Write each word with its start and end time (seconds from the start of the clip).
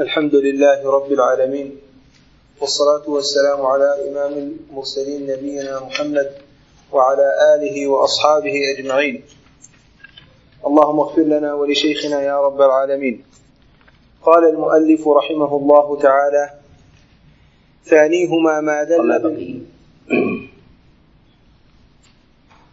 الحمد 0.00 0.34
لله 0.34 0.90
رب 0.90 1.12
العالمين 1.12 1.80
والصلاة 2.60 3.10
والسلام 3.10 3.66
على 3.66 4.08
إمام 4.08 4.32
المرسلين 4.32 5.26
نبينا 5.26 5.80
محمد 5.80 6.32
وعلى 6.92 7.28
آله 7.54 7.86
وأصحابه 7.86 8.54
أجمعين. 8.76 9.22
اللهم 10.66 11.00
اغفر 11.00 11.22
لنا 11.22 11.54
ولشيخنا 11.54 12.22
يا 12.22 12.40
رب 12.40 12.60
العالمين. 12.60 13.24
قال 14.22 14.44
المؤلف 14.48 15.08
رحمه 15.08 15.56
الله 15.56 15.98
تعالى 16.00 16.50
ثانيهما 17.84 18.60
ما 18.60 18.82
دل 18.84 19.18
بقي. 19.22 19.54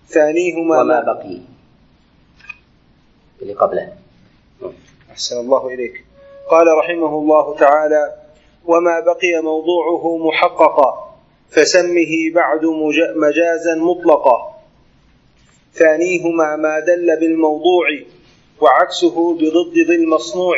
ثانيهما 0.08 0.82
وما 0.82 1.00
بقي. 1.02 1.40
اللي 3.42 3.54
قبله. 3.54 3.94
أحسن 5.12 5.40
الله 5.40 5.68
إليك. 5.68 6.06
قال 6.54 6.68
رحمه 6.82 7.14
الله 7.22 7.56
تعالى 7.56 8.04
وما 8.66 8.96
بقي 9.10 9.34
موضوعه 9.44 10.04
محققا 10.28 10.90
فسمه 11.50 12.14
بعد 12.36 12.64
مج- 12.66 13.14
مجازا 13.26 13.76
مطلقا 13.76 14.38
ثانيهما 15.74 16.56
ما 16.56 16.80
دل 16.80 17.08
بالموضوع 17.20 17.86
وعكسه 18.62 19.16
بضد 19.40 19.76
ذي 19.90 19.96
المصنوع 19.96 20.58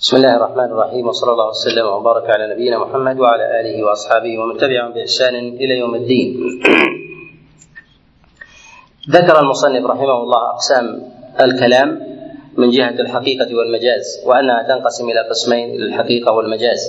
بسم 0.00 0.16
الله 0.16 0.36
الرحمن 0.36 0.64
الرحيم 0.74 1.04
وصلى 1.08 1.32
الله 1.32 1.48
وسلم 1.48 1.86
وبارك 1.86 2.30
على 2.30 2.54
نبينا 2.54 2.78
محمد 2.78 3.20
وعلى 3.20 3.60
آله 3.60 3.84
وأصحابه 3.84 4.38
ومن 4.38 4.56
تبعهم 4.56 4.92
بإحسان 4.94 5.34
إلى 5.34 5.74
يوم 5.78 5.94
الدين. 5.94 6.28
ذكر 9.10 9.40
المصنف 9.40 9.84
رحمه 9.90 10.16
الله 10.22 10.50
أقسام 10.50 10.84
الكلام 11.40 11.88
من 12.60 12.70
جهة 12.70 12.96
الحقيقة 13.04 13.50
والمجاز 13.56 14.22
وأنها 14.26 14.62
تنقسم 14.62 15.04
إلى 15.10 15.20
قسمين 15.30 15.66
إلى 15.74 15.84
الحقيقة 15.84 16.32
والمجاز. 16.32 16.80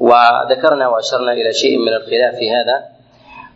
وذكرنا 0.00 0.88
وأشرنا 0.88 1.32
إلى 1.32 1.52
شيء 1.52 1.78
من 1.78 1.92
الخلاف 1.92 2.34
في 2.34 2.50
هذا 2.50 2.84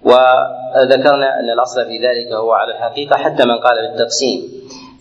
وذكرنا 0.05 1.41
أن 1.41 1.51
الأصل 1.51 1.85
في 1.87 1.99
ذلك 1.99 2.33
هو 2.33 2.53
على 2.53 2.73
الحقيقة 2.73 3.17
حتى 3.17 3.45
من 3.45 3.59
قال 3.59 3.77
بالتقسيم 3.89 4.41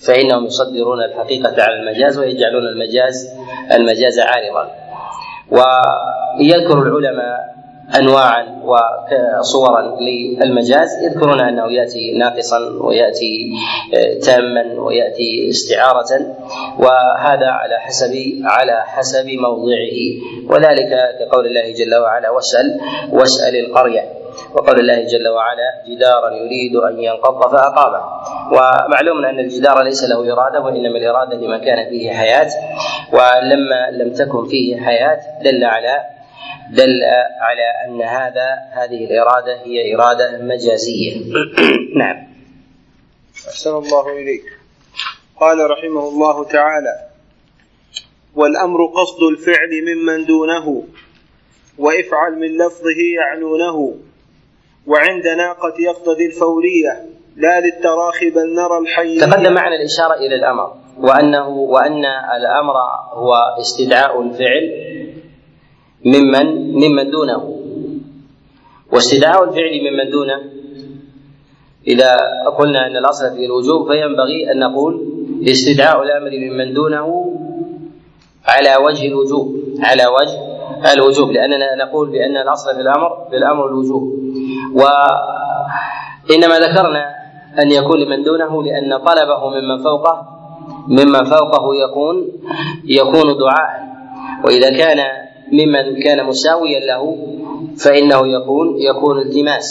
فإنهم 0.07 0.45
يصدرون 0.45 1.03
الحقيقة 1.03 1.63
على 1.63 1.73
المجاز 1.79 2.19
ويجعلون 2.19 2.67
المجاز 2.67 3.29
المجاز 3.71 4.19
عارضا 4.19 4.71
ويذكر 5.51 6.81
العلماء 6.81 7.56
انواعا 7.95 8.45
وصورا 8.65 9.97
للمجاز 10.01 10.89
يذكرون 11.03 11.41
أنه 11.41 11.71
يأتي 11.71 12.17
ناقصا 12.17 12.57
ويأتي 12.81 13.51
تاما 14.25 14.81
ويأتي 14.81 15.49
استعارة 15.49 16.35
وهذا 16.79 17.47
على 17.47 17.79
حسب 17.79 18.13
على 18.43 18.83
حسب 18.85 19.25
موضعه. 19.27 19.97
وذلك 20.49 20.89
كقول 21.19 21.45
الله 21.45 21.73
جل 21.73 21.95
وعلا 21.95 22.29
واسأل 22.29 22.79
واسأل 23.11 23.55
القرية. 23.55 24.01
وقول 24.53 24.79
الله 24.79 25.05
جل 25.05 25.27
وعلا 25.27 25.83
جدارا 25.87 26.29
يريد 26.35 26.75
أن 26.75 26.99
ينقض 26.99 27.51
فأقامه. 27.51 28.01
ومعلوم 28.51 29.25
أن 29.25 29.39
الجدار 29.39 29.81
ليس 29.81 30.03
له 30.03 30.33
إرادة 30.33 30.61
وإنما 30.61 30.97
الإرادة 30.97 31.37
لما 31.37 31.57
كان 31.57 31.89
فيه 31.89 32.11
حياة. 32.11 32.49
ولما 33.13 33.91
لم 33.91 34.13
تكن 34.13 34.45
فيه 34.45 34.77
حياة 34.77 35.19
دل 35.43 35.63
على 35.63 36.16
دل 36.71 37.03
على 37.41 37.67
أن 37.85 38.01
هذا 38.01 38.49
هذه 38.71 39.05
الإرادة 39.05 39.61
هي 39.65 39.95
إرادة 39.95 40.37
مجازية. 40.41 41.21
نعم. 42.01 42.27
أحسن 43.47 43.75
الله 43.75 44.09
إليك. 44.17 44.43
قال 45.39 45.71
رحمه 45.71 46.09
الله 46.09 46.43
تعالى 46.43 47.07
والأمر 48.35 48.85
قصد 48.85 49.23
الفعل 49.23 49.69
ممن 49.81 50.25
دونه 50.25 50.83
وافعل 51.77 52.35
من 52.35 52.57
لفظه 52.57 52.99
يعنونه 53.15 53.95
وعند 54.87 55.27
ناقة 55.27 55.73
يقتضي 55.79 56.25
الفورية 56.25 57.05
لا 57.35 57.59
للتراخي 57.59 58.29
بل 58.29 58.55
نرى 58.55 58.77
الحي. 58.77 59.19
تقدم 59.19 59.53
معنا 59.53 59.75
الإشارة 59.75 60.13
إلى 60.13 60.35
الأمر 60.35 60.73
وأنه 60.97 61.49
وأن 61.49 62.05
الأمر 62.37 62.73
هو 63.13 63.33
استدعاء 63.59 64.21
الفعل 64.21 64.97
ممن 66.05 66.71
ممن 66.73 67.11
دونه. 67.11 67.53
واستدعاء 68.91 69.43
الفعل 69.43 69.73
ممن 69.91 70.09
دونه. 70.11 70.39
إذا 71.87 72.15
قلنا 72.57 72.87
أن 72.87 72.97
الأصل 72.97 73.35
في 73.35 73.45
الوجوب 73.45 73.91
فينبغي 73.91 74.51
أن 74.51 74.59
نقول 74.59 75.07
استدعاء 75.47 76.03
الأمر 76.03 76.31
ممن 76.31 76.73
دونه 76.73 77.07
على 78.45 78.75
وجه 78.85 79.07
الوجوب. 79.07 79.55
على 79.79 80.05
وجه 80.07 80.37
الوجوب 80.93 81.31
لأننا 81.31 81.75
نقول 81.75 82.09
بأن 82.09 82.37
الأصل 82.37 82.75
في 82.75 82.81
الامر 82.81 83.27
في 83.29 83.37
الأمر 83.37 83.67
الوجوب. 83.67 84.03
وانما 84.73 86.59
ذكرنا 86.59 87.05
أن 87.61 87.71
يكون 87.71 87.99
لمن 87.99 88.23
دونه 88.23 88.63
لأن 88.63 88.97
طلبه 88.97 89.49
ممن 89.49 89.77
فوقه 89.83 90.27
ممن 90.87 91.23
فوقه 91.23 91.75
يكون 91.75 92.27
يكون 92.85 93.37
دعاء. 93.37 93.87
وإذا 94.45 94.69
كان 94.77 95.26
ممن 95.51 96.03
كان 96.03 96.25
مساويا 96.25 96.79
له 96.79 97.17
فإنه 97.83 98.27
يكون 98.27 98.67
يكون 98.81 99.19
التماس. 99.19 99.67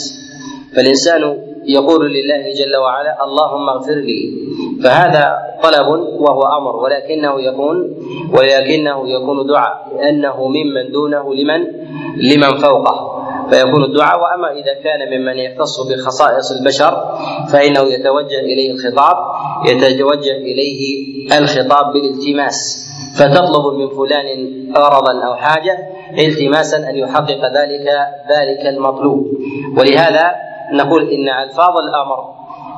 فالإنسان 0.76 1.22
يقول 1.68 2.12
لله 2.12 2.42
جل 2.54 2.76
وعلا 2.76 3.24
اللهم 3.24 3.68
اغفر 3.68 3.94
لي. 3.94 4.32
فهذا 4.84 5.24
طلب 5.62 5.88
وهو 6.20 6.42
أمر 6.58 6.76
ولكنه 6.76 7.40
يكون 7.40 7.76
ولكنه 8.32 9.08
يكون 9.08 9.46
دعاء 9.46 9.92
لأنه 9.96 10.48
ممن 10.48 10.92
دونه 10.92 11.34
لمن 11.34 11.60
لمن 12.16 12.56
فوقه. 12.56 13.16
فيكون 13.50 13.84
الدعاء 13.84 14.20
وأما 14.20 14.52
إذا 14.52 14.74
كان 14.84 15.00
ممن 15.18 15.38
يختص 15.38 15.80
بخصائص 15.88 16.52
البشر 16.52 16.92
فإنه 17.52 17.80
يتوجه 17.80 18.40
إليه 18.40 18.72
الخطاب 18.72 19.16
يتوجه 19.66 20.36
إليه 20.36 20.80
الخطاب 21.38 21.92
بالالتماس. 21.92 22.86
فتطلب 23.16 23.74
من 23.74 23.88
فلان 23.88 24.28
غرضا 24.76 25.26
أو 25.26 25.34
حاجة 25.34 25.78
التماسا 26.18 26.76
أن 26.90 26.96
يحقق 26.96 27.40
ذلك 27.56 27.86
ذلك 28.30 28.66
المطلوب. 28.66 29.26
ولهذا 29.78 30.34
نقول 30.72 31.02
إن 31.10 31.28
ألفاظ 31.28 31.74
الأمر 31.76 32.18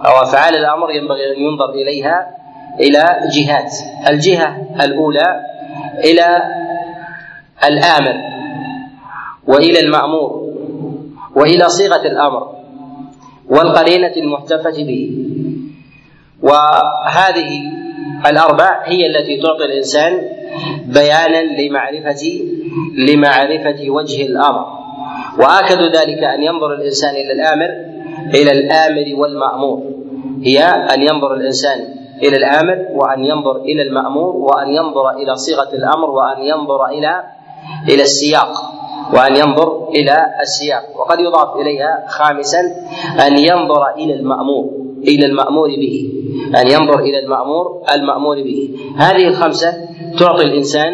أو 0.06 0.22
أفعال 0.22 0.56
الأمر 0.56 0.90
ينبغي 0.90 1.36
أن 1.36 1.40
ينظر 1.42 1.70
إليها 1.70 2.36
إلى 2.80 3.28
جهات. 3.34 3.72
الجهة 4.08 4.56
الأولى 4.84 5.40
إلى 6.04 6.42
الآمر 7.64 8.16
وإلى 9.46 9.80
المأمور 9.80 10.48
وإلى 11.36 11.68
صيغة 11.68 12.02
الأمر 12.06 12.52
والقرينة 13.50 14.12
المحتفة 14.16 14.84
به. 14.84 15.24
وهذه 16.42 17.50
الأربع 18.26 18.82
هي 18.84 19.06
التي 19.06 19.42
تعطي 19.42 19.64
الإنسان 19.64 20.12
بيانا 20.86 21.42
لمعرفه 21.60 22.22
لمعرفة 23.08 23.90
وجه 23.90 24.22
الأمر. 24.26 24.66
وآكد 25.38 25.96
ذلك 25.96 26.24
أن 26.24 26.42
ينظر 26.42 26.74
الإنسان 26.74 27.14
إلى 27.14 27.32
الآمر 27.32 27.70
إلى 28.34 28.52
الآمر 28.52 29.06
والمأمور. 29.20 29.82
هي 30.42 30.58
أن 30.94 31.02
ينظر 31.02 31.34
الإنسان 31.34 31.78
إلى 32.22 32.36
الآمر 32.36 32.86
وأن 32.94 33.24
ينظر 33.24 33.56
إلى 33.56 33.82
المأمور 33.82 34.36
وأن 34.36 34.68
ينظر 34.68 35.10
إلى 35.10 35.36
صيغة 35.36 35.68
الأمر 35.72 36.10
وأن 36.10 36.42
ينظر 36.42 36.86
إلى 36.86 37.22
إلى 37.88 38.02
السياق 38.02 38.52
وأن 39.14 39.36
ينظر 39.36 39.88
إلى 39.88 40.16
السياق. 40.40 40.82
وقد 40.96 41.20
يضاف 41.20 41.56
إليها 41.56 42.04
خامسا 42.08 42.60
أن 43.26 43.38
ينظر 43.38 43.82
إلى 43.96 44.14
المأمور. 44.14 44.87
إلى 45.02 45.26
المأمور 45.26 45.68
به 45.68 46.12
أن 46.60 46.66
ينظر 46.70 47.00
إلى 47.00 47.18
المأمور 47.18 47.82
المأمور 47.94 48.36
به. 48.42 48.70
هذه 48.96 49.28
الخمسة 49.28 49.72
تعطي 50.18 50.42
الإنسان 50.42 50.92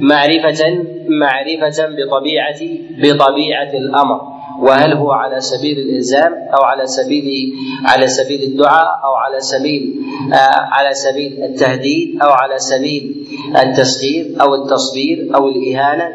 معرفة 0.00 0.84
معرفة 1.08 1.86
بطبيعة 1.96 2.60
بطبيعة 2.98 3.72
الأمر. 3.74 4.20
وهل 4.62 4.92
هو 4.92 5.10
على 5.10 5.40
سبيل 5.40 5.78
الإلزام 5.78 6.32
أو 6.32 6.64
على 6.64 6.86
سبيل 6.86 7.52
على 7.84 8.06
سبيل 8.06 8.42
الدعاء 8.42 9.00
أو 9.04 9.14
على 9.14 9.40
سبيل 9.40 9.94
آه 10.32 10.60
على 10.72 10.94
سبيل 10.94 11.44
التهديد 11.44 12.22
أو 12.22 12.30
على 12.30 12.58
سبيل 12.58 13.26
التسخير 13.62 14.36
أو 14.40 14.54
التصبير 14.54 15.28
أو 15.34 15.48
الإهانة 15.48 16.08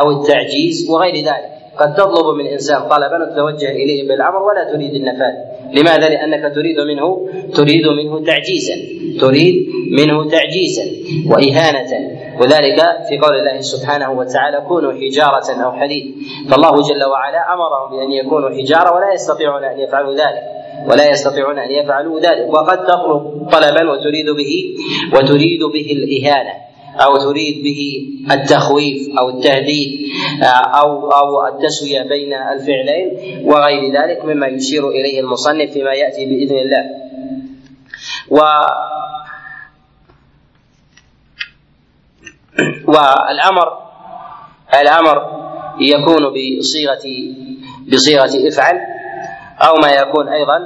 أو 0.00 0.10
التعجيز 0.10 0.90
وغير 0.90 1.14
ذلك. 1.14 1.57
قد 1.80 1.94
تطلب 1.94 2.34
من 2.38 2.46
إنسان 2.46 2.80
طلبا 2.88 3.16
وتتوجه 3.22 3.70
إليه 3.70 4.08
بالأمر 4.08 4.42
ولا 4.42 4.72
تريد 4.72 4.94
النفاذ. 4.94 5.34
لماذا؟ 5.74 6.08
لأنك 6.08 6.54
تريد 6.54 6.80
منه 6.80 7.28
تريد 7.54 7.86
منه 7.86 8.24
تعجيزا 8.24 8.74
تريد 9.20 9.68
منه 9.98 10.30
تعجيزا 10.30 10.84
وإهانة. 11.30 12.18
وذلك 12.40 12.78
في 13.08 13.18
قول 13.18 13.34
الله 13.38 13.60
سبحانه 13.60 14.12
وتعالى 14.12 14.64
كونوا 14.68 14.92
حجارة 14.92 15.64
أو 15.64 15.72
حديد 15.72 16.14
فالله 16.50 16.70
جل 16.70 17.04
وعلا 17.04 17.54
أمرهم 17.54 17.86
بأن 17.90 18.12
يكونوا 18.12 18.50
حجارة 18.50 18.94
ولا 18.94 19.12
يستطيعون 19.12 19.64
أن 19.64 19.78
يفعلوا 19.80 20.14
ذلك 20.14 20.42
ولا 20.90 21.10
يستطيعون 21.10 21.58
أن 21.58 21.70
يفعلوا 21.70 22.20
ذلك. 22.20 22.46
وقد 22.54 22.78
تطلب 22.86 23.48
طلبا 23.52 23.90
وتريد 23.90 24.26
به 24.30 24.74
وتريد 25.14 25.62
به 25.74 25.92
الإهانة. 25.92 26.67
أو 26.96 27.16
تريد 27.16 27.62
به 27.64 28.08
التخويف 28.30 29.18
أو 29.18 29.28
التهديد 29.28 29.90
أو 30.74 31.10
أو 31.10 31.46
التسوية 31.46 32.02
بين 32.02 32.34
الفعلين 32.34 33.08
وغير 33.44 33.92
ذلك 33.92 34.24
مما 34.24 34.46
يشير 34.46 34.88
إليه 34.88 35.20
المصنف 35.20 35.70
فيما 35.70 35.92
يأتي 35.92 36.26
بإذن 36.26 36.58
الله. 36.58 36.84
و 38.30 38.38
والأمر 42.88 43.78
الأمر 44.80 45.16
يكون 45.80 46.22
بصيغة 46.58 47.04
بصيغة 47.92 48.48
افعل 48.48 48.80
أو 49.60 49.74
ما 49.82 49.88
يكون 49.88 50.28
أيضا 50.28 50.58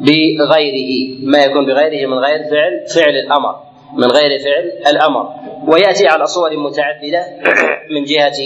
بغيره 0.00 1.18
ما 1.22 1.38
يكون 1.38 1.66
بغيره 1.66 2.06
من 2.08 2.18
غير 2.18 2.38
فعل 2.50 2.86
فعل 2.94 3.16
الأمر. 3.16 3.71
من 3.96 4.06
غير 4.06 4.38
فعل 4.38 4.92
الأمر. 4.92 5.28
ويأتي 5.68 6.08
على 6.08 6.26
صور 6.26 6.56
متعددة 6.56 7.22
من 7.90 8.04
جهة 8.04 8.38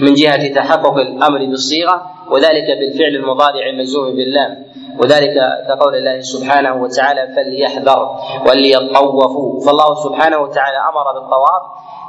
من 0.00 0.14
جهة 0.14 0.54
تحقق 0.54 0.96
الأمر 0.96 1.38
بالصيغة 1.46 2.02
وذلك 2.30 2.66
بالفعل 2.78 3.14
المضارع 3.16 3.66
المجزوم 3.70 4.16
باللام. 4.16 4.64
وذلك 4.98 5.34
كقول 5.68 5.94
الله 5.94 6.20
سبحانه 6.20 6.82
وتعالى 6.82 7.34
فليحذر 7.36 8.00
وليطوفوا 8.46 9.60
فالله 9.66 9.94
سبحانه 9.94 10.38
وتعالى 10.38 10.78
أمر 10.90 11.06
بالطواف 11.20 11.62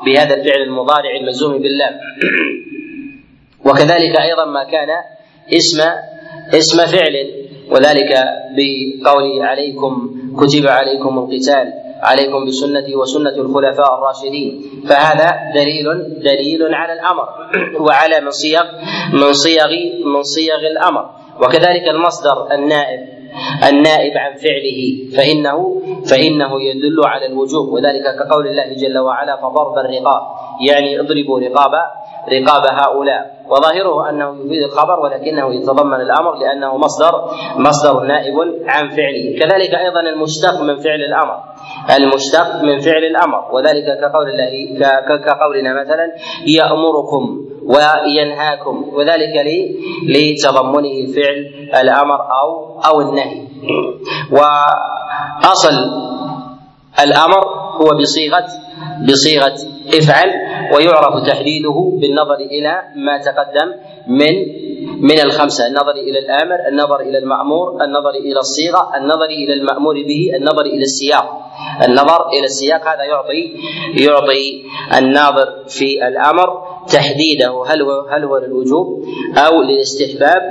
بهذا 0.05 0.33
الفعل 0.35 0.61
المضارع 0.61 1.11
المجزوم 1.21 1.57
باللام. 1.57 1.93
وكذلك 3.65 4.13
أيضا 4.21 4.45
ما 4.45 4.63
كان 4.63 4.89
اسم 5.53 5.81
اسم 6.53 6.85
فعل 6.85 7.15
وذلك 7.71 8.11
بقول 8.55 9.41
عليكم 9.41 10.11
كتب 10.39 10.67
عليكم 10.67 11.17
القتال. 11.19 11.84
عليكم 12.09 12.45
بسنتي 12.47 12.95
وسنة 12.95 13.35
الخلفاء 13.43 13.91
الراشدين. 13.97 14.49
فهذا 14.89 15.29
دليل 15.55 15.85
دليل 16.29 16.61
على 16.73 16.93
الأمر 16.93 17.27
وعلى 17.79 18.21
من 18.25 18.31
صيغ 18.31 18.65
من 19.13 19.33
صيغ 19.33 19.69
من 20.13 20.23
صيغ 20.23 20.61
الأمر. 20.73 21.03
وكذلك 21.41 21.85
المصدر 21.95 22.37
النائب 22.51 23.01
النائب 23.69 24.13
عن 24.17 24.33
فعله 24.43 24.79
فإنه 25.17 25.57
فإنه 26.09 26.51
يدل 26.61 26.97
على 27.05 27.25
الوجوب. 27.25 27.67
وذلك 27.73 28.05
كقول 28.19 28.47
الله 28.47 28.67
جل 28.81 28.97
وعلا 28.97 29.35
فضرب 29.43 29.75
الرقاب 29.77 30.21
يعني 30.67 30.99
اضربوا 30.99 31.39
رقاب 31.39 31.73
رقاب 32.29 32.63
هؤلاء. 32.71 33.35
وظاهره 33.49 34.09
أنه 34.09 34.35
يفيد 34.45 34.63
الخبر 34.63 34.99
ولكنه 34.99 35.53
يتضمن 35.53 36.01
الأمر 36.01 36.35
لأنه 36.35 36.77
مصدر 36.77 37.13
مصدر 37.57 37.99
نائب 38.03 38.35
عن 38.67 38.89
فعله. 38.89 39.39
كذلك 39.39 39.73
أيضا 39.73 39.99
المشتق 39.99 40.61
من 40.61 40.75
فعل 40.75 41.01
الأمر. 41.01 41.37
المشتق 41.97 42.63
من 42.63 42.79
فعل 42.79 43.03
الأمر. 43.03 43.41
وذلك 43.51 43.85
كقول 44.01 44.29
الله 44.29 44.53
كقولنا 45.17 45.81
مثلا 45.81 46.11
يأمركم 46.47 47.45
وينهاكم. 47.65 48.75
وذلك 48.93 49.35
لتضمنه 50.09 51.13
فعل 51.15 51.39
الأمر 51.81 52.19
أو 52.41 52.79
أو 52.87 53.01
النهي. 53.01 53.47
وأصل 54.31 55.75
الأمر 57.03 57.64
هو 57.81 57.97
بصيغه 57.99 58.45
بصيغة 59.09 59.55
افعل 59.93 60.29
ويعرف 60.73 61.27
تحديده 61.27 61.91
بالنظر 62.01 62.35
إلى 62.35 62.81
ما 62.95 63.17
تقدم 63.17 63.73
من 64.07 64.33
من 65.01 65.19
الخمسة. 65.19 65.67
النظر 65.67 65.91
إلى 65.91 66.19
الآمر 66.19 66.67
النظر 66.67 66.99
إلى 66.99 67.17
المأمور 67.17 67.83
النظر 67.83 68.09
إلى 68.09 68.39
الصيغة 68.39 68.91
النظر 68.97 69.25
إلى 69.25 69.53
المأمور 69.53 69.95
به 69.95 70.31
النظر 70.35 70.61
إلى 70.61 70.81
السياق. 70.81 71.25
النظر 71.87 72.29
إلى 72.29 72.43
السياق 72.43 72.81
هذا 72.87 73.03
يعطي 73.03 73.53
يعطي 74.05 74.63
الناظر 74.97 75.63
في 75.67 76.07
الأمر 76.07 76.63
تحديده 76.93 77.63
هل 77.67 77.81
هو 77.81 78.01
هل 78.09 78.23
هو 78.23 78.37
للوجوب 78.37 79.03
أو 79.37 79.61
للاستحباب 79.61 80.41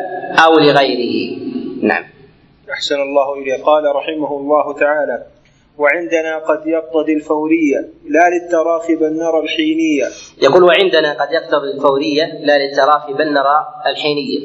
أو 0.46 0.58
لغيره. 0.58 1.38
نعم. 1.82 2.04
أحسن 2.72 2.94
الله 2.94 3.34
إليه. 3.34 3.64
قال 3.64 3.84
رحمه 3.96 4.36
الله 4.36 4.74
تعالى 4.74 5.33
وعندنا 5.78 6.38
قد 6.38 6.66
يقتضي 6.66 7.12
الفورية 7.12 7.88
لا 8.08 8.30
للتراخي 8.30 8.94
بل 8.96 9.12
نرى 9.16 9.40
الحينية 9.40 10.04
يقول 10.42 10.62
وعندنا 10.62 11.12
قد 11.12 11.32
يقتضي 11.32 11.70
الفورية 11.70 12.24
لا 12.40 12.58
للتراخي 12.58 13.12
بل 13.12 13.32
نرى 13.32 13.66
الحينية 13.86 14.38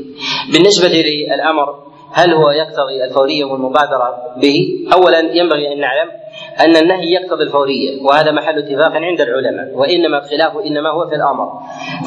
بالنسبة 0.53 0.87
للأمر 0.87 1.89
هل 2.13 2.33
هو 2.33 2.49
يقتضي 2.49 3.03
الفورية 3.03 3.45
والمبادرة 3.45 4.35
به؟ 4.41 4.87
أولا 4.93 5.19
ينبغي 5.19 5.73
أن 5.73 5.79
نعلم 5.79 6.11
أن 6.59 6.77
النهي 6.77 7.11
يقتضي 7.11 7.43
الفورية 7.43 8.01
وهذا 8.01 8.31
محل 8.31 8.57
اتفاق 8.57 8.91
عند 8.91 9.21
العلماء 9.21 9.67
وإنما 9.73 10.17
الخلاف 10.17 10.57
إنما 10.57 10.89
هو 10.89 11.07
في 11.07 11.15
الأمر. 11.15 11.51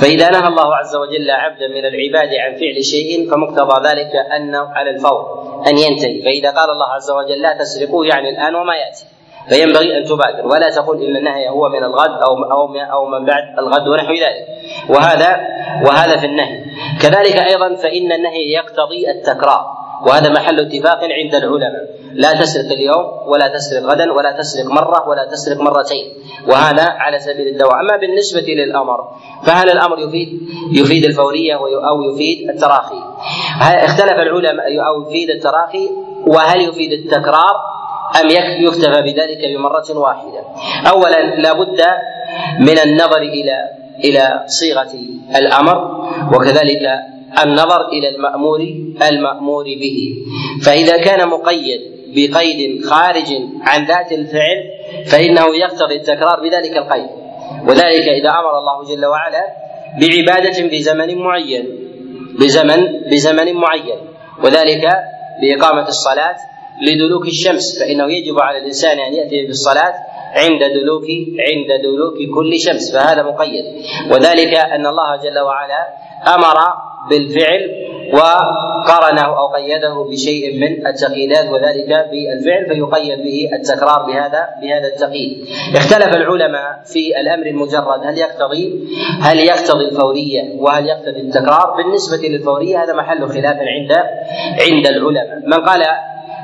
فإذا 0.01 0.31
نهى 0.31 0.49
الله 0.49 0.77
عز 0.77 0.97
وجل 0.97 1.31
عبدا 1.31 1.69
من 1.69 1.85
العباد 1.85 2.35
عن 2.35 2.55
فعل 2.55 2.85
شيء 2.85 3.31
فمقتضى 3.31 3.89
ذلك 3.89 4.13
أنه 4.37 4.69
على 4.69 4.91
الفور 4.91 5.21
أن 5.67 5.79
ينتهي. 5.79 6.23
فإذا 6.23 6.51
قال 6.51 6.71
الله 6.71 6.87
عز 6.87 7.11
وجل 7.11 7.43
لا 7.43 7.59
تسرقوا 7.59 8.07
يعني 8.07 8.31
الآن 8.31 8.55
وما 8.55 8.75
يأتي. 8.75 9.05
فينبغي 9.49 9.99
أن 9.99 10.05
تبادر. 10.05 10.47
ولا 10.47 10.71
تقول 10.71 11.03
إن 11.03 11.17
النهي 11.17 11.49
هو 11.49 11.69
من 11.69 11.85
الغد 11.85 12.11
أو 12.11 12.35
أو 12.45 12.75
أو 12.93 13.07
من 13.07 13.25
بعد 13.25 13.59
الغد 13.59 13.89
ونحو 13.89 14.13
ذلك. 14.13 14.47
وهذا 14.89 15.41
وهذا 15.87 16.17
في 16.17 16.27
النهي. 16.27 16.65
كذلك 17.03 17.37
أيضا 17.37 17.75
فإن 17.75 18.13
النهي 18.13 18.53
يقتضي 18.53 19.11
التكرار. 19.11 19.82
وهذا 20.07 20.29
محل 20.31 20.61
اتفاق 20.61 21.01
عند 21.05 21.35
العلماء. 21.35 21.85
لا 22.15 22.33
تسرق 22.33 22.73
اليوم 22.73 23.05
ولا 23.27 23.49
تسرق 23.49 23.83
غدا 23.83 24.13
ولا 24.13 24.33
تسرق 24.39 24.67
مرة 24.67 25.09
ولا 25.09 25.25
تسرق 25.33 25.61
مرتين. 25.61 26.07
وهذا 26.49 26.87
على 26.89 27.21
سبيل 27.21 27.47
الدواء. 27.49 27.81
أما 27.81 27.97
بالنسبة 27.97 28.47
للأمر 28.49 28.99
فهل 29.47 29.71
الأمر 29.71 29.99
يفيد؟ 29.99 30.29
يفيد 30.73 31.05
الفورية 31.05 31.55
أو 31.89 32.03
يفيد 32.03 32.51
التراخي. 32.51 33.01
اختلف 33.61 34.19
العلماء 34.27 34.67
أو 34.87 35.03
يفيد 35.03 35.31
التراخي؟ 35.31 35.89
وهل 36.27 36.61
يفيد 36.61 36.93
التكرار؟ 36.93 37.55
أم 38.21 38.29
يكتفى 38.67 39.03
بذلك 39.03 39.41
بمرة 39.57 39.89
واحدة؟ 39.99 40.41
اولا 40.91 41.21
لا 41.37 41.53
بد 41.53 41.81
من 42.61 42.79
النظر 42.79 43.23
إلى 43.23 43.57
إلى 44.05 44.45
صيغة 44.47 44.93
الأمر 45.37 45.77
وكذلك 46.35 46.83
النظر 47.45 47.89
إلى 47.89 48.09
المأمور 48.09 48.61
المأمور 49.09 49.65
به. 49.65 49.99
فإذا 50.65 50.97
كان 50.97 51.29
مقيد 51.29 51.81
بقيد 52.15 52.85
خارج 52.85 53.29
عن 53.63 53.87
ذات 53.87 54.13
الفعل 54.13 54.59
فإنه 55.07 55.57
يقتضي 55.57 55.97
التكرار 55.97 56.41
بذلك 56.41 56.77
القيد. 56.77 57.11
وذلك 57.69 58.07
إذا 58.09 58.31
أمر 58.31 58.59
الله 58.59 58.95
جل 58.95 59.07
وعلا 59.07 59.45
بعبادة 60.01 60.69
في 60.69 60.83
زمن 60.83 61.19
معين 61.19 61.65
بزمن 62.41 62.81
بزمن 63.11 63.53
معين. 63.53 63.99
وذلك 64.45 64.85
بإقامة 65.43 65.89
الصلاة 65.89 66.37
لدلوك 66.83 67.27
الشمس 67.27 67.79
فإنه 67.81 68.13
يجب 68.13 68.41
على 68.41 68.59
الإنسان 68.59 68.99
أن 68.99 69.15
يأتي 69.15 69.47
بالصلاة 69.47 69.95
عند 70.33 70.63
دلوك 70.77 71.07
عند 71.49 71.71
دلوك 71.83 72.17
كل 72.35 72.53
شمس 72.67 72.97
فهذا 72.97 73.23
مقيد 73.23 73.65
وذلك 74.11 74.55
أن 74.55 74.87
الله 74.87 75.17
جل 75.17 75.39
وعلا 75.39 75.89
أمر 76.35 76.57
بالفعل 77.11 77.63
وقرنه 78.15 79.39
أو 79.39 79.47
قيده 79.47 79.95
بشيء 80.11 80.61
من 80.61 80.87
التقييدات 80.87 81.47
وذلك 81.53 81.89
بالفعل 82.11 82.67
فيقيد 82.69 83.19
به 83.25 83.49
التكرار 83.53 84.03
بهذا 84.07 84.49
بهذا 84.63 84.89
التقييد. 84.95 85.47
اختلف 85.77 86.17
العلماء 86.17 86.83
في 86.85 87.21
الأمر 87.21 87.47
المجرد 87.47 88.01
هل 88.05 88.19
يقتضي 88.19 88.89
هل 89.21 89.39
يقتضي 89.39 89.85
الفورية 89.85 90.43
وهل 90.59 90.87
يقتضي 90.87 91.21
التكرار؟ 91.21 91.77
بالنسبة 91.77 92.29
للفورية 92.29 92.83
هذا 92.85 92.93
محل 92.93 93.29
خلاف 93.29 93.57
عند 93.57 93.93
عند 94.61 94.87
العلماء، 94.87 95.27
من 95.47 95.65
قال 95.69 95.83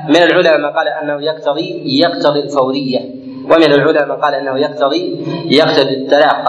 من 0.09 0.15
العلماء 0.15 0.57
من 0.57 0.77
قال 0.77 0.87
أنه 0.87 1.23
يقتضي 1.23 1.83
يقتضي 1.85 2.39
الفورية 2.39 3.18
ومن 3.49 3.73
العلماء 3.73 4.05
من 4.05 4.15
قال 4.15 4.33
إنه 4.35 4.59
يقتضي 4.59 5.25
يقتضي 5.49 5.93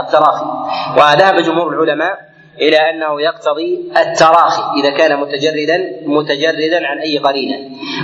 التراخي. 0.00 0.47
وذهب 0.97 1.37
جمهور 1.37 1.69
العلماء 1.73 2.29
إلى 2.61 2.76
أنه 2.76 3.23
يقتضي 3.23 3.90
التراخي 3.97 4.81
إذا 4.81 4.90
كان 4.90 5.21
متجردا 5.21 6.00
متجردا 6.07 6.87
عن 6.87 6.99
أي 6.99 7.19
قرينة. 7.19 7.57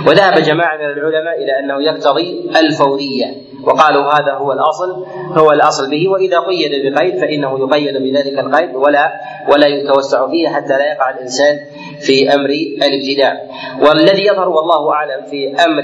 وذهب 0.07 0.33
جماعة 0.33 0.77
من 0.77 0.85
العلماء 0.85 1.43
إلى 1.43 1.59
أنه 1.59 1.81
يقتضي 1.83 2.49
الفورية. 2.55 3.47
وقالوا 3.63 4.13
هذا 4.13 4.33
هو 4.33 4.51
الأصل 4.53 5.05
هو 5.37 5.51
الأصل 5.51 5.89
به 5.89 6.07
وإذا 6.09 6.39
قيد 6.39 6.93
بقيد 6.93 7.17
فإنه 7.17 7.59
يقيد 7.59 7.97
بذلك 7.97 8.39
القيد 8.39 8.75
ولا 8.75 9.13
ولا 9.49 9.67
يتوسع 9.67 10.27
فيه 10.27 10.49
حتى 10.49 10.77
لا 10.77 10.85
يقع 10.93 11.09
الإنسان 11.09 11.59
في 11.99 12.33
أمر 12.33 12.49
الابتداع. 12.87 13.41
والذي 13.81 14.25
يظهر 14.25 14.49
والله 14.49 14.91
أعلم 14.91 15.25
في 15.25 15.55
أمر 15.65 15.83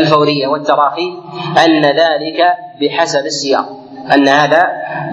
الفورية 0.00 0.46
والتراخي 0.46 1.12
أن 1.64 1.84
ذلك 1.84 2.42
بحسب 2.80 3.26
السياق. 3.26 3.81
أن 4.14 4.28
هذا 4.28 4.62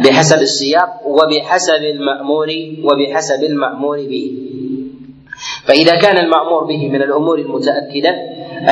بحسب 0.03 0.41
السياق 0.41 0.89
وبحسب 1.05 1.83
المأمور 1.83 2.47
وبحسب 2.83 3.43
المأمور 3.43 3.97
به. 3.97 4.31
فإذا 5.65 5.95
كان 5.95 6.17
المأمور 6.17 6.63
به 6.63 6.89
من 6.89 7.01
الأمور 7.01 7.39
المتأكدة 7.39 8.15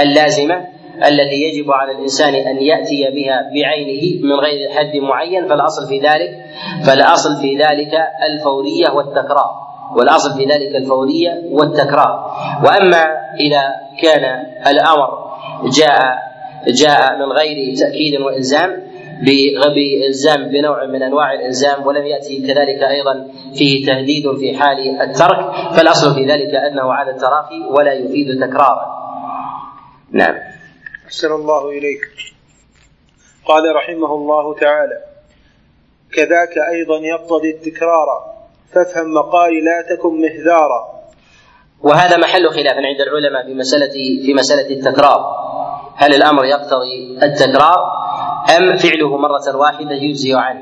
اللازمة 0.02 0.66
التي 0.98 1.36
يجب 1.44 1.72
على 1.72 1.92
الإنسان 1.92 2.34
أن 2.36 2.58
يأتي 2.58 3.04
بها 3.16 3.50
بعينه 3.54 4.26
من 4.26 4.34
غير 4.34 4.70
حد 4.70 4.96
معين 4.96 5.48
فالأصل 5.48 5.88
في 5.88 6.00
ذلك 6.00 6.46
فالأصل 6.86 7.36
في 7.42 7.56
ذلك 7.56 7.94
الفورية 8.32 8.90
والتكرار. 8.90 9.68
والأصل 9.98 10.38
في 10.38 10.46
ذلك 10.46 10.76
الفورية 10.76 11.42
والتكرار. 11.52 12.32
وأما 12.64 13.06
إذا 13.40 13.64
كان 14.02 14.46
الأمر 14.68 15.10
جاء 15.80 16.18
جاء 16.68 17.18
من 17.18 17.32
غير 17.32 17.76
تأكيد 17.76 18.22
وإلزام 18.22 18.84
بالزام 19.26 20.50
بنوع 20.50 20.86
من 20.86 21.04
أنواع 21.04 21.34
الإلزام 21.34 21.88
ولم 21.88 22.06
يأتي 22.06 22.48
كذلك 22.48 22.84
أيضا 22.84 23.28
فيه 23.58 23.86
تهديد 23.86 24.38
في 24.38 24.58
حال 24.58 25.02
الترك 25.02 25.40
فالأصل 25.76 26.16
في 26.16 26.26
ذلك 26.26 26.56
أنه 26.56 26.94
على 26.94 27.12
التراخي 27.12 27.64
ولا 27.70 27.94
يفيد 27.94 28.40
تكرارا. 28.42 28.98
نعم. 30.12 30.36
أحسن 31.06 31.32
الله 31.32 31.70
إليك. 31.70 32.02
قال 33.46 33.76
رحمه 33.76 34.16
الله 34.16 34.54
تعالى: 34.54 35.04
كذاك 36.14 36.58
أيضا 36.72 36.98
يقتضي 36.98 37.50
التكرار 37.50 38.08
فافهم 38.74 39.14
مقالي 39.14 39.62
لا 39.62 39.96
تكن 39.96 40.22
مهذارا. 40.22 40.98
وهذا 41.84 42.18
محل 42.18 42.50
خلاف 42.50 42.76
عند 42.78 43.02
العلماء 43.02 43.46
في 43.46 43.54
مسألة 43.54 43.94
في 44.26 44.34
مسألة 44.34 44.70
التكرار 44.70 45.48
هل 45.96 46.16
الأمر 46.16 46.46
يقتضي 46.46 47.20
التكرار 47.24 48.07
أم 48.58 48.78
فعله 48.78 49.18
مرة 49.18 49.56
واحدة 49.56 49.96
يجزي 49.96 50.34
عنه؟ 50.36 50.62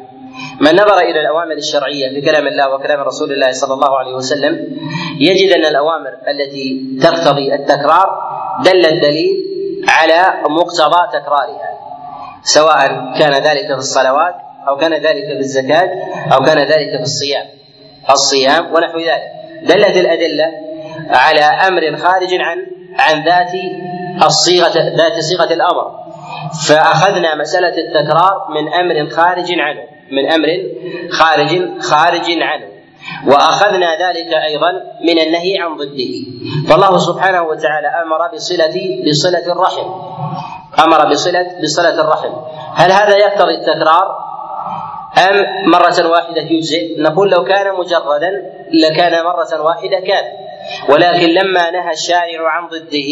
من 0.62 0.72
نظر 0.75 0.98
إلى 0.98 1.20
الأوامر 1.20 1.54
الشرعية 1.54 2.10
في 2.10 2.22
كلام 2.22 2.48
الله 2.48 2.75
وكلام 2.75 3.00
رسول 3.00 3.32
الله 3.32 3.51
صلى 3.51 3.74
الله 3.74 3.98
عليه 3.98 4.13
وسلم 4.13 4.77
يجد 5.20 5.51
أن 5.51 5.65
الأوامر 5.65 6.13
التي 6.27 6.98
تقتضي 7.01 7.56
التكرار 7.56 8.08
دل 8.63 8.86
الدليل 8.86 9.46
على 9.88 10.34
مقتضى 10.50 11.20
تكرارها 11.20 11.70
سواء 12.44 12.88
كان 13.20 13.34
ذلك 13.34 13.68
في 13.68 13.77
الصلوات 13.77 14.36
أو 14.68 14.77
كان 14.77 14.94
ذلك 14.94 15.25
في 15.25 15.39
الزكاة 15.39 15.89
أو 16.34 16.39
كان 16.46 16.58
ذلك 16.58 16.98
في 16.98 17.01
الصيام. 17.01 17.46
الصيام 18.10 18.74
ونحو 18.74 19.00
ذلك. 19.00 19.32
دلت 19.63 19.98
الأدلة 19.98 20.51
على 21.10 21.42
أمر 21.42 21.98
خارج 21.98 22.34
عن 22.34 22.58
عن 23.00 23.24
ذات 23.24 23.51
الصيغة 24.24 24.96
ذات 24.98 25.20
صيغة 25.20 25.54
الأمر. 25.54 26.05
فأخذنا 26.68 27.36
مسألة 27.36 27.74
التكرار 27.78 28.48
من 28.50 28.74
أمر 28.74 29.10
خارج 29.10 29.60
عنه 29.60 29.82
من 30.12 30.32
أمر 30.32 30.48
خارج 31.12 31.82
خارج 31.82 32.25
عنه. 32.42 32.66
وأخذنا 33.28 34.10
ذلك 34.10 34.34
أيضا 34.34 34.72
من 35.02 35.20
النهي 35.20 35.58
عن 35.60 35.75
ضده. 35.78 36.14
فالله 36.70 36.98
سبحانه 36.98 37.42
وتعالى 37.42 37.88
أمر 37.88 38.36
بصلة 38.36 39.02
بصلة 39.10 39.52
الرحم. 39.52 39.88
أمر 40.80 41.12
بصلة 41.12 41.62
بصلة 41.64 42.02
الرحم. 42.02 42.34
هل 42.74 42.92
هذا 42.92 43.18
يقتضي 43.18 43.56
التكرار؟ 43.56 44.25
أم 45.30 45.70
مرة 45.72 46.10
واحدة 46.10 46.42
يجزئ؟ 46.42 47.02
نقول 47.02 47.30
لو 47.30 47.44
كان 47.44 47.75
مجردا 47.80 48.32
لكان 48.74 49.24
مرة 49.24 49.62
واحدة 49.62 50.00
كان. 50.00 50.45
ولكن 50.90 51.28
لما 51.28 51.72
نهى 51.72 51.92
الشارع 51.92 52.50
عن 52.50 52.68
ضده 52.68 53.12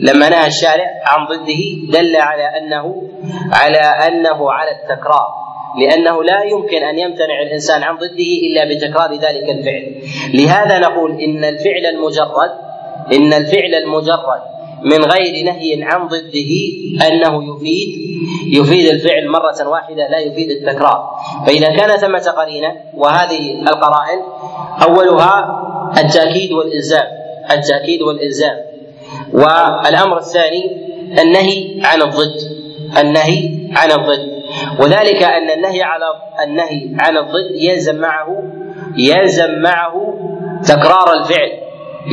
لما 0.00 0.28
نهى 0.28 0.46
الشارع 0.46 0.86
عن 1.06 1.26
ضده 1.26 1.62
دل 1.98 2.16
على 2.16 2.42
أنه 2.58 3.02
على 3.52 3.78
أنه 3.78 4.52
على 4.52 4.70
التكرار. 4.70 5.26
لأنه 5.80 6.24
لا 6.24 6.42
يمكن 6.42 6.82
أن 6.82 6.98
يمتنع 6.98 7.42
الإنسان 7.42 7.82
عن 7.82 7.94
ضده 7.96 8.30
إلا 8.46 8.64
بتكرار 8.64 9.12
ذلك 9.12 9.50
الفعل. 9.50 9.94
لهذا 10.34 10.78
نقول 10.78 11.20
إن 11.20 11.44
الفعل 11.44 11.86
المجرد 11.86 12.50
إن 13.12 13.32
الفعل 13.32 13.74
المجرد 13.74 14.42
من 14.84 15.04
غير 15.04 15.44
نهي 15.44 15.82
عن 15.82 16.08
ضده 16.08 16.52
أنه 17.08 17.56
يفيد 17.56 18.10
يفيد 18.46 18.88
الفعل 18.88 19.28
مرة 19.28 19.68
واحدة 19.68 20.08
لا 20.08 20.18
يفيد 20.18 20.50
التكرار. 20.50 21.10
فإذا 21.46 21.76
كان 21.76 21.88
ثمة 21.96 22.30
قرينة 22.36 22.74
وهذه 22.94 23.52
القرائن 23.62 24.20
أولها 24.82 25.66
التأكيد 25.98 26.52
والإلزام 26.52 27.06
التأكيد 27.50 28.02
والإلزام. 28.02 28.56
والأمر 29.32 30.16
الثاني 30.18 30.62
النهي 31.22 31.80
عن 31.84 32.02
الضد 32.02 32.36
النهي 32.98 33.68
عن 33.76 33.90
الضد. 33.90 34.40
وذلك 34.80 35.22
أن 35.22 35.50
النهي 35.50 35.82
على 35.82 36.06
النهي 36.44 36.96
عن 37.00 37.16
الضد 37.16 37.50
يلزم 37.54 37.96
معه 37.96 38.42
يلزم 38.96 39.62
معه 39.62 39.94
تكرار 40.64 41.12
الفعل 41.12 41.52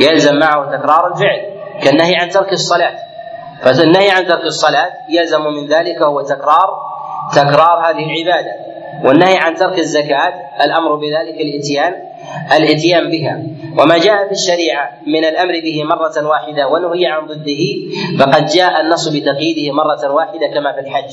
يلزم 0.00 0.38
معه 0.38 0.76
تكرار 0.76 1.12
الفعل. 1.12 1.40
كالنهي 1.82 2.16
عن 2.16 2.28
ترك 2.28 2.52
الصلاة. 2.52 2.94
فالنهي 3.62 4.10
عن 4.10 4.26
ترك 4.26 4.44
الصلاة 4.44 4.90
يلزم 5.10 5.42
من 5.42 5.66
ذلك 5.66 6.02
هو 6.02 6.22
تكرار 6.22 6.68
تكرار 7.32 7.80
هذه 7.86 8.04
العبادة. 8.04 8.67
والنهي 9.04 9.36
عن 9.36 9.54
ترك 9.54 9.78
الزكاة 9.78 10.34
الأمر 10.64 10.94
بذلك 10.94 11.40
الإتيان 11.40 11.94
الإتيان 12.56 13.10
بها. 13.10 13.42
وما 13.78 13.98
جاء 13.98 14.26
في 14.26 14.32
الشريعة 14.32 14.90
من 15.06 15.24
الأمر 15.24 15.52
به 15.60 15.84
مرة 15.84 16.28
واحدة 16.28 16.68
والنهي 16.68 17.06
عن 17.06 17.26
ضده 17.26 17.62
فقد 18.18 18.46
جاء 18.46 18.80
النص 18.80 19.08
بتقييده 19.08 19.72
مرة 19.72 20.12
واحدة 20.12 20.46
كما 20.54 20.72
في 20.72 20.80
الحج. 20.80 21.12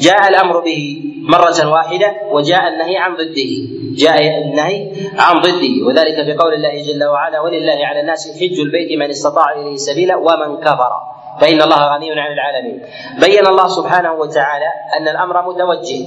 جاء 0.00 0.28
الأمر 0.28 0.60
به 0.60 1.02
مرة 1.22 1.70
واحدة 1.70 2.16
وجاء 2.30 2.68
النهي 2.68 2.96
عن 2.96 3.14
ضده. 3.14 3.52
جاء 3.96 4.18
النهي 4.38 4.90
عن 5.18 5.40
ضده. 5.40 5.86
وذلك 5.86 6.24
في 6.24 6.32
قول 6.32 6.54
الله 6.54 6.82
جل 6.82 7.04
وعلا 7.04 7.40
ولله 7.40 7.86
على 7.86 8.00
الناس 8.00 8.40
حج 8.40 8.60
البيت 8.60 8.98
من 8.98 9.10
استطاع 9.10 9.52
إليه 9.52 9.76
سبيلا 9.76 10.16
ومن 10.16 10.60
كفر. 10.60 11.09
فإن 11.40 11.62
الله 11.62 11.94
غني 11.94 12.10
عن 12.20 12.32
العالمين. 12.32 12.82
بين 13.20 13.46
الله 13.46 13.68
سبحانه 13.68 14.12
وتعالى 14.12 14.70
أن 14.98 15.08
الأمر 15.08 15.36
متوجه 15.48 16.06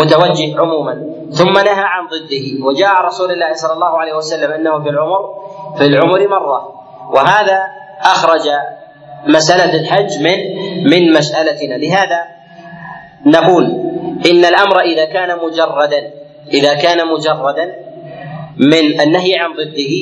متوجه 0.00 0.60
عموما. 0.60 0.94
ثم 1.32 1.52
نهى 1.52 1.84
عن 1.94 2.06
ضده. 2.06 2.64
وجاء 2.66 3.00
رسول 3.04 3.32
الله 3.32 3.52
صلى 3.52 3.72
الله 3.72 3.98
عليه 3.98 4.14
وسلم 4.14 4.50
أنه 4.52 4.82
في 4.82 4.88
العمر 4.88 5.22
في 5.78 5.84
العمر 5.84 6.28
مرة. 6.28 6.60
وهذا 7.14 7.58
أخرج 8.00 8.46
مسألة 9.26 9.80
الحج 9.80 10.10
من 10.22 10.38
من 10.92 11.12
مسألتنا. 11.12 11.74
لهذا 11.74 12.20
نقول 13.26 13.64
إن 14.30 14.44
الأمر 14.44 14.80
إذا 14.80 15.04
كان 15.04 15.38
مجردا 15.38 16.10
إذا 16.52 16.74
كان 16.74 17.08
مجردا 17.08 17.74
من 18.56 19.00
النهي 19.00 19.34
عن 19.38 19.52
ضده 19.52 19.94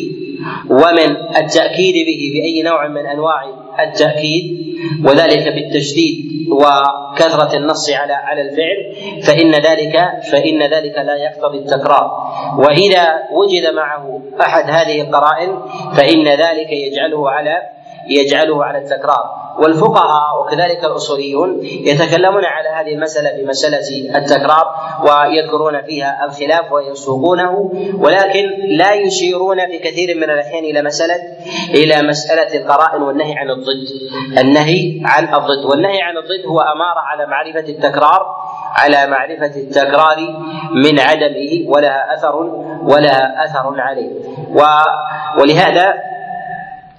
ومن 0.70 1.16
التأكيد 1.36 1.94
به 2.06 2.32
بأي 2.34 2.62
نوع 2.62 2.88
من 2.88 3.06
أنواع 3.06 3.63
التأكيد 3.80 4.64
وذلك 5.04 5.48
بالتشديد 5.54 6.34
وكثرة 6.52 7.56
النص 7.56 7.90
على 7.90 8.12
على 8.12 8.42
الفعل 8.42 8.94
فإن 9.22 9.54
ذلك 9.54 9.96
فإن 10.32 10.62
ذلك 10.62 10.98
لا 10.98 11.16
يقتضي 11.16 11.58
التكرار. 11.58 12.10
وإذا 12.58 13.06
وجد 13.32 13.74
معه 13.74 14.22
أحد 14.40 14.70
هذه 14.70 15.00
القرائن 15.00 15.58
فإن 15.96 16.28
ذلك 16.28 16.72
يجعله 16.72 17.30
على 17.30 17.62
يجعله 18.08 18.64
على 18.64 18.78
التكرار. 18.78 19.43
والفقهاء 19.58 20.40
وكذلك 20.40 20.84
الأصوليون 20.84 21.58
يتكلمون 21.62 22.44
على 22.44 22.68
هذه 22.68 22.94
المسألة 22.94 23.36
في 23.36 23.44
مسألة 23.44 24.18
التكرار 24.18 24.74
ويذكرون 25.02 25.82
فيها 25.82 26.24
الخلاف 26.24 26.72
ويسوقونه 26.72 27.72
ولكن 27.98 28.44
لا 28.68 28.92
يشيرون 28.92 29.66
في 29.66 29.78
كثير 29.78 30.16
من 30.16 30.30
الأحيان 30.30 30.64
إلى 30.64 30.82
مسألة 30.82 31.14
إلى 31.74 32.08
مسألة 32.08 32.56
القرائن 32.56 33.02
والنهي 33.02 33.34
عن 33.34 33.50
الضد. 33.50 33.88
النهي 34.38 35.02
عن 35.04 35.24
الضد. 35.24 35.64
والنهي 35.70 36.02
عن 36.02 36.16
الضد 36.16 36.46
هو 36.46 36.60
أمارة 36.60 37.00
على 37.00 37.26
معرفة 37.26 37.68
التكرار 37.68 38.36
على 38.74 39.06
معرفة 39.06 39.56
التكرار 39.56 40.16
من 40.74 41.00
عدمه 41.00 41.64
ولها 41.68 42.14
أثر 42.14 42.36
ولها 42.82 43.44
أثر 43.44 43.80
عليه. 43.80 44.10
ولهذا 45.38 45.94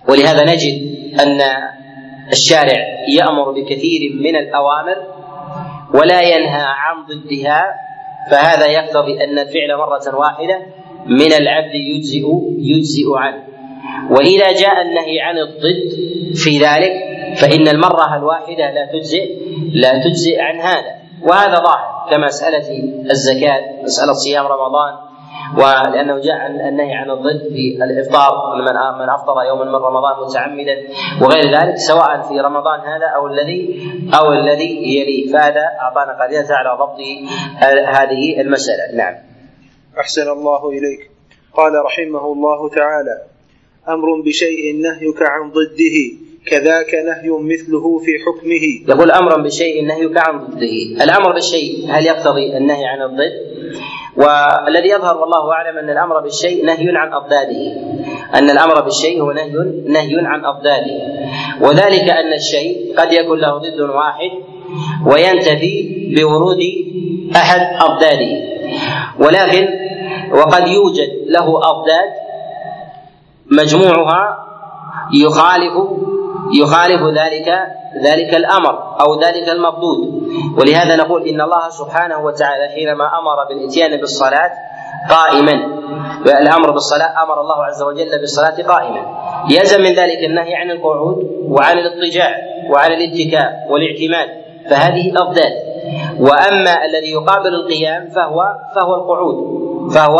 ولهذا 0.09 0.43
نجد 0.43 0.95
أن 1.21 1.41
الشارع 2.32 2.79
يأمر 3.17 3.51
بكثير 3.51 4.01
من 4.24 4.36
الأوامر 4.36 4.98
ولا 5.94 6.22
ينهى 6.22 6.65
عن 6.65 6.96
ضدها 7.10 7.63
فهذا 8.32 8.67
يقتضي 8.67 9.24
أن 9.24 9.39
الفعل 9.39 9.77
مرة 9.77 10.15
واحدة 10.20 10.65
من 11.05 11.34
العبد 11.34 11.75
يجزئ 11.75 12.25
يجزئ 12.60 13.05
عنه. 13.15 13.44
وإذا 14.10 14.51
جاء 14.51 14.82
النهي 14.82 15.22
عن 15.22 15.38
الضد 15.38 15.89
في 16.36 16.58
ذلك 16.58 16.94
فإن 17.38 17.67
المرة 17.67 18.15
الواحدة 18.15 18.72
لا 18.72 18.89
تجزئ 18.94 19.36
لا 19.74 20.03
تجزئ 20.03 20.41
عن 20.41 20.60
هذا. 20.60 20.96
وهذا 21.22 21.55
ظاهر 21.55 22.10
كمساله 22.12 22.84
الزكاة 23.12 23.84
مسألة 23.84 24.13
صيام 24.13 24.46
رمضان 24.46 25.04
ولأنه 25.57 26.19
جاء 26.19 26.47
النهي 26.69 26.93
عن 26.93 27.11
الضد 27.11 27.41
في 27.53 27.83
الإفطار 27.83 28.55
من 28.57 28.63
من 28.99 29.09
أفطر 29.09 29.43
يوما 29.47 29.65
من 29.65 29.75
رمضان 29.75 30.25
متعمدا 30.25 30.75
وغير 31.21 31.45
ذلك 31.61 31.75
سواء 31.75 32.21
في 32.21 32.39
رمضان 32.39 32.79
هذا 32.79 33.05
أو 33.15 33.27
الذي 33.27 33.81
أو 34.19 34.33
الذي 34.33 34.97
يليه. 34.97 35.31
فهذا 35.33 35.65
أعطانا 35.81 36.23
قرينه 36.23 36.47
على 36.49 36.77
ضبط 36.79 36.99
هذه 37.97 38.41
المسألة. 38.41 38.95
نعم. 38.97 39.15
أحسن 39.99 40.29
الله 40.29 40.69
إليك. 40.69 41.11
قال 41.53 41.85
رحمه 41.85 42.33
الله 42.33 42.69
تعالى 42.69 43.21
أمر 43.89 44.21
بشيء 44.25 44.81
نهيك 44.81 45.21
عن 45.21 45.51
ضده. 45.51 46.25
كذاك 46.45 46.91
نهي 46.93 47.29
مثله 47.29 47.97
في 47.97 48.11
حكمه. 48.25 48.95
يقول 48.95 49.11
أمرا 49.11 49.37
بالشيء 49.41 49.85
نهيك 49.85 50.17
عن 50.17 50.39
ضده. 50.39 51.03
الأمر 51.03 51.33
بالشيء 51.33 51.85
هل 51.89 52.05
يقتضي 52.05 52.57
النهي 52.57 52.85
عن 52.85 53.01
الضد؟ 53.01 53.55
والذي 54.17 54.89
يظهر 54.89 55.17
والله 55.17 55.51
أعلم 55.51 55.77
أن 55.77 55.89
الأمر 55.89 56.19
بالشيء 56.19 56.65
نهي 56.65 56.85
عن 56.97 57.13
أضداده. 57.13 57.63
أن 58.35 58.49
الأمر 58.49 58.81
بالشيء 58.81 59.21
هو 59.21 59.31
نهي 59.31 59.53
نهي 59.87 60.15
عن 60.25 60.45
أضداده. 60.45 60.97
وذلك 61.61 62.09
أن 62.09 62.33
الشيء 62.33 62.93
قد 62.97 63.13
يكون 63.13 63.39
له 63.39 63.57
ضد 63.57 63.79
واحد 63.79 64.31
وينتفي 65.05 65.75
بورود 66.17 66.59
أحد 67.35 67.61
أضداده. 67.81 68.33
ولكن 69.19 69.67
وقد 70.31 70.67
يوجد 70.67 71.09
له 71.27 71.59
أضداد 71.69 72.09
مجموعها 73.51 74.45
يخالف 75.13 75.73
يخالف 76.53 77.01
ذلك 77.01 77.49
ذلك 78.03 78.35
الأمر 78.35 79.01
أو 79.01 79.19
ذلك 79.21 79.49
المردود 79.49 79.99
ولهذا 80.59 80.95
نقول 80.95 81.27
إن 81.27 81.41
الله 81.41 81.69
سبحانه 81.69 82.19
وتعالى 82.19 82.67
حينما 82.75 83.05
أمر 83.19 83.37
بالإتيان 83.49 83.99
بالصلاة 84.01 84.51
قائما. 85.09 85.51
الأمر 86.41 86.71
بالصلاة 86.71 87.23
أمر 87.23 87.41
الله 87.41 87.63
عز 87.63 87.83
وجل 87.83 88.19
بالصلاة 88.19 88.67
قائما. 88.67 89.01
يلزم 89.49 89.81
من 89.81 89.93
ذلك 89.93 90.23
النهي 90.23 90.55
عن 90.55 90.71
القعود 90.71 91.17
وعن 91.49 91.77
الاضطجاع 91.77 92.37
وعن 92.69 92.91
الاتكاء 92.91 93.67
والاعتماد 93.69 94.27
فهذه 94.69 95.13
اضداد 95.17 95.53
وأما 96.19 96.85
الذي 96.85 97.11
يقابل 97.11 97.53
القيام 97.55 98.09
فهو 98.09 98.43
فهو 98.75 98.95
القعود 98.95 99.35
فهو 99.91 100.19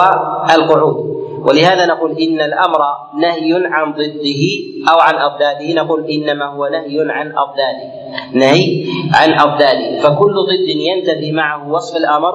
القعود. 0.55 1.14
ولهذا 1.46 1.86
نقول 1.86 2.12
إن 2.12 2.42
الأمر 2.42 2.82
نهي 3.22 3.54
عن 3.66 3.92
ضده 3.94 4.44
أو 4.92 5.00
عن 5.00 5.16
أضداده. 5.16 5.74
نقول 5.74 6.10
إنما 6.10 6.46
هو 6.46 6.68
نهي 6.68 7.06
عن 7.10 7.28
أضداده. 7.38 7.88
نهي 8.34 8.86
عن 9.14 9.40
أضداده. 9.40 10.00
فكل 10.00 10.34
ضد 10.34 10.70
ينتفي 10.70 11.32
معه 11.32 11.72
وصف 11.72 11.98
الأمر 11.98 12.34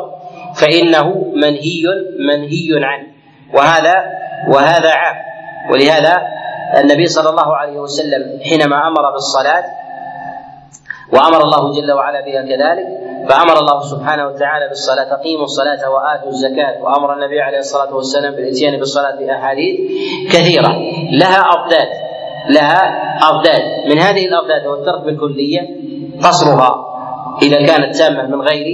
فإنه 0.55 1.33
منهي 1.35 1.83
منهي 2.29 2.85
عنه. 2.85 3.07
وهذا 3.55 3.95
وهذا 4.49 4.91
عام. 4.91 5.17
ولهذا 5.71 6.15
النبي 6.79 7.07
صلى 7.07 7.31
الله 7.31 7.57
عليه 7.57 7.79
وسلم 7.79 8.41
حينما 8.43 8.89
أمر 8.89 9.11
بالصلاة 9.13 9.65
وأمر 11.13 11.43
الله 11.43 11.81
جل 11.81 11.93
وعلا 11.93 12.21
بها 12.21 12.43
كذلك 12.43 13.10
فأمر 13.31 13.59
الله 13.59 13.81
سبحانه 13.81 14.27
وتعالى 14.27 14.69
بالصلاة 14.69 15.15
اقيموا 15.15 15.45
الصلاة 15.45 15.91
وآتوا 15.91 16.29
الزكاة 16.29 16.83
وأمر 16.83 17.15
النبي 17.15 17.41
عليه 17.41 17.59
الصلاة 17.59 17.95
والسلام 17.95 18.35
بالإتيان 18.35 18.79
بالصلاة 18.79 19.17
بأحاديث 19.19 19.77
كثيرة. 20.33 20.73
لها 21.13 21.41
أضداد 21.55 21.89
لها 22.51 22.83
أضداد. 23.31 23.63
من 23.91 23.99
هذه 23.99 24.27
الأضداد 24.27 24.67
هو 24.67 24.75
الترك 24.75 25.05
بالكلية 25.05 25.61
قصرها 26.23 26.87
إذا 27.43 27.67
كانت 27.67 27.97
تامة 27.97 28.27
من 28.27 28.41
غير 28.41 28.67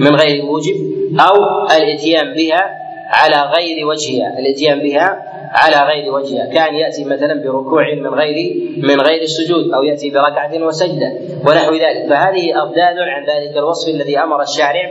من 0.00 0.16
غير 0.16 0.44
موجب 0.44 0.74
أو 1.20 1.66
الإتيان 1.76 2.34
بها 2.34 2.70
على 3.10 3.50
غير 3.56 3.86
وجهها 3.86 4.38
الإتيان 4.38 4.78
بها 4.78 5.22
على 5.52 5.88
غير 5.90 6.12
وجهها. 6.12 6.46
كان 6.54 6.74
يأتي 6.74 7.04
مثلا 7.04 7.42
بركوع 7.42 7.94
من 7.94 8.06
غير 8.06 8.36
من 8.82 9.00
غير 9.00 9.22
السجود 9.22 9.72
أو 9.74 9.82
يأتي 9.82 10.10
بركعة 10.10 10.64
وسجدة 10.66 11.12
ونحو 11.46 11.72
ذلك. 11.74 12.08
فهذه 12.10 12.62
اضداد 12.62 12.98
عن 12.98 13.22
ذلك 13.22 13.56
الوصف 13.56 13.88
الذي 13.88 14.18
أمر 14.18 14.42
الشارع 14.42 14.86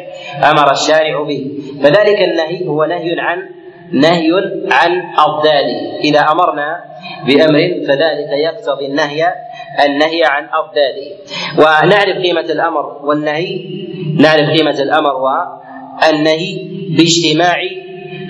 أمر 0.52 0.72
الشارع 0.72 1.24
به. 1.24 1.52
فذلك 1.84 2.22
النهي 2.22 2.68
هو 2.68 2.86
نهي 2.86 3.16
عن 3.20 3.38
نهي 3.92 4.32
عن 4.72 5.04
أضداده 5.18 6.00
إذا 6.04 6.20
أمرنا 6.20 6.84
بأمر 7.28 7.86
فذلك 7.88 8.30
يقتضي 8.32 8.86
النهي 8.86 9.34
النهي 9.86 10.22
عن 10.24 10.48
أضداده 10.54 11.08
ونعرف 11.58 12.18
قيمة 12.24 12.42
الأمر 12.42 12.86
والنهي. 13.04 13.60
نعرف 14.20 14.50
قيمة 14.50 14.82
الأمر 14.82 15.14
والنهي 15.16 16.68
باجتماع 16.98 17.58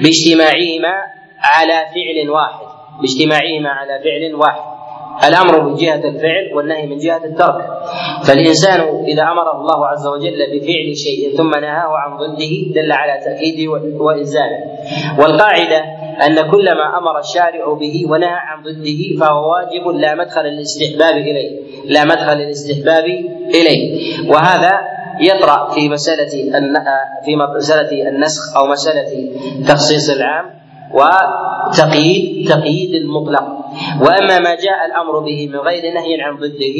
باجتماعهما 0.01 0.93
على 1.55 1.85
فعل 1.95 2.29
واحد 2.29 2.65
باجتماعهما 3.01 3.69
على 3.69 3.99
فعل 4.03 4.35
واحد. 4.35 4.77
الأمر 5.27 5.61
من 5.61 5.75
جهة 5.75 5.95
الفعل 6.09 6.53
والنهي 6.55 6.87
من 6.87 6.97
جهة 6.97 7.25
الترك. 7.25 7.65
فالإنسان 8.27 8.79
إذا 9.07 9.23
أمره 9.23 9.61
الله 9.61 9.87
عز 9.87 10.07
وجل 10.07 10.37
بفعل 10.53 10.97
شيء 10.97 11.37
ثم 11.37 11.49
نهاه 11.49 11.91
عن 11.97 12.17
ضده 12.17 12.53
دل 12.75 12.91
على 12.91 13.19
تأكيده 13.25 13.71
والزامه 13.99 14.59
والقاعدة 15.19 15.77
أن 16.25 16.51
كل 16.51 16.65
ما 16.65 16.97
أمر 16.97 17.19
الشارع 17.19 17.73
به 17.73 18.05
ونهى 18.09 18.39
عن 18.49 18.63
ضده 18.63 19.19
فهو 19.19 19.51
واجب 19.51 19.87
لا 19.87 20.15
مدخل 20.15 20.41
للاستحباب 20.41 21.15
إليه 21.17 21.59
لا 21.85 22.03
مدخل 22.03 22.37
للاستحباب 22.37 23.05
إليه. 23.55 23.81
وهذا 24.29 24.71
يطرأ 25.21 25.69
في 25.69 25.89
مسألة 25.89 26.29
في 27.25 27.35
مسألة 27.57 28.09
النسخ 28.09 28.57
أو 28.57 28.67
مسألة 28.67 29.31
تخصيص 29.67 30.09
العام. 30.09 30.56
وتقييد 30.93 32.49
تقييد 32.49 32.95
المطلق. 32.95 33.66
وأما 34.01 34.39
ما 34.39 34.55
جاء 34.55 34.85
الأمر 34.85 35.19
به 35.19 35.47
من 35.47 35.59
غير 35.59 35.93
نهي 35.93 36.21
عن 36.21 36.35
ضده 36.35 36.77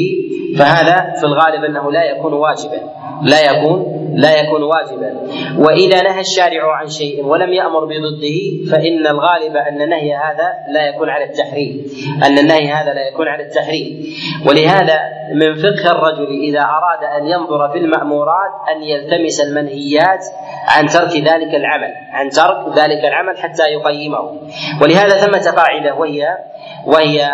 فهذا 0.58 1.14
في 1.20 1.26
الغالب 1.26 1.64
أنه 1.64 1.92
لا 1.92 2.04
يكون 2.04 2.32
واجبا. 2.32 2.80
لا 3.22 3.50
يكون 3.50 3.98
لا 4.14 4.40
يكون 4.40 4.62
واجبا. 4.62 5.20
وإذا 5.58 6.02
نهى 6.02 6.20
الشارع 6.20 6.76
عن 6.76 6.88
شيء 6.88 7.24
ولم 7.24 7.52
يأمر 7.52 7.84
بضده 7.84 8.70
فإن 8.70 9.06
الغالب 9.06 9.56
أن 9.56 9.82
النهي 9.82 10.14
هذا 10.14 10.52
لا 10.72 10.88
يكون 10.88 11.08
على 11.10 11.24
التحريم. 11.24 11.84
أن 12.24 12.38
النهي 12.38 12.72
هذا 12.72 12.94
لا 12.94 13.08
يكون 13.08 13.28
على 13.28 13.42
التحريم. 13.42 14.04
ولهذا 14.46 14.98
من 15.34 15.54
فقه 15.54 15.92
الرجل 15.92 16.28
إذا 16.48 16.60
أراد 16.60 17.20
أن 17.20 17.26
ينظر 17.26 17.68
في 17.72 17.78
المأمورات 17.78 18.52
أن 18.76 18.82
يلتمس 18.82 19.40
المنهيات 19.40 20.24
عن 20.68 20.86
ترك 20.86 21.16
ذلك 21.16 21.54
العمل 21.54 21.92
عن 22.12 22.28
ترك 22.28 22.78
ذلك 22.78 23.04
العمل 23.04 23.38
حتى 23.38 23.62
يقيمه. 23.62 24.40
ولهذا 24.82 25.16
ثمة 25.16 25.50
قاعدة 25.56 25.94
وهي 25.94 26.38
وهي 26.88 27.28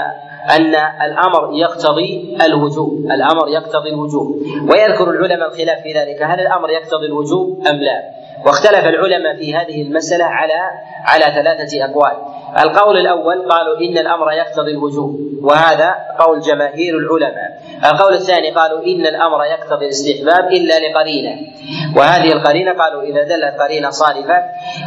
أن 0.50 0.74
الأمر 1.06 1.50
يقتضي 1.52 2.38
الوجوب 2.46 2.92
الأمر 3.10 3.48
يقتضي 3.48 3.90
الوجوب. 3.90 4.26
ويذكر 4.70 5.10
العلماء 5.10 5.48
الخلاف 5.48 5.82
في 5.82 5.92
ذلك 5.92 6.22
هل 6.22 6.40
الأمر 6.40 6.70
يقتضي 6.70 7.06
الوجوب 7.06 7.66
أم 7.66 7.76
لا؟ 7.76 8.02
واختلف 8.46 8.84
العلماء 8.86 9.36
في 9.36 9.54
هذه 9.54 9.82
المسألة 9.82 10.24
على 10.24 10.60
على 11.04 11.24
ثلاثة 11.34 11.84
أقوال. 11.84 12.16
القول 12.58 12.96
الأول 12.96 13.48
قالوا 13.48 13.78
إن 13.78 13.98
الأمر 13.98 14.32
يقتضي 14.32 14.70
الوجوب 14.70 15.20
وهذا 15.42 15.94
قول 16.18 16.40
جماهير 16.40 16.94
العلماء. 16.98 17.60
القول 17.92 18.14
الثاني 18.14 18.50
قالوا 18.50 18.78
إن 18.84 19.06
الأمر 19.06 19.44
يقتضي 19.44 19.84
الاستحباب 19.84 20.52
إلا 20.52 20.74
لقرينة. 20.78 21.34
وهذه 21.96 22.32
القرينة 22.32 22.72
قالوا 22.72 23.02
إذا 23.02 23.22
دلت 23.22 23.60
قرينة 23.60 23.90
صارفة 23.90 24.34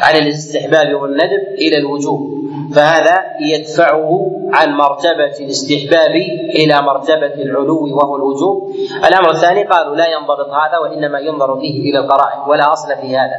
عن 0.02 0.16
الاستحباب 0.16 1.02
والندب 1.02 1.44
إلى 1.58 1.78
الوجوب. 1.78 2.37
فهذا 2.76 3.24
يدفعه 3.42 4.32
عن 4.54 4.74
مرتبة 4.74 5.36
الاستحباب 5.40 6.16
إلى 6.56 6.82
مرتبة 6.82 7.34
العلو 7.34 7.98
وهو 7.98 8.16
الوجوب. 8.16 8.72
الأمر 9.08 9.30
الثاني 9.30 9.64
قالوا 9.64 9.96
لا 9.96 10.06
ينضبط 10.08 10.50
هذا 10.50 10.78
وإنما 10.78 11.20
ينظر 11.20 11.60
فيه 11.60 11.90
إلى 11.90 12.00
القرائن 12.00 12.50
ولا 12.50 12.74
أصل 12.74 12.96
في 13.02 13.18
هذا. 13.18 13.38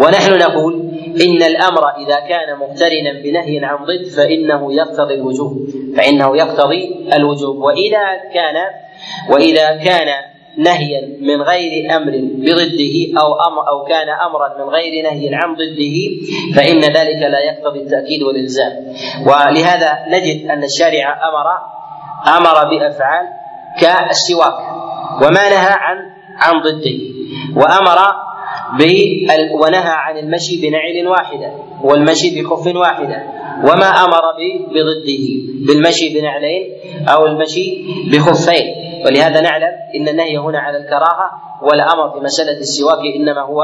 ونحن 0.00 0.38
نقول 0.38 0.74
إن 1.24 1.42
الأمر 1.42 1.88
إذا 1.88 2.20
كان 2.20 2.58
مقترنا 2.58 3.12
بنهي 3.24 3.64
عن 3.64 3.84
ضد 3.84 4.08
فإنه 4.16 4.72
يقتضي 4.72 5.14
الوجوب 5.14 5.56
فإنه 5.96 6.36
يقتضي 6.36 7.08
الوجوب. 7.16 7.56
وإذا 7.56 8.04
كان 8.34 8.56
وإذا 9.30 9.76
كان 9.76 10.35
نهيا 10.58 11.00
من 11.20 11.42
غير 11.42 11.96
أمر 11.96 12.12
بضده 12.34 13.20
أو 13.20 13.28
أمر 13.48 13.68
أو 13.68 13.84
كان 13.84 14.08
امرا 14.08 14.64
من 14.64 14.70
غير 14.74 15.02
نهي 15.02 15.30
عن 15.32 15.54
ضده 15.54 15.96
فإن 16.56 16.80
ذلك 16.80 17.22
لا 17.22 17.40
يقتضي 17.40 17.80
التأكيد 17.80 18.22
والإلزام. 18.22 18.72
ولهذا 19.26 19.90
نجد 20.08 20.50
أن 20.50 20.64
الشارع 20.64 21.18
أمر 21.28 21.46
أمر 22.38 22.70
بأفعال 22.70 23.26
كالسواك 23.80 24.58
وما 25.22 25.48
نهى 25.48 25.74
عن 25.84 25.96
عن 26.38 26.60
ضده 26.60 26.98
وأمر 27.56 27.98
ونهى 29.62 29.92
عن 30.06 30.18
المشي 30.18 30.60
بنعل 30.62 31.08
واحدة 31.08 31.52
والمشي 31.82 32.42
بخف 32.42 32.76
واحدة 32.76 33.22
وما 33.64 33.86
أمر 33.86 34.22
بضده 34.70 35.24
بالمشي 35.66 36.14
بنعلين 36.20 36.62
أو 37.08 37.26
المشي 37.26 37.84
بخفين. 38.12 38.66
ولهذا 39.06 39.40
نعلم 39.40 39.72
إن 39.94 40.08
النهي 40.08 40.38
هنا 40.38 40.58
على 40.58 40.76
الكراهة 40.78 41.30
والامر 41.62 42.10
في 42.10 42.20
مسألة 42.20 42.58
السواك 42.58 42.98
إنما 43.16 43.40
هو 43.40 43.62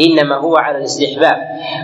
إنما 0.00 0.36
هو 0.36 0.56
على 0.56 0.78
الاستحباب. 0.78 1.36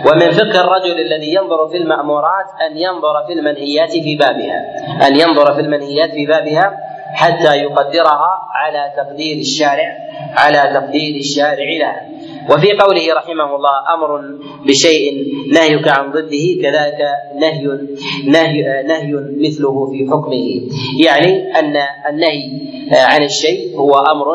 ومن 0.06 0.30
فقه 0.30 0.60
الرجل 0.60 1.00
الذي 1.00 1.34
ينظر 1.34 1.68
في 1.68 1.76
المأمورات 1.76 2.46
أن 2.70 2.76
ينظر 2.76 3.26
في 3.26 3.32
المنهيات 3.32 3.90
في 3.90 4.16
بابها 4.16 4.60
أن 5.06 5.16
ينظر 5.16 5.54
في 5.54 5.60
المنهيات 5.60 6.10
في 6.10 6.26
بابها 6.26 6.78
حتى 7.14 7.56
يقدرها 7.56 8.48
على 8.54 8.92
تقدير 8.96 9.38
الشارع 9.38 9.96
على 10.36 10.58
تقدير 10.74 11.16
الشارع 11.16 11.68
لها. 11.80 12.00
وفي 12.50 12.72
قوله 12.72 13.14
رحمه 13.14 13.56
الله 13.56 13.94
أمر 13.94 14.10
بشيء 14.66 15.26
نهيك 15.52 15.88
عن 15.88 16.10
ضده 16.12 16.46
كذلك 16.62 17.00
نهي 17.40 17.66
نهي 18.26 18.82
نهي 18.86 19.12
مثله 19.44 19.86
في 19.90 19.98
حكمه. 20.10 20.46
يعني 21.04 21.58
أن 21.58 21.74
النهي 22.10 22.40
عن 22.92 23.22
الشيء 23.22 23.76
هو 23.76 23.92
أمر 23.94 24.26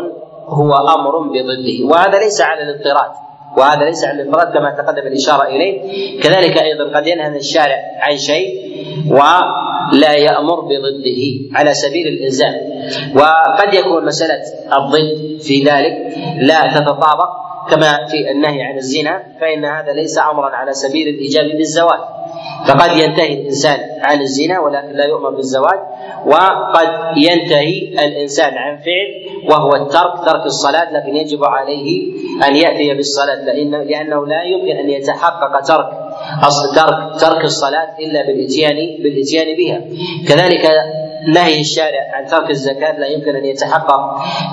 هو 0.48 0.74
أمر 0.74 1.18
بضده. 1.20 1.78
وهذا 1.92 2.20
ليس 2.20 2.42
على 2.42 2.62
الاضطراد 2.62 3.12
وهذا 3.58 3.86
ليس 3.86 4.06
على 4.06 4.22
الاضطراد 4.22 4.54
كما 4.54 4.76
تقدم 4.78 5.08
الإشارة 5.08 5.48
إليه. 5.48 5.76
كذلك 6.22 6.58
أيضا 6.58 6.98
قد 6.98 7.08
ينهى 7.08 7.38
الشارع 7.38 7.78
عن 8.00 8.18
شيء 8.18 8.66
ولا 9.10 10.14
يأمر 10.14 10.62
بضده 10.62 11.24
على 11.54 11.74
سبيل 11.74 12.08
الإلزام. 12.08 12.54
وقد 13.16 13.74
يكون 13.74 14.06
مسألة 14.06 14.42
الضد 14.78 15.42
في 15.42 15.64
ذلك 15.64 15.94
لا 16.42 16.62
تتطابق 16.76 17.45
كما 17.70 18.06
في 18.12 18.32
النهي 18.32 18.64
عن 18.64 18.78
الزنا 18.78 19.24
فإن 19.42 19.66
هذا 19.66 19.92
ليس 19.94 20.18
امرا 20.18 20.50
على 20.50 20.74
سبيل 20.74 21.08
الإيجاب 21.08 21.46
بالزواج. 21.58 22.00
فقد 22.68 22.98
ينتهي 22.98 23.34
الإنسان 23.34 23.80
عن 24.02 24.22
الزنا 24.22 24.60
ولكن 24.60 24.94
لا 24.98 25.06
يؤمر 25.06 25.30
بالزواج. 25.30 25.80
وقد 26.26 27.18
ينتهي 27.18 28.06
الإنسان 28.06 28.54
عن 28.54 28.78
فعل 28.78 29.10
وهو 29.50 29.76
الترك 29.76 30.26
ترك 30.26 30.46
الصلاة 30.46 30.94
لكن 30.94 31.16
يجب 31.16 31.44
عليه 31.44 32.12
أن 32.48 32.56
يأتي 32.56 32.94
بالصلاة 32.94 33.36
لأن 33.46 33.72
لأنه 33.72 34.28
لا 34.28 34.44
يمكن 34.44 34.78
أن 34.78 34.90
يتحقق 34.90 35.60
ترك 35.62 35.90
ترك 36.76 37.22
ترك 37.22 37.44
الصلاة 37.44 37.88
إلا 38.00 38.26
بالاتيان 38.28 38.76
بالإتيان 39.04 39.58
بها. 39.58 39.82
كذلك 40.28 40.66
نهي 41.34 41.60
الشارع 41.60 42.12
عن 42.14 42.26
ترك 42.26 42.50
الزكاة 42.50 43.00
لا 43.00 43.08
يمكن 43.08 43.36
أن 43.36 43.46
يتحقق 43.46 44.00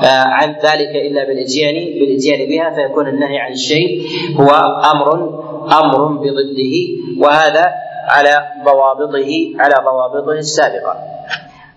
آه، 0.04 0.24
عن 0.24 0.48
ذلك 0.50 0.96
إلا 0.96 1.24
بالإتيان 1.24 1.74
بالإتيان 1.74 2.48
بها 2.48 2.74
فيكون 2.74 3.08
النهي 3.08 3.38
عن 3.38 3.52
الشيء 3.52 4.02
هو 4.36 4.50
أمر 4.92 5.12
أمر 5.80 6.04
بضده 6.04 6.74
وهذا 7.18 7.72
على 8.08 8.48
ضوابطه 8.64 9.30
على 9.58 9.74
ضوابطه 9.84 10.32
السابقة. 10.32 10.96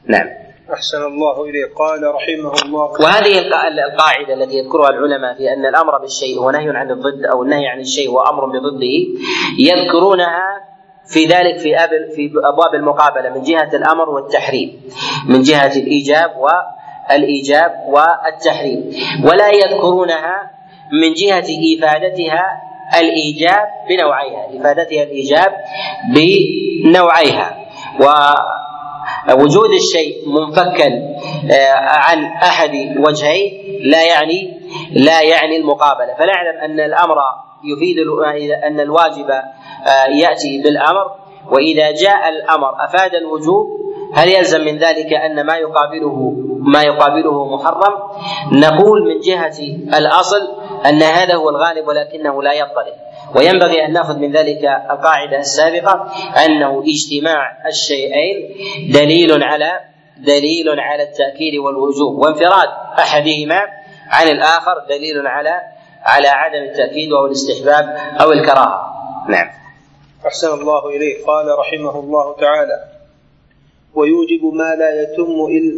نعم. 0.08 0.46
أحسن 0.74 1.04
الله 1.04 1.44
إليه 1.44 1.66
قال 1.76 2.02
رحمه 2.16 2.52
الله 2.66 2.92
وهذه 3.02 3.40
القاعدة 3.86 4.34
التي 4.34 4.56
يذكرها 4.58 4.90
العلماء 4.90 5.38
في 5.38 5.54
أن 5.54 5.66
الأمر 5.66 5.98
بالشيء 5.98 6.40
هو 6.40 6.52
نهي 6.52 6.70
عن 6.70 6.92
الضد 6.92 7.26
أو 7.32 7.44
النهي 7.44 7.68
عن 7.68 7.80
الشيء 7.80 8.10
هو 8.10 8.22
أمر 8.22 8.46
بضده 8.46 8.96
يذكرونها 9.60 10.75
في 11.08 11.26
ذلك 11.26 11.58
في 11.58 11.76
في 12.16 12.32
أبواب 12.44 12.76
المقابلة 12.76 13.30
من 13.30 13.42
جهة 13.42 13.70
الأمر 13.74 14.10
والتحريم 14.10 14.82
من 15.28 15.42
جهة 15.42 15.74
الإيجاب 15.76 16.32
والإيجاب 17.10 17.72
والتحريم. 17.88 18.92
ولا 19.24 19.50
يذكرونها 19.50 20.52
من 21.02 21.14
جهة 21.14 21.46
إفادتها 21.78 22.62
الإيجاب 23.00 23.68
بنوعيها 23.90 24.48
إفادتها 24.60 25.04
الإيجاب 25.04 25.52
بنوعيها. 26.14 27.58
ووجود 29.30 29.70
الشيء 29.70 30.30
منفكا 30.30 30.88
آه، 31.52 31.72
عن 31.80 32.26
أحد 32.26 32.96
وجهين 32.98 33.52
لا 33.82 34.04
يعني 34.04 34.62
لا 34.92 35.22
يعني 35.22 35.58
المقابلة. 35.58 36.14
فنعلم 36.14 36.58
أن 36.64 36.80
الأمر 36.80 37.18
يفيد 37.64 37.98
أن 38.68 38.80
الواجب 38.80 39.30
آه، 39.30 40.06
يأتي 40.06 40.62
بالأمر 40.62 41.12
وإذا 41.52 41.92
جاء 41.92 42.30
الأمر 42.30 42.86
أفاد 42.86 43.16
الوجوب 43.16 43.86
هل 44.14 44.30
يلزم 44.30 44.62
من 44.62 44.78
ذلك 44.78 45.14
أن 45.14 45.46
ما 45.46 45.56
يقابله 45.58 46.34
ما 46.60 46.82
يقابله 46.82 47.56
محرم؟ 47.56 47.94
نقول 48.52 49.04
من 49.08 49.20
جهة 49.20 49.58
الأصل 49.98 50.42
أن 50.86 51.04
هذا 51.04 51.36
هو 51.36 51.50
الغالب 51.50 51.88
ولكنه 51.88 52.44
لا 52.44 52.54
يضطرب 52.54 52.94
وينبغي 53.36 53.86
أن 53.86 53.94
نأخذ 53.94 54.18
من 54.18 54.32
ذلك 54.32 54.64
القاعدة 54.92 55.38
السابقة 55.38 56.12
أنه 56.46 56.84
اجتماع 56.84 57.68
الشيئين 57.68 58.56
دليل 58.94 59.44
على 59.44 59.80
دليل 60.18 60.80
على 60.80 61.04
التأكيد 61.04 61.56
والوجوب. 61.56 62.18
وانفراد 62.18 62.70
أحدهما 63.00 63.62
عن 64.10 64.28
الآخر 64.28 64.74
دليل 64.90 65.28
على 65.28 65.62
على 66.04 66.28
عدم 66.28 66.64
التأكيد 66.64 67.12
أو 67.12 67.26
الاستحباب 67.26 67.98
أو 68.22 68.32
الكراهة. 68.32 68.96
نعم. 69.30 69.48
أحسن 70.28 70.54
الله 70.54 70.90
إليه 70.90 71.26
قال 71.26 71.46
رحمه 71.60 72.00
الله 72.00 72.36
تعالى 72.36 72.96
ويوجب 73.96 74.46
ما 74.54 74.76
لا 74.76 75.02
يتم 75.02 75.30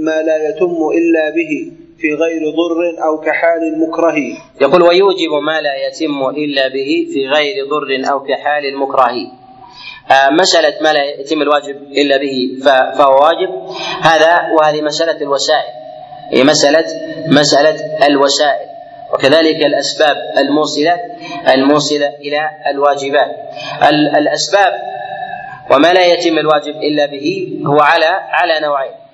ما 0.06 0.22
لا 0.22 0.50
يتم 0.50 0.90
إلا 0.94 1.30
به 1.30 1.72
في 2.00 2.08
غير 2.14 2.42
ضر 2.42 3.04
أو 3.08 3.18
كحال 3.20 3.64
المكره. 3.74 4.16
يقول 4.62 4.82
ويوجب 4.82 5.32
ما 5.46 5.62
لا 5.62 5.76
يتم 5.88 6.30
إلا 6.30 6.68
به 6.68 7.08
في 7.14 7.28
غير 7.28 7.56
ضر 7.70 8.12
أو 8.12 8.20
كحال 8.20 8.66
المكره. 8.66 9.16
آه، 10.12 10.30
مسألة 10.30 10.74
ما 10.82 10.94
لا 10.94 11.04
يتم 11.04 11.42
الواجب 11.42 11.76
إلا 11.92 12.18
به 12.18 12.60
فهو 12.98 13.24
واجب. 13.24 13.50
هذا 14.02 14.36
وهذه 14.58 14.82
مسألة 14.82 15.22
الوسائل. 15.22 15.74
هي 16.34 16.44
مسألة 16.44 16.86
مسألة 17.28 18.06
الوسائل. 18.08 18.68
وكذلك 19.14 19.66
الأسباب 19.66 20.18
الموصلة 20.38 21.00
الموصلة 21.54 22.08
إلى 22.08 22.50
الواجبات. 22.72 23.32
الأسباب 24.18 24.74
وما 25.72 25.94
لا 25.94 26.06
يتم 26.06 26.38
الواجب 26.38 26.76
إلا 26.76 27.06
به 27.06 27.60
هو 27.66 27.80
على 27.80 28.06
على 28.06 28.60
نوعين. 28.60 29.07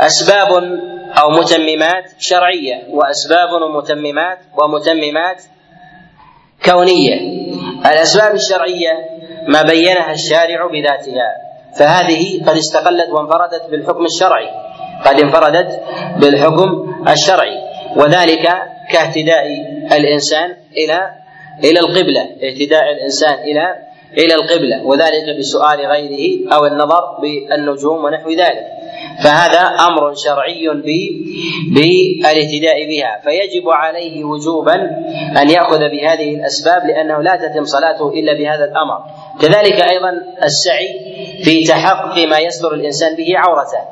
أسباب 0.00 0.50
أو 1.20 1.30
متممات 1.30 2.04
شرعية 2.18 2.76
وأسباب 2.90 3.48
ومتممات 3.62 4.38
ومتممات 4.58 5.42
كونية. 6.64 7.16
الأسباب 7.86 8.34
الشرعية 8.34 8.92
ما 9.48 9.62
بينها 9.62 10.12
الشارع 10.12 10.66
بذاتها 10.66 11.28
فهذه 11.78 12.44
قد 12.46 12.56
استقلت 12.56 13.08
وانفردت 13.10 13.70
بالحكم 13.70 14.04
الشرعي 14.04 14.48
قد 15.04 15.20
انفردت 15.20 15.80
بالحكم 16.20 16.68
الشرعي 17.08 17.58
وذلك 17.96 18.44
كاهتداء 18.92 19.46
الإنسان 19.92 20.56
إلى 20.76 20.98
إلى 21.64 21.80
القبلة 21.80 22.22
اهتداء 22.22 22.84
الإنسان 22.92 23.34
إلى 23.34 23.74
إلى 24.18 24.34
القبلة 24.34 24.86
وذلك 24.86 25.38
بسؤال 25.38 25.78
غيره 25.86 26.54
أو 26.54 26.66
النظر 26.66 27.02
بالنجوم 27.22 28.04
ونحو 28.04 28.30
ذلك. 28.30 28.66
فهذا 29.24 29.60
أمر 29.60 30.14
شرعي 30.14 30.68
بالاهتداء 31.74 32.86
بها 32.88 33.20
فيجب 33.24 33.68
عليه 33.68 34.24
وجوبا 34.24 34.74
أن 35.42 35.50
يأخذ 35.50 35.78
بهذه 35.78 36.34
الأسباب 36.34 36.86
لأنه 36.86 37.22
لا 37.22 37.36
تتم 37.36 37.64
صلاته 37.64 38.08
إلا 38.08 38.32
بهذا 38.38 38.64
الأمر. 38.64 38.98
كذلك 39.40 39.80
أيضا 39.80 40.10
السعي 40.42 40.88
في 41.44 41.64
تحقق 41.64 42.28
ما 42.28 42.38
يستر 42.38 42.74
الإنسان 42.74 43.16
به 43.16 43.32
عورته 43.36 43.82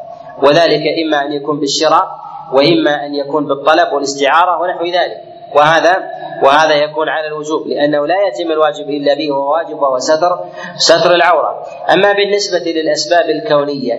وذلك 0.42 0.83
إما 1.04 1.26
أن 1.26 1.33
يكون 1.33 1.61
بالشراء 1.61 2.07
وإما 2.52 3.07
أن 3.07 3.14
يكون 3.14 3.46
بالطلب 3.46 3.92
والاستعارة 3.92 4.61
ونحو 4.61 4.85
ذلك. 4.85 5.20
وهذا 5.54 5.96
وهذا 6.42 6.74
يكون 6.74 7.09
على 7.09 7.26
الوجوب 7.26 7.66
لأنه 7.66 8.07
لا 8.07 8.14
يتم 8.26 8.52
الواجب 8.52 8.90
إلا 8.90 9.14
به 9.14 9.33
وهو 9.33 9.52
واجب 9.52 9.83
وهو 9.83 9.98
ستر 9.98 10.38
ستر 10.76 11.14
العورة. 11.14 11.62
أما 11.92 12.12
بالنسبة 12.12 12.72
للأسباب 12.72 13.31
الكونية 13.31 13.98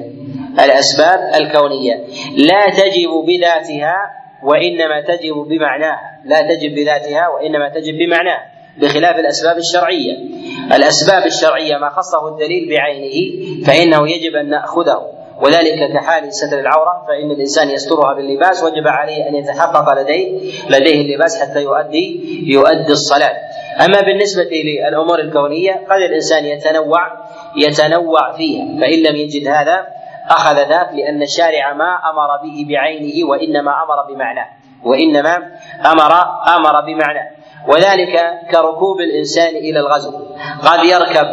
الأسباب 0.65 1.19
الكونية. 1.35 1.93
لا 2.37 2.69
تجب 2.69 3.09
بذاتها 3.27 3.95
وإنما 4.43 5.01
تجب 5.01 5.35
بمعناها. 5.49 6.19
لا 6.25 6.41
تجب 6.41 6.75
بذاتها 6.75 7.27
وإنما 7.27 7.69
تجب 7.69 7.93
بمعناها 7.97 8.45
بخلاف 8.77 9.15
الأسباب 9.19 9.57
الشرعية. 9.57 10.17
الأسباب 10.75 11.25
الشرعية 11.25 11.77
ما 11.77 11.89
خصه 11.89 12.27
الدليل 12.27 12.69
بعينه 12.69 13.15
فإنه 13.65 14.09
يجب 14.09 14.35
أن 14.35 14.49
نأخذه. 14.49 15.19
وذلك 15.41 15.93
كحال 15.93 16.33
ستر 16.33 16.59
العورة 16.59 17.05
فإن 17.07 17.31
الإنسان 17.31 17.69
يسترها 17.69 18.13
باللباس 18.13 18.63
وجب 18.63 18.87
عليه 18.87 19.29
أن 19.29 19.35
يتحقق 19.35 20.01
لديه 20.01 20.39
لديه 20.69 21.01
اللباس 21.01 21.41
حتى 21.41 21.63
يؤدي 21.63 22.21
يؤدي 22.47 22.91
الصلاة. 22.91 23.35
أما 23.85 24.01
بالنسبة 24.01 24.49
للأمور 24.89 25.19
الكونية 25.19 25.71
قد 25.89 26.01
الإنسان 26.01 26.45
يتنوع 26.45 26.99
يتنوع 27.57 28.31
فيها 28.37 28.65
فإن 28.81 29.03
لم 29.03 29.15
يجد 29.15 29.47
هذا 29.47 29.87
أخذ 30.29 30.55
ذاك 30.55 30.93
لأن 30.93 31.21
الشارع 31.21 31.73
ما 31.73 32.09
أمر 32.09 32.37
به 32.43 32.65
بعينه 32.69 33.29
وإنما 33.29 33.71
أمر 33.83 34.13
بمعناه 34.13 34.59
وإنما 34.83 35.35
أمر 35.85 36.13
أمر 36.55 36.81
بمعناه. 36.81 37.29
وذلك 37.67 38.19
كركوب 38.51 39.01
الإنسان 39.01 39.55
إلى 39.55 39.79
الغزو. 39.79 40.11
قد 40.63 40.83
يركب 40.83 41.27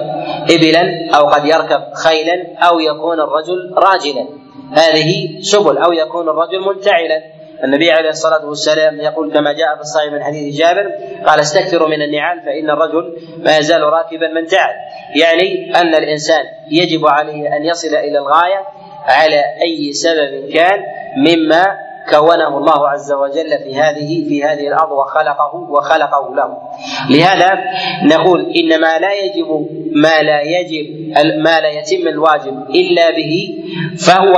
ابلا 0.51 1.17
أو 1.17 1.27
قد 1.27 1.45
يركب 1.45 1.81
خيلا 1.95 2.47
أو 2.59 2.81
يكون 2.81 3.21
الرجل 3.21 3.75
راجلا. 3.77 4.29
هذه 4.73 5.41
سبل 5.41 5.79
أو 5.79 5.93
يكون 5.93 6.29
الرجل 6.29 6.61
منتعلا. 6.61 7.37
النبي 7.65 7.93
عليه 7.93 8.09
الصلاة 8.09 8.47
والسلام 8.47 9.01
يقول 9.01 9.33
كما 9.33 9.53
جاء 9.53 9.75
في 9.75 9.81
الصحيح 9.81 10.13
من 10.13 10.23
حديث 10.23 10.57
جابر 10.57 10.91
قال 11.27 11.41
استكثروا 11.41 11.89
من 11.89 12.03
النعال 12.03 12.41
فإن 12.41 12.71
الرجل 12.71 13.17
ما 13.39 13.59
يزال 13.59 13.83
راكبا 13.83 14.29
من 14.29 14.47
تعب 14.47 14.75
يعني 15.17 15.77
أن 15.77 15.95
الإنسان 15.95 16.45
يجب 16.71 17.07
عليه 17.07 17.57
أن 17.57 17.65
يصل 17.65 17.89
إلى 17.89 18.19
الغاية 18.19 18.67
على 19.07 19.43
أي 19.63 19.93
سبب 19.93 20.51
كان 20.53 20.79
مما 21.17 21.87
كونه 22.11 22.59
الله 22.59 22.89
عز 22.89 23.13
وجل 23.13 23.59
في 23.65 23.77
هذه 23.77 24.29
في 24.29 24.45
هذه 24.45 24.69
الأرض 24.69 24.93
وخلقه 24.93 25.55
وخلقه 25.55 26.35
له. 26.35 26.59
لهذا 27.11 27.59
نقول 28.03 28.41
ان 28.41 28.81
ما 28.81 28.99
لا 28.99 29.13
يجب 29.13 29.69
ما 29.95 30.23
لا 30.23 30.41
يجب 30.43 31.15
ما 31.45 31.61
لا 31.61 31.69
يتم 31.69 32.09
الواجب 32.09 32.71
إلا 32.71 33.11
به 33.11 33.59
فهو 34.07 34.35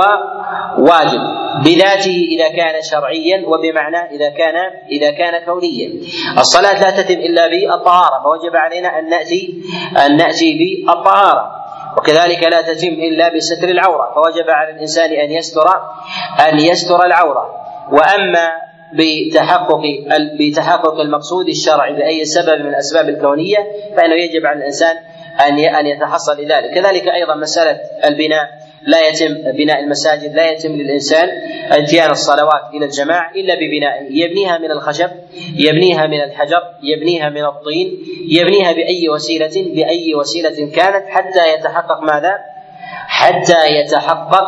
واجب 0.79 1.21
بذاته 1.65 2.27
إذا 2.31 2.47
كان 2.49 2.81
شرعيا 2.81 3.47
وبمعنى 3.47 4.15
إذا 4.15 4.29
كان 4.29 4.55
إذا 4.91 5.11
كان 5.11 5.45
كونيا. 5.45 5.89
الصلاة 6.37 6.81
لا 6.81 7.01
تتم 7.01 7.19
إلا 7.19 7.47
بالطهاره 7.47 8.23
فوجب 8.23 8.55
علينا 8.55 8.99
أن 8.99 9.09
ناتي 9.09 9.53
أن 10.05 10.17
نأتي 10.17 10.53
بالطهاره 10.87 11.58
وكذلك 11.97 12.43
لا 12.43 12.61
تتم 12.61 12.87
إلا 12.87 13.35
بستر 13.35 13.67
العورة 13.69 14.13
فوجب 14.15 14.49
على 14.49 14.71
الإنسان 14.71 15.11
أن 15.11 15.31
يستر 15.31 15.67
أن 16.49 16.59
يستر 16.59 17.05
العورة. 17.05 17.55
وأما 17.91 18.49
بتحقق 18.93 19.81
بتحقق 20.39 20.99
المقصود 20.99 21.49
الشرعي 21.49 21.93
بأي 21.93 22.25
سبب 22.25 22.59
من 22.61 22.67
الأسباب 22.67 23.09
الكونية 23.09 23.57
فإنه 23.97 24.15
يجب 24.15 24.45
على 24.45 24.59
الإنسان 24.59 24.95
أن 25.47 25.59
أن 25.59 25.85
يتحصل 25.85 26.41
لذلك. 26.41 26.73
كذلك 26.73 27.07
أيضا 27.07 27.35
مسألة 27.35 27.79
البناء. 28.05 28.49
لا 28.87 29.07
يتم 29.07 29.51
بناء 29.57 29.79
المساجد 29.79 30.35
لا 30.35 30.51
يتم 30.51 30.69
للإنسان 30.69 31.29
اتيان 31.71 32.09
الصلوات 32.11 32.73
إلى 32.73 32.85
الجماعة 32.85 33.31
إلا 33.35 33.55
ببنائه 33.55 34.23
يبنيها 34.23 34.57
من 34.57 34.71
الخشب 34.71 35.09
يبنيها 35.55 36.07
من 36.07 36.21
الحجر 36.21 36.61
يبنيها 36.83 37.29
من 37.29 37.45
الطين 37.45 37.97
يبنيها 38.29 38.71
بأي 38.71 39.09
وسيلة 39.09 39.73
بأي 39.75 40.15
وسيلة 40.15 40.71
كانت 40.75 41.07
حتى 41.07 41.53
يتحقق 41.53 42.01
ماذا؟ 42.03 42.33
حتى 43.07 43.67
يتحقق 43.67 44.47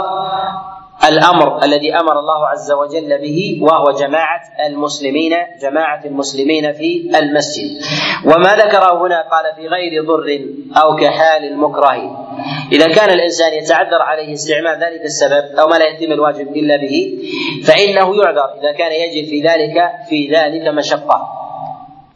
الأمر 1.09 1.63
الذي 1.63 1.93
أمر 1.93 2.19
الله 2.19 2.47
عز 2.47 2.71
وجل 2.71 3.21
به 3.21 3.59
وهو 3.61 3.91
جماعة 3.91 4.41
المسلمين 4.67 5.33
جماعة 5.61 6.05
المسلمين 6.05 6.73
في 6.73 7.11
المسجد. 7.19 7.81
وما 8.25 8.55
ذكره 8.55 9.07
هنا 9.07 9.21
قال 9.21 9.55
في 9.55 9.67
غير 9.67 10.05
ضر 10.05 10.45
أو 10.81 10.95
كحال 10.95 11.43
المكره. 11.43 12.27
إذا 12.71 12.87
كان 12.87 13.09
الإنسان 13.09 13.53
يتعذر 13.53 14.01
عليه 14.01 14.33
استعمال 14.33 14.73
ذلك 14.83 15.01
السبب 15.05 15.59
أو 15.59 15.67
ما 15.67 15.75
لا 15.75 15.87
يتم 15.87 16.11
الواجب 16.11 16.47
إلا 16.55 16.77
به 16.77 17.17
فإنه 17.65 18.15
يعذر. 18.15 18.59
إذا 18.61 18.71
كان 18.71 18.91
يجد 18.91 19.29
في 19.29 19.41
ذلك 19.41 19.91
في 20.09 20.29
ذلك 20.35 20.67
مشقة. 20.67 21.27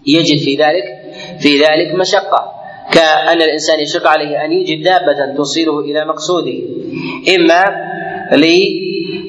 يجد 0.07 0.43
في 0.43 0.55
ذلك 0.55 0.85
في 1.39 1.57
ذلك 1.57 1.95
مشقة. 1.95 2.51
كأن 2.91 3.41
الإنسان 3.41 3.79
يشق 3.79 4.07
عليه 4.07 4.45
أن 4.45 4.51
يجد 4.51 4.83
دابة 4.83 5.35
توصله 5.35 5.79
إلى 5.79 6.05
مقصوده. 6.05 6.59
إما 7.35 7.63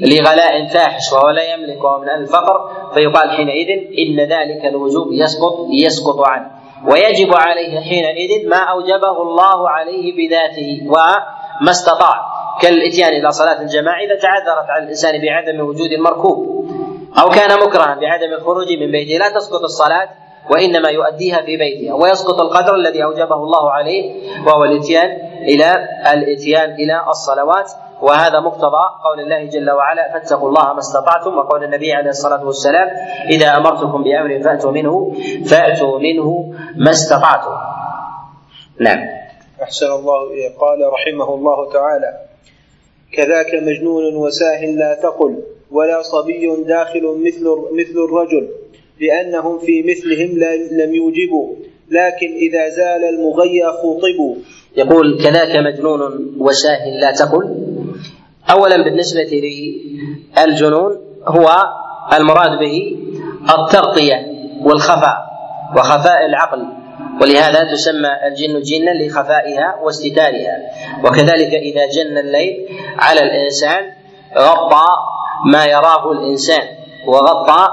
لغلاء 0.03 0.67
فاحش 0.67 1.13
وهو 1.13 1.31
لا 1.31 1.55
يملك 1.55 1.85
وهو 1.85 2.01
من 2.01 2.09
الفقر 2.09 2.71
فيقال 2.95 3.31
حينئذ 3.31 3.69
إن 3.99 4.21
ذلك 4.21 4.65
الوجوب 4.65 5.13
يسقط 5.13 5.57
يسقط 5.73 6.21
عنه. 6.21 6.51
ويجب 6.89 7.35
عليه 7.35 7.81
حينئذ 7.81 8.49
ما 8.49 8.57
أوجبه 8.57 9.23
الله 9.23 9.71
عليه 9.71 10.17
بذاته 10.17 10.81
وما 10.89 11.71
استطاع. 11.71 12.15
كالإتيان 12.63 13.13
إلى 13.13 13.31
صلاة 13.31 13.61
الجماعة 13.61 14.01
إذا 14.05 14.15
تعذرت 14.15 14.71
على 14.71 14.85
الإنسان 14.85 15.21
بعدم 15.23 15.61
وجود 15.61 15.93
المركوب 15.93 16.67
أو 17.19 17.29
كان 17.29 17.59
مكرها 17.59 17.95
بعدم 17.95 18.33
الخروج 18.39 18.73
من 18.81 18.91
بيته. 18.91 19.19
لا 19.19 19.29
تسقط 19.29 19.63
الصلاة 19.63 20.09
وإنما 20.51 20.89
يؤديها 20.89 21.43
في 21.43 21.57
بيتها. 21.57 21.95
ويسقط 21.95 22.41
القدر 22.41 22.75
الذي 22.75 23.05
أوجبه 23.05 23.37
الله 23.37 23.71
عليه 23.71 24.13
وهو 24.47 24.65
الإتيان 24.65 25.11
إلى 25.43 25.89
الإتيان 26.13 26.71
إلى 26.71 27.05
الصلوات. 27.09 27.71
وهذا 28.03 28.41
مقتضى 28.41 28.85
قول 29.05 29.21
الله 29.21 29.45
جل 29.45 29.71
وعلا 29.71 30.13
فاتقوا 30.13 30.49
الله 30.49 30.73
ما 30.73 30.79
استطعتم 30.79 31.39
وقول 31.39 31.65
النبي 31.65 31.93
عليه 31.93 32.11
الصلاة 32.11 32.45
والسلام 32.47 32.89
إذا 33.31 33.57
أمرتكم 33.57 34.03
بأمر 34.03 34.41
فأتوا 34.43 34.73
منه 34.73 35.13
فأتوا 35.51 35.99
منه 35.99 36.55
ما 36.77 36.91
استطعتم. 36.91 37.57
نعم. 38.81 39.09
أحسن 39.63 39.87
الله 39.87 40.21
قال 40.61 40.93
رحمه 40.93 41.35
الله 41.35 41.73
تعالى 41.73 42.21
كذاك 43.13 43.55
مجنون 43.63 44.17
وساه 44.17 44.65
لا 44.65 44.95
تقل 45.03 45.43
ولا 45.71 46.03
صبي 46.03 46.65
داخل 46.67 47.03
مثل 47.27 47.45
مثل 47.73 47.99
الرجل 48.09 48.49
لأنهم 49.01 49.59
في 49.59 49.83
مثلهم 49.83 50.39
لم 50.73 50.95
يوجبوا 50.95 51.55
لكن 51.91 52.35
إذا 52.37 52.69
زال 52.69 53.05
المغيى 53.05 53.67
خوطبوا 53.67 54.35
يقول 54.77 55.23
كذاك 55.25 55.57
مجنون 55.57 56.01
وشاه 56.39 57.01
لا 57.01 57.13
تقل 57.13 57.57
اولا 58.51 58.77
بالنسبة 58.85 59.31
للجنون 60.39 60.93
هو 61.27 61.49
المراد 62.13 62.59
به 62.59 62.97
التغطية 63.59 64.27
والخفاء 64.63 65.27
وخفاء 65.77 66.27
العقل 66.27 66.67
ولهذا 67.21 67.73
تسمى 67.73 68.09
الجن 68.27 68.61
جنا 68.61 68.91
لخفائها 68.91 69.75
واستتارها. 69.83 70.57
وكذلك 71.05 71.55
إذا 71.55 71.87
جن 71.87 72.19
الليل 72.19 72.69
على 72.99 73.21
الإنسان 73.21 73.85
غطى 74.39 74.87
ما 75.47 75.65
يراه 75.65 76.13
الإنسان 76.13 76.63
وغطى 77.07 77.69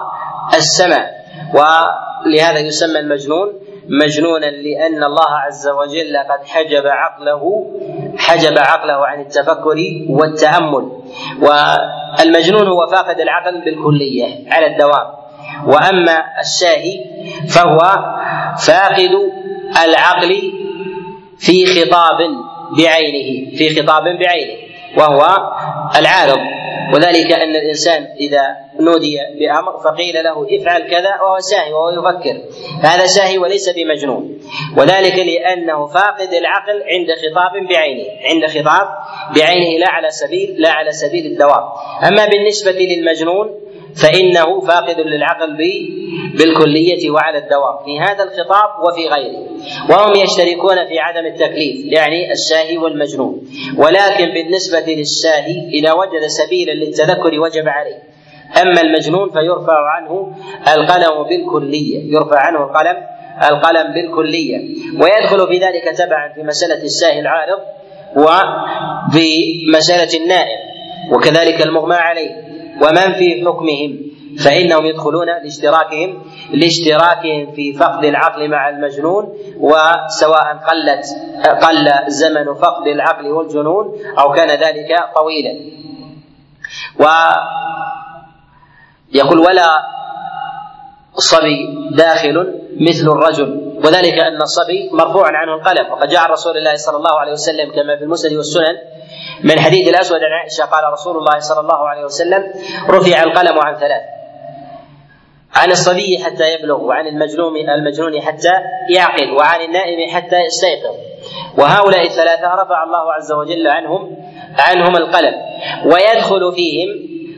السماء. 0.54 1.24
ولهذا 1.54 2.60
يسمى 2.60 3.00
المجنون 3.00 3.54
مجنونا 3.90 4.46
لأن 4.46 5.04
الله 5.04 5.32
عز 5.48 5.68
وجل 5.68 6.18
قد 6.18 6.46
حجب 6.48 6.88
عقله 6.88 7.72
حجب 8.18 8.58
عقله 8.58 9.06
عن 9.08 9.20
التفكر 9.22 9.78
والتأمل. 10.10 10.92
والمجنون 11.42 12.68
هو 12.68 12.88
فاقد 12.88 13.20
العقل 13.20 13.62
بالكلية 13.66 14.26
على 14.52 14.66
الدوام. 14.66 15.08
وأما 15.66 16.24
الشاهي 16.40 17.06
فهو 17.50 17.80
فاقد 18.68 19.12
العقل 19.86 20.52
في 21.38 21.66
خطاب 21.66 22.18
بعينه 22.78 23.58
في 23.58 23.82
خطاب 23.82 24.04
بعينه 24.04 24.58
وهو 24.98 25.22
العارض 26.00 26.40
وذلك 26.94 27.32
أن 27.32 27.56
الإنسان 27.56 28.08
إذا 28.20 28.56
نودي 28.80 29.18
بأمر 29.40 29.78
فقيل 29.78 30.24
له 30.24 30.48
افعل 30.58 30.90
كذا 30.90 31.22
وهو 31.22 31.40
ساهي 31.40 31.74
وهو 31.74 31.90
يفكر. 31.90 32.42
هذا 32.82 33.06
ساهي 33.06 33.38
وليس 33.38 33.70
بمجنون. 33.70 34.40
وذلك 34.78 35.16
لأنه 35.20 35.88
فاقد 35.88 36.34
العقل 36.34 36.84
عند 36.84 37.08
خطاب 37.22 37.68
بعينه 37.70 38.06
عند 38.24 38.46
خطاب 38.46 38.88
بعينه 39.36 39.80
لا 39.80 39.90
على 39.90 40.10
سبيل 40.10 40.56
لا 40.58 40.72
على 40.72 40.92
سبيل 40.92 41.26
الدوام. 41.26 41.64
أما 42.08 42.26
بالنسبة 42.26 42.72
للمجنون 42.72 43.60
فإنه 43.96 44.60
فاقد 44.60 45.00
للعقل 45.00 45.58
بالكلية 46.38 47.10
وعلى 47.12 47.38
الدوام. 47.38 47.86
في 47.86 48.00
هذا 48.00 48.24
الخطاب 48.24 48.70
وفي 48.86 49.08
غيره. 49.08 49.44
وهم 49.90 50.12
يشتركون 50.16 50.88
في 50.88 51.00
عدم 51.00 51.26
التكليف 51.26 51.86
يعني 51.86 52.32
الشاهي 52.32 52.78
والمجنون. 52.78 53.42
ولكن 53.78 54.34
بالنسبة 54.34 54.94
للشاهي 54.94 55.70
إذا 55.74 55.94
وجد 55.94 56.28
سبيلا 56.28 56.72
للتذكر 56.72 57.40
وجب 57.40 57.68
عليه. 57.68 58.00
أما 58.62 58.82
المجنون 58.82 59.30
فيرفع 59.30 59.90
عنه 59.90 60.36
القلم 60.78 61.24
بالكلية 61.24 62.14
يرفع 62.14 62.40
عنه 62.40 62.64
القلم 62.64 62.98
القلم 63.52 63.94
بالكلية. 63.94 64.58
ويدخل 65.02 65.48
في 65.48 65.58
ذلك 65.66 65.98
تبعا 65.98 66.34
في 66.36 66.44
مسألة 66.44 66.84
الساهي 66.84 67.20
العارض 67.20 67.60
وفي 68.18 69.54
مسألة 69.78 70.24
النائم. 70.24 70.60
وكذلك 71.12 71.62
المغمى 71.62 71.96
عليه. 71.96 72.54
ومن 72.82 73.14
في 73.14 73.46
حكمهم 73.46 74.14
فإنهم 74.46 74.86
يدخلون 74.86 75.26
لاشتراكهم 75.44 76.24
لاشتراكهم 76.54 77.52
في 77.52 77.74
فقد 77.74 78.06
العقل 78.06 78.50
مع 78.50 78.70
المجنون 78.70 79.34
وسواء 79.60 80.58
قلت 80.70 81.06
قل 81.64 81.90
زمن 82.08 82.54
فقد 82.54 82.88
العقل 82.88 83.28
والجنون 83.28 83.94
أو 84.20 84.32
كان 84.32 84.50
ذلك 84.50 84.90
طويلا. 85.16 85.74
و 87.00 87.06
يقول 89.14 89.40
ولا 89.40 89.70
صبي 91.16 91.90
داخل 91.92 92.60
مثل 92.82 93.12
الرجل 93.12 93.74
وذلك 93.86 94.20
أن 94.20 94.42
الصبي 94.42 94.90
مرفوع 94.94 95.28
عنه 95.28 95.54
القلم 95.54 95.92
وقد 95.92 96.08
جاء 96.08 96.32
رسول 96.32 96.58
الله 96.58 96.76
صلى 96.76 96.98
الله 96.98 97.20
عليه 97.20 97.32
وسلم 97.32 97.72
كما 97.72 97.98
في 97.98 98.04
المسند 98.04 98.34
والسنن 98.34 98.78
من 99.44 99.60
حديث 99.60 99.90
الأسود 99.90 100.20
عن 100.24 100.32
عائشة 100.32 100.64
قال 100.66 100.94
رسول 100.94 101.18
الله 101.18 101.40
صلى 101.40 101.60
الله 101.60 101.90
عليه 101.90 102.04
وسلم 102.04 102.44
رفع 102.90 103.24
القلم 103.24 103.60
عن 103.60 103.76
ثلاث. 103.76 104.02
عن 105.56 105.72
الصبي 105.72 106.24
حتى 106.24 106.54
يبلغ 106.54 106.82
وعن 106.82 107.08
المجنون 107.08 107.70
المجنون 107.70 108.22
حتى 108.22 108.54
يعقل 108.90 109.32
وعن 109.32 109.62
النائم 109.62 110.10
حتى 110.10 110.36
يستيقظ. 110.36 110.96
وهؤلاء 111.58 112.06
الثلاثة 112.06 112.48
رفع 112.48 112.84
الله 112.84 113.14
عز 113.14 113.32
وجل 113.32 113.68
عنهم 113.68 114.18
عنهم 114.60 114.98
القلم. 114.98 115.34
ويدخل 115.86 116.54
فيهم 116.54 116.90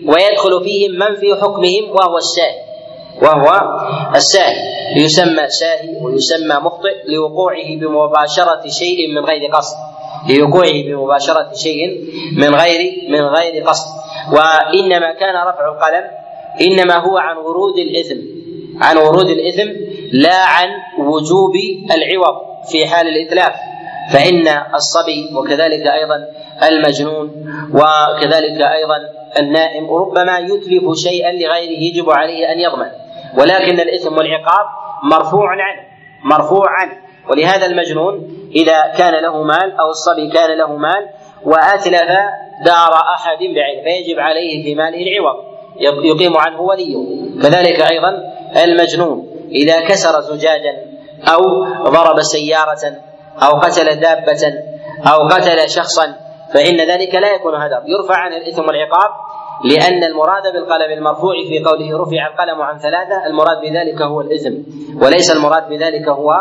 ويدخل 0.07 0.63
فيهم 0.63 0.91
من 0.91 1.15
في 1.15 1.35
حكمهم 1.41 1.89
وهو 1.89 2.17
الشاهد 2.17 2.65
وهو 3.21 3.79
الساهي. 4.15 4.75
يسمى 4.97 5.47
ساهي 5.47 5.97
ويسمى 6.01 6.55
مخطئ 6.55 6.95
لوقوعه 7.05 7.69
بمباشرة 7.81 8.63
شيء 8.67 8.97
من 9.15 9.25
غير 9.25 9.51
قصد. 9.51 9.94
لوقوعه 10.29 10.83
بمباشرة 10.88 11.53
شيء 11.53 11.88
من 12.38 12.55
غير 12.55 12.81
من 13.09 13.21
غير 13.21 13.63
قصد. 13.63 13.88
وإنما 14.31 15.13
كان 15.13 15.35
رفع 15.47 15.65
القلم 15.71 16.03
إنما 16.61 16.95
هو 16.95 17.17
عن 17.17 17.38
ورود 17.38 17.77
الإثم. 17.77 18.15
عن 18.81 18.97
ورود 18.97 19.29
الإثم 19.29 19.69
لا 20.13 20.45
عن 20.45 20.69
وجوب 20.99 21.53
العوض 21.95 22.35
في 22.71 22.85
حال 22.85 23.07
الإتلاف. 23.07 23.55
فإن 24.13 24.47
الصبي 24.73 25.35
وكذلك 25.35 25.88
أيضا 25.88 26.27
المجنون 26.63 27.31
وكذلك 27.73 28.61
أيضا 28.61 28.97
النائم 29.39 29.93
ربما 29.93 30.39
يتلف 30.39 30.97
شيئا 30.97 31.31
لغيره 31.31 31.79
يجب 31.79 32.09
عليه 32.09 32.51
أن 32.51 32.59
يضمن. 32.59 32.91
ولكن 33.38 33.79
الإثم 33.79 34.17
والعقاب 34.17 34.65
مرفوع 35.03 35.51
عنه 35.51 35.81
مرفوع 36.23 36.69
عنه. 36.69 37.04
ولهذا 37.29 37.65
المجنون 37.65 38.27
إذا 38.55 38.81
كان 38.97 39.13
له 39.23 39.43
مال 39.43 39.79
أو 39.79 39.89
الصبي 39.89 40.29
كان 40.29 40.57
له 40.57 40.75
مال 40.77 41.09
وأتلف 41.45 42.09
دار 42.65 42.93
أحد 43.15 43.38
بعينه 43.38 43.83
فيجب 43.83 44.19
عليه 44.19 44.63
في 44.63 44.75
ماله 44.75 44.97
العوض 44.97 45.55
يقيم 46.05 46.38
عنه 46.38 46.61
وليه. 46.61 46.95
كذلك 47.43 47.81
أيضا 47.91 48.09
المجنون 48.63 49.27
إذا 49.51 49.79
كسر 49.79 50.21
زجاجا 50.21 50.73
أو 51.33 51.65
ضرب 51.83 52.21
سيارة 52.21 52.95
أو 53.43 53.59
قتل 53.59 53.99
دابة 53.99 54.53
أو 55.07 55.27
قتل 55.27 55.69
شخصا 55.69 56.15
فإن 56.53 56.77
ذلك 56.77 57.15
لا 57.15 57.33
يكون 57.35 57.55
هدر. 57.55 57.81
يرفع 57.88 58.17
عن 58.17 58.33
الإثم 58.33 58.61
والعقاب 58.61 59.09
لأن 59.63 60.03
المراد 60.03 60.43
بالقلم 60.53 60.91
المرفوع 60.91 61.33
في 61.47 61.63
قوله 61.63 61.97
رفع 62.03 62.27
القلم 62.27 62.61
عن 62.61 62.79
ثلاثة 62.79 63.25
المراد 63.27 63.57
بذلك 63.61 64.01
هو 64.01 64.21
الإثم 64.21 64.53
وليس 65.05 65.31
المراد 65.31 65.69
بذلك 65.69 66.07
هو 66.07 66.33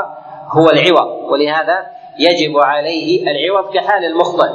هو 0.59 0.71
العوض 0.71 1.33
ولهذا 1.33 1.87
يجب 2.19 2.59
عليه 2.59 3.23
العوض 3.23 3.75
كحال 3.75 4.05
المخطئ. 4.05 4.51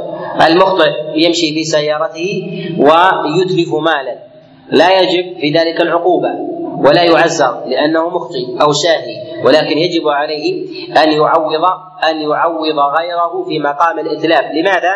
المخطئ 0.48 0.92
يمشي 1.16 1.54
في 1.54 1.64
سيارته 1.64 2.30
ويتلف 2.78 3.74
مالا. 3.74 4.16
لا 4.72 5.00
يجب 5.00 5.40
في 5.40 5.50
ذلك 5.52 5.82
العقوبة 5.82 6.30
ولا 6.86 7.04
يعزر 7.04 7.64
لأنه 7.66 8.10
مخطئ 8.10 8.46
أو 8.62 8.72
شاهي. 8.84 9.44
ولكن 9.46 9.78
يجب 9.78 10.08
عليه 10.08 10.66
أن 11.04 11.12
يعوض 11.12 11.66
أن 12.10 12.22
يعوض 12.22 12.80
غيره 13.00 13.44
في 13.48 13.60
مقام 13.60 14.00
الإتلاف. 14.00 14.46
لماذا؟ 14.54 14.94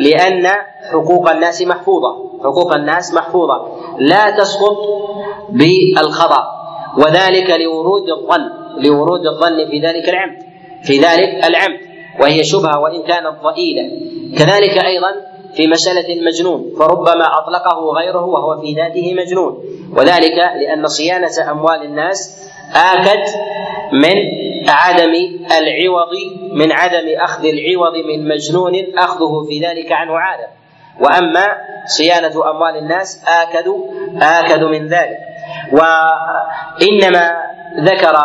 لأن 0.00 0.46
حقوق 0.92 1.30
الناس 1.30 1.62
محفوظة. 1.62 2.30
حقوق 2.44 2.74
الناس 2.74 3.14
محفوظة. 3.14 3.66
لا 3.98 4.30
تسقط 4.30 4.76
بالخطأ. 5.48 6.44
وذلك 6.98 7.50
لورود 7.50 8.08
الظن. 8.10 8.63
لورود 8.78 9.26
الظن 9.26 9.70
في 9.70 9.78
ذلك 9.80 10.08
العمد 10.08 10.38
في 10.84 10.98
ذلك 10.98 11.44
العمد 11.44 11.80
وهي 12.20 12.44
شبهة 12.44 12.80
وإن 12.80 13.02
كانت 13.02 13.34
ضئيلة. 13.42 13.90
كذلك 14.38 14.84
أيضا 14.84 15.14
في 15.54 15.66
مسألة 15.66 16.12
المجنون 16.14 16.70
فربما 16.78 17.26
أطلقه 17.38 17.92
غيره 17.92 18.24
وهو 18.24 18.60
في 18.60 18.74
ذاته 18.74 19.14
مجنون. 19.14 19.64
وذلك 19.96 20.38
لأن 20.60 20.86
صيانة 20.86 21.50
أموال 21.50 21.82
الناس 21.82 22.50
آكد 22.74 23.22
من 23.92 24.16
عدم 24.68 25.12
العوض 25.58 26.12
من 26.52 26.72
عدم 26.72 27.20
أخذ 27.20 27.44
العوض 27.44 27.94
من 27.96 28.28
مجنون 28.28 28.72
أخذه 28.98 29.44
في 29.48 29.60
ذلك 29.66 29.92
عنه 29.92 30.12
عادة 30.18 30.46
وأما 31.00 31.46
صيانة 31.86 32.50
أموال 32.50 32.76
الناس 32.76 33.24
آكد 33.28 33.68
آكد 34.22 34.62
من 34.62 34.88
ذلك. 34.88 35.18
وإنما 35.72 37.32
ذكر 37.80 38.16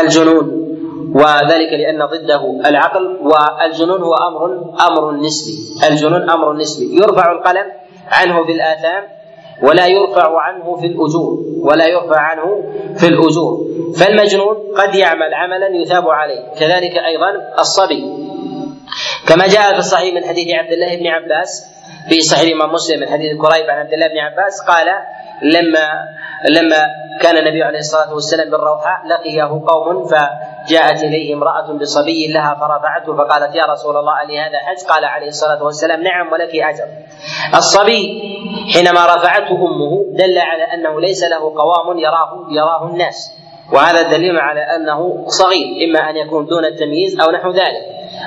الجنون 0.00 0.66
وذلك 1.14 1.72
لأن 1.72 2.04
ضده 2.04 2.60
العقل 2.66 3.16
والجنون 3.22 4.02
هو 4.02 4.14
أمر 4.14 4.74
أمر 4.88 5.12
نسبي. 5.16 5.86
الجنون 5.90 6.30
أمر 6.30 6.56
نسبي. 6.56 6.96
يرفع 6.96 7.32
القلم 7.32 7.66
عنه 8.08 8.44
في 8.44 8.52
الآثام 8.52 9.02
ولا 9.62 9.86
يرفع 9.86 10.40
عنه 10.40 10.76
في 10.76 10.86
الأجور 10.86 11.38
ولا 11.60 11.86
يرفع 11.86 12.20
عنه 12.20 12.64
في 12.96 13.08
الأجور. 13.08 13.64
فالمجنون 13.98 14.56
قد 14.76 14.94
يعمل 14.94 15.34
عملا 15.34 15.68
يثاب 15.82 16.08
عليه. 16.08 16.52
كذلك 16.60 16.96
أيضا 16.96 17.30
الصبي. 17.58 18.02
كما 19.28 19.46
جاء 19.46 19.72
في 19.72 19.78
الصحيح 19.78 20.14
من 20.14 20.24
حديث 20.24 20.54
عبد 20.54 20.72
الله 20.72 20.96
بن 20.96 21.06
عباس 21.06 21.76
في 22.08 22.20
صحيح 22.20 22.42
الإمام 22.42 22.72
مسلم 22.72 23.00
من 23.00 23.08
حديث 23.08 23.30
كريب 23.40 23.70
عن 23.70 23.78
عبد 23.78 23.92
الله 23.92 24.06
بن 24.06 24.18
عباس 24.18 24.60
قال 24.68 24.86
لما 25.42 25.88
لما 26.44 26.76
كان 27.22 27.36
النبي 27.36 27.62
عليه 27.62 27.78
الصلاة 27.78 28.14
والسلام 28.14 28.50
بالروحاء 28.50 29.06
لقيه 29.06 29.44
قوم 29.66 30.04
فجاءت 30.04 31.02
إليه 31.02 31.34
امرأة 31.34 31.72
بصبي 31.72 32.32
لها 32.32 32.54
فرفعته 32.54 33.16
فقالت 33.16 33.54
يا 33.54 33.64
رسول 33.64 33.96
الله 33.96 34.22
ألي 34.22 34.38
هذا 34.40 34.58
حج؟ 34.58 34.86
قال 34.88 35.04
عليه 35.04 35.28
الصلاة 35.28 35.64
والسلام 35.64 36.02
نعم 36.02 36.32
ولك 36.32 36.50
أجر. 36.54 36.84
الصبي 37.54 38.22
حينما 38.74 39.06
رفعته 39.06 39.54
أمه 39.54 40.04
دل 40.12 40.38
على 40.38 40.62
أنه 40.74 41.00
ليس 41.00 41.24
له 41.24 41.38
قوام 41.38 41.98
يراه 41.98 42.46
يراه 42.50 42.86
الناس 42.86 43.32
وهذا 43.72 44.02
دليل 44.02 44.38
على 44.38 44.60
أنه 44.60 45.24
صغير 45.26 45.88
إما 45.88 46.10
أن 46.10 46.16
يكون 46.16 46.46
دون 46.46 46.64
التمييز 46.64 47.20
أو 47.20 47.30
نحو 47.30 47.50
ذلك 47.50 47.82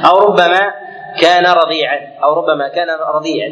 أو 0.05 0.17
ربما 0.17 0.73
كان 1.21 1.45
رضيعا 1.45 1.97
أو 2.23 2.33
ربما 2.33 2.67
كان 2.67 2.87
رضيعا 3.15 3.49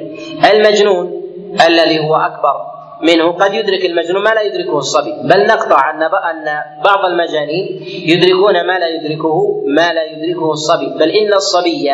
المجنون 0.53 1.21
الذي 1.67 1.99
هو 1.99 2.15
أكبر 2.15 2.76
منه 3.01 3.31
قد 3.31 3.53
يدرك 3.53 3.85
المجنون 3.85 4.23
ما 4.23 4.29
لا 4.29 4.41
يدركه 4.41 4.77
الصبي. 4.77 5.13
بل 5.23 5.47
نقطع 5.47 5.91
أن 5.91 6.03
أن 6.03 6.61
بعض 6.83 7.05
المجانين 7.05 7.85
يدركون 8.05 8.67
ما 8.67 8.79
لا 8.79 8.87
يدركه 8.87 9.63
ما 9.67 9.93
لا 9.93 10.03
يدركه 10.03 10.51
الصبي. 10.51 10.85
بل 10.85 11.09
إن 11.09 11.33
الصبي 11.33 11.89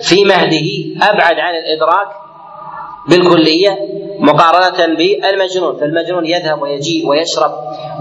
في 0.00 0.24
مهده 0.24 0.68
أبعد 1.10 1.38
عن 1.38 1.54
الإدراك 1.54 2.08
بالكلية 3.08 3.78
مقارنة 4.18 4.94
بالمجنون. 4.94 5.76
فالمجنون 5.76 6.26
يذهب 6.26 6.62
ويجيء 6.62 7.08
ويشرب 7.08 7.52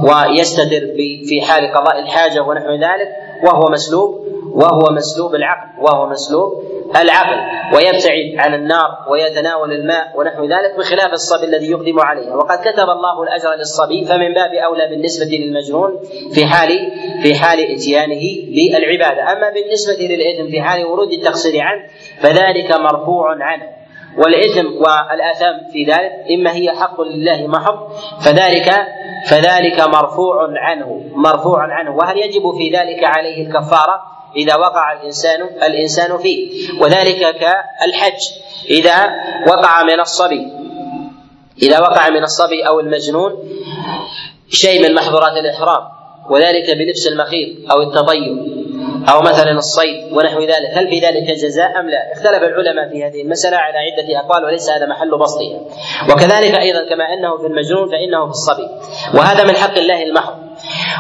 ويستدر 0.04 0.88
في 1.30 1.42
حال 1.42 1.72
قضاء 1.74 2.00
الحاجة 2.00 2.42
ونحو 2.42 2.72
ذلك 2.72 3.10
وهو 3.44 3.70
مسلوب 3.70 4.23
وهو 4.54 4.92
مسلوب 4.92 5.36
العقل 5.36 5.82
وهو 5.82 6.10
مسلوب 6.10 6.64
العقل 7.02 7.38
ويبتعد 7.76 8.36
عن 8.38 8.54
النار 8.54 8.90
ويتناول 9.10 9.74
الماء 9.74 10.20
ونحو 10.20 10.44
ذلك 10.44 10.78
بخلاف 10.78 11.12
الصبي 11.14 11.46
الذي 11.46 11.72
يقدم 11.72 12.00
عليه. 12.00 12.36
وقد 12.36 12.58
كتب 12.58 12.90
الله 12.90 13.24
الأجر 13.24 13.54
للصبي 13.54 14.06
فمن 14.06 14.34
باب 14.34 14.54
أولى 14.54 14.88
بالنسبة 14.90 15.26
للمجنون 15.26 16.00
في 16.34 16.46
حال 16.46 16.70
في 17.24 17.36
حال 17.36 17.60
إتيانه 17.60 18.22
بالعباده 18.56 19.32
أما 19.32 19.50
بالنسبة 19.50 19.94
للإثم 19.94 20.52
في 20.52 20.62
حال 20.62 20.86
ورود 20.86 21.12
التقصير 21.12 21.62
عنه 21.62 21.84
فذلك 22.20 22.72
مرفوع 22.72 23.44
عنه. 23.44 23.84
والإثم 24.18 24.68
والآثام 24.68 25.72
في 25.72 25.84
ذلك 25.86 26.12
إما 26.32 26.56
هي 26.56 26.72
حق 26.72 27.02
لله 27.02 27.48
محض 27.48 27.78
فذلك 28.26 28.72
فذلك 29.30 29.80
مرفوع 29.80 30.50
عنه 30.58 31.02
مرفوع 31.16 31.60
عنه. 31.74 31.96
وهل 31.96 32.18
يجب 32.18 32.42
في 32.58 32.70
ذلك 32.78 33.04
عليه 33.04 33.48
الكفارة؟ 33.48 34.14
إذا 34.36 34.56
وقع 34.56 34.94
الإنسان 34.94 35.42
الإنسان 35.64 36.18
فيه 36.18 36.70
وذلك 36.82 37.20
كالحج. 37.20 38.20
إذا 38.70 39.10
وقع 39.48 39.84
من 39.84 40.00
الصبي 40.00 40.48
إذا 41.62 41.80
وقع 41.80 42.10
من 42.10 42.24
الصبي 42.24 42.68
أو 42.68 42.80
المجنون 42.80 43.32
شيء 44.50 44.90
من 44.90 44.96
محظورات 44.96 45.38
الإحرام 45.38 45.84
وذلك 46.30 46.78
بلبس 46.78 47.08
المخيط 47.08 47.72
أو 47.72 47.82
التطيب 47.82 48.54
أو 49.10 49.22
مثلا 49.22 49.52
الصيد 49.52 50.14
ونحو 50.14 50.40
ذلك. 50.40 50.70
هل 50.74 50.90
في 50.90 51.00
ذلك 51.00 51.24
جزاء 51.24 51.80
أم 51.80 51.90
لا؟ 51.90 52.14
اختلف 52.14 52.44
العلماء 52.44 52.90
في 52.90 53.04
هذه 53.04 53.22
المسألة 53.22 53.58
على 53.58 53.78
عدة 53.78 54.20
أقوال 54.20 54.46
وليس 54.46 54.70
هذا 54.70 54.86
محل 54.86 55.18
بسطها 55.18 55.60
وكذلك 56.10 56.56
أيضا 56.56 56.90
كما 56.90 57.14
أنه 57.14 57.38
في 57.38 57.48
المجنون 57.48 57.90
فإنه 57.92 58.26
في 58.26 58.32
الصبي. 58.32 58.68
وهذا 59.14 59.44
من 59.44 59.56
حق 59.56 59.78
الله 59.78 60.04
المحض. 60.04 60.34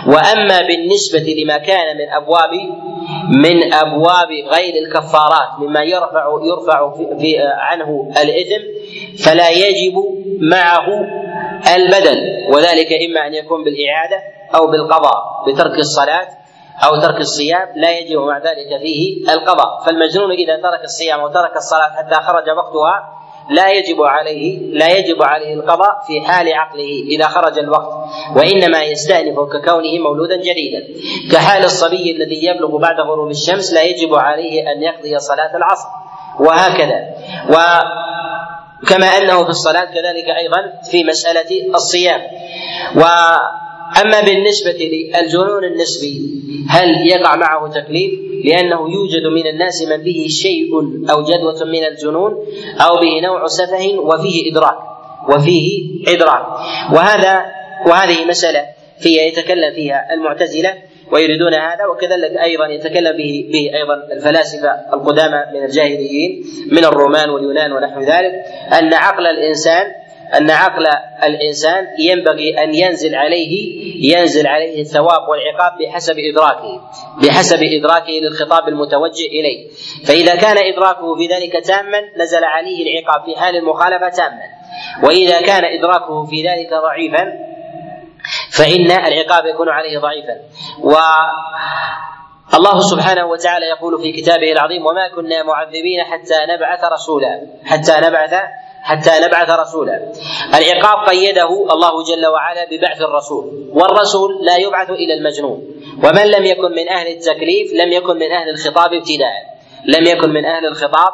وأما 0.08 0.60
بالنسبة 0.67 1.36
لما 1.43 1.58
كان 1.58 1.98
من 1.98 2.10
أبواب 2.10 2.50
من 3.30 3.74
أبواب 3.74 4.28
غير 4.48 4.74
الكفارات 4.84 5.60
مما 5.60 5.84
يرفع 5.84 6.26
يرفع 6.44 6.94
في, 6.94 7.20
في 7.20 7.38
عنه 7.40 8.12
الإثم 8.22 8.64
فلا 9.26 9.50
يجب 9.50 9.94
معه 10.42 10.86
البدل. 11.76 12.18
وذلك 12.54 12.88
إما 12.94 13.28
أن 13.28 13.34
يكون 13.34 13.64
بالإعادة 13.64 14.20
أو 14.56 14.68
بالقضاء 14.68 15.44
بترك 15.48 15.80
الصلاة 15.80 16.28
أو 16.86 17.02
ترك 17.02 17.17
الصيام 17.17 17.67
لا 17.76 18.00
يجب 18.00 18.19
مع 18.19 18.38
ذلك 18.38 18.82
فيه 18.82 19.34
القضاء. 19.34 19.84
فالمجنون 19.86 20.32
إذا 20.32 20.56
ترك 20.56 20.84
الصيام 20.84 21.19
أو 21.19 21.28
ترك 21.28 21.56
الصلاة 21.56 21.90
حتى 21.90 22.15
خرج 22.15 22.50
وقتها 22.50 23.23
لا 23.50 23.69
يجب 23.69 24.02
عليه 24.02 24.60
لا 24.60 24.98
يجب 24.98 25.23
عليه 25.23 25.54
القضاء 25.54 26.04
في 26.08 26.21
حال 26.21 26.54
عقله 26.54 27.04
إذا 27.08 27.27
خرج 27.27 27.60
الوقت 27.60 27.94
وإنما 28.35 28.83
يستأنف 28.83 29.39
ككونه 29.39 30.00
مولودا 30.04 30.35
جديدا. 30.35 30.87
كحال 31.31 31.63
الصبي 31.63 32.12
الذي 32.12 32.46
يبلغ 32.46 32.77
بعد 32.77 33.00
غروب 33.00 33.29
الشمس 33.29 33.73
لا 33.73 33.83
يجب 33.83 34.15
عليه 34.15 34.71
أن 34.71 34.83
يقضي 34.83 35.19
صلاة 35.19 35.58
العصر. 35.58 35.87
وهكذا. 36.39 37.00
و 37.50 37.56
كما 38.87 39.08
أنه 39.08 39.44
في 39.44 39.50
الصلاة 39.50 39.85
كذلك 39.85 40.27
أيضا 40.37 40.73
في 40.91 41.04
مسألة 41.04 41.75
الصيام. 41.75 42.21
واما 43.98 44.21
بالنسبة 44.21 44.71
للجنون 44.71 45.63
النسبي 45.63 46.21
هل 46.69 47.08
يقع 47.08 47.35
معه 47.35 47.67
تكليف؟ 47.67 48.12
لأنه 48.46 48.79
يوجد 48.89 49.25
من 49.35 49.48
الناس 49.48 49.81
من 49.87 49.98
به 49.98 50.25
شيء 50.29 50.71
أو 51.12 51.23
جدوة 51.23 51.65
من 51.65 51.83
الجنون 51.83 52.31
أو 52.81 52.96
به 52.96 53.19
نوع 53.23 53.48
سفه 53.48 54.00
وفيه 54.00 54.52
إدراك 54.52 54.77
وفيه 55.29 55.89
إدراك. 56.08 56.46
وهذا 56.94 57.46
وهذه 57.87 58.25
مسألة 58.25 58.65
فيها 59.00 59.23
يتكلم 59.23 59.73
فيها 59.73 60.13
المعتزلة 60.13 60.73
ويريدون 61.12 61.54
هذا 61.54 61.85
وكذلك 61.85 62.37
أيضا 62.44 62.67
يتكلم 62.67 63.17
به 63.17 63.50
به 63.52 63.71
أيضا 63.73 63.94
الفلاسفة 64.12 64.69
القدامى 64.94 65.44
من 65.54 65.63
الجاهليين 65.65 66.44
من 66.71 66.85
الرومان 66.85 67.29
واليونان 67.29 67.71
ونحو 67.71 68.00
ذلك 68.02 68.33
أن 68.79 68.94
عقل 68.94 69.27
الإنسان 69.27 69.85
أن 70.38 70.52
عقل 70.52 70.88
الإنسان 71.23 71.88
ينبغي 72.00 72.63
أن 72.63 72.75
ينزل 72.75 73.15
عليه 73.15 73.84
ينزل 74.15 74.48
عليه 74.48 74.81
الثواب 74.81 75.29
والعقاب 75.29 75.71
بحسب 75.79 76.15
إدراكه 76.17 76.81
بحسب 77.21 77.60
إدراكه 77.63 78.12
للخطاب 78.12 78.67
المتوجه 78.67 79.25
إليه. 79.25 79.69
فإذا 80.08 80.36
كان 80.36 80.58
إدراكه 80.58 81.15
في 81.15 81.27
ذلك 81.27 81.65
تاما 81.65 82.02
نزل 82.17 82.44
عليه 82.44 82.84
العقاب 82.84 83.25
في 83.25 83.40
حال 83.40 83.56
المخالفة 83.56 84.10
تاما. 84.10 84.44
وإذا 85.04 85.42
كان 85.42 85.63
إدراكه 85.65 86.25
في 86.25 86.42
ذلك 86.42 86.69
ضعيفا 86.73 87.34
فإن 88.52 88.92
العقاب 88.92 89.46
يكون 89.46 89.69
عليه 89.69 90.00
ضعيفا. 90.00 90.36
و 90.84 90.94
الله 92.54 92.79
سبحانه 92.81 93.25
وتعالى 93.25 93.65
يقول 93.65 94.02
في 94.02 94.12
كتابه 94.12 94.52
العظيم 94.52 94.86
وما 94.86 95.08
كنا 95.15 95.44
معذبين 95.44 96.04
حتى 96.04 96.54
نبعث 96.54 96.84
رسولا. 96.84 97.48
حتى 97.65 98.08
نبعث 98.08 98.34
حتى 98.84 99.12
نبعث 99.25 99.50
رسولا. 99.50 100.12
العقاب 100.58 101.10
قيده 101.10 101.50
الله 101.73 102.04
جل 102.04 102.25
وعلا 102.27 102.63
ببعث 102.71 103.02
الرسول 103.02 103.46
والرسول 103.71 104.46
لا 104.46 104.58
يبعث 104.58 104.90
إلى 104.90 105.13
المجنون. 105.13 105.60
ومن 106.04 106.25
لم 106.31 106.46
يكن 106.46 106.71
من 106.71 106.90
أهل 106.90 107.08
التكليف 107.08 107.73
لم 107.73 107.94
يكن 107.94 108.15
من 108.15 108.31
أهل 108.31 108.50
الخطاب 108.50 108.94
ابتداء. 108.94 109.36
لم 109.86 110.06
يكن 110.08 110.29
من 110.29 110.46
أهل 110.46 110.65
الخطاب 110.65 111.13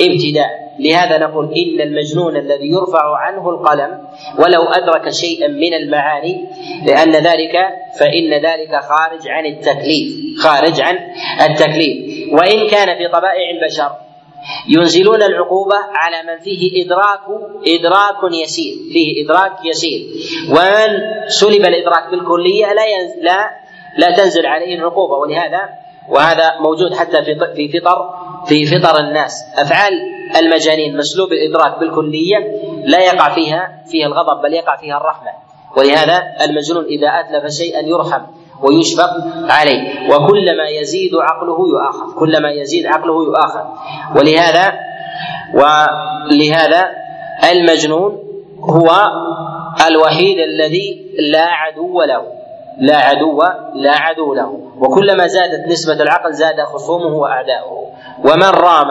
ابتداء. 0.00 0.66
لهذا 0.78 1.18
نقول 1.18 1.44
إن 1.44 1.80
المجنون 1.80 2.36
الذي 2.36 2.68
يرفع 2.70 3.16
عنه 3.16 3.50
القلم 3.50 4.08
ولو 4.38 4.62
أدرك 4.62 5.10
شيئا 5.10 5.48
من 5.48 5.74
المعاني 5.74 6.46
لأن 6.86 7.12
ذلك 7.12 7.54
فإن 8.00 8.30
ذلك 8.34 8.80
خارج 8.90 9.28
عن 9.28 9.46
التكليف 9.46 10.08
خارج 10.42 10.80
عن 10.80 10.98
التكليف. 11.50 11.96
وإن 12.32 12.68
كان 12.68 12.98
في 12.98 13.08
طبائع 13.08 13.50
البشر 13.50 14.05
ينزلون 14.68 15.22
العقوبة 15.22 15.76
على 15.76 16.16
من 16.22 16.38
فيه 16.44 16.84
إدراك 16.84 17.20
إدراك 17.66 18.32
يسير 18.42 18.74
فيه 18.92 19.24
إدراك 19.24 19.52
يسير. 19.64 20.00
ومن 20.50 20.88
سلب 21.28 21.64
الإدراك 21.64 22.10
بالكلية 22.10 22.66
لا 22.66 22.82
لا 23.22 23.50
لا 23.98 24.16
تنزل 24.16 24.46
عليه 24.46 24.74
العقوبة. 24.74 25.14
ولهذا 25.14 25.68
وهذا 26.08 26.60
موجود 26.60 26.94
حتى 26.94 27.22
في 27.22 27.34
في 27.56 27.80
فطر 27.80 28.10
في 28.46 28.66
فطر 28.66 29.00
الناس. 29.00 29.32
أفعال 29.56 29.92
المجانين 30.36 30.96
مسلوب 30.96 31.32
الإدراك 31.32 31.78
بالكلية 31.78 32.38
لا 32.84 33.00
يقع 33.00 33.34
فيها 33.34 33.82
فيها 33.90 34.06
الغضب 34.06 34.42
بل 34.42 34.54
يقع 34.54 34.76
فيها 34.76 34.96
الرحمة. 34.96 35.30
ولهذا 35.76 36.22
المجنون 36.44 36.84
إذا 36.84 37.08
أتلف 37.08 37.52
شيئا 37.52 37.80
يرحم. 37.80 38.22
ويشفق 38.62 39.10
عليه. 39.48 40.10
وكلما 40.14 40.68
يزيد 40.80 41.10
عقله 41.14 41.58
يؤاخذ. 41.68 42.18
كلما 42.18 42.50
يزيد 42.50 42.86
عقله 42.86 43.24
يؤاخذ. 43.24 43.64
ولهذا 44.16 44.72
ولهذا 45.54 46.84
المجنون 47.50 48.18
هو 48.60 48.90
الوحيد 49.88 50.38
الذي 50.38 51.06
لا 51.18 51.46
عدو 51.46 52.02
له. 52.02 52.22
لا 52.78 52.96
عدو 52.96 53.42
لا 53.74 53.96
عدو 53.96 54.34
له. 54.34 54.60
وكلما 54.78 55.26
زادت 55.26 55.68
نسبة 55.68 56.02
العقل 56.02 56.32
زاد 56.32 56.60
خصومه 56.60 57.14
وأعداؤه. 57.14 57.86
ومن 58.24 58.50
رام 58.50 58.90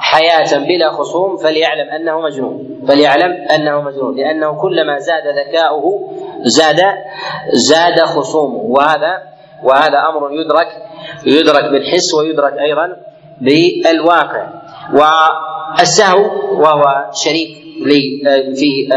حياة 0.00 0.58
بلا 0.58 0.92
خصوم 0.92 1.36
فليعلم 1.36 1.88
أنه 1.90 2.20
مجنون. 2.20 2.84
فليعلم 2.88 3.32
أنه 3.32 3.80
مجنون. 3.80 4.16
لأنه 4.16 4.60
كلما 4.60 4.98
زاد 4.98 5.26
ذكاؤه 5.26 6.10
زاد 6.42 6.80
زاد 7.52 8.00
خصومه. 8.00 8.58
وهذا 8.58 9.22
وهذا 9.64 9.98
أمر 10.08 10.32
يدرك 10.32 10.68
يدرك 11.26 11.64
بالحس 11.72 12.14
ويدرك 12.18 12.52
أيضا 12.52 12.96
بالواقع. 13.40 14.48
والسهو 14.94 16.20
وهو 16.62 17.10
شريك 17.12 17.50
في 18.54 18.88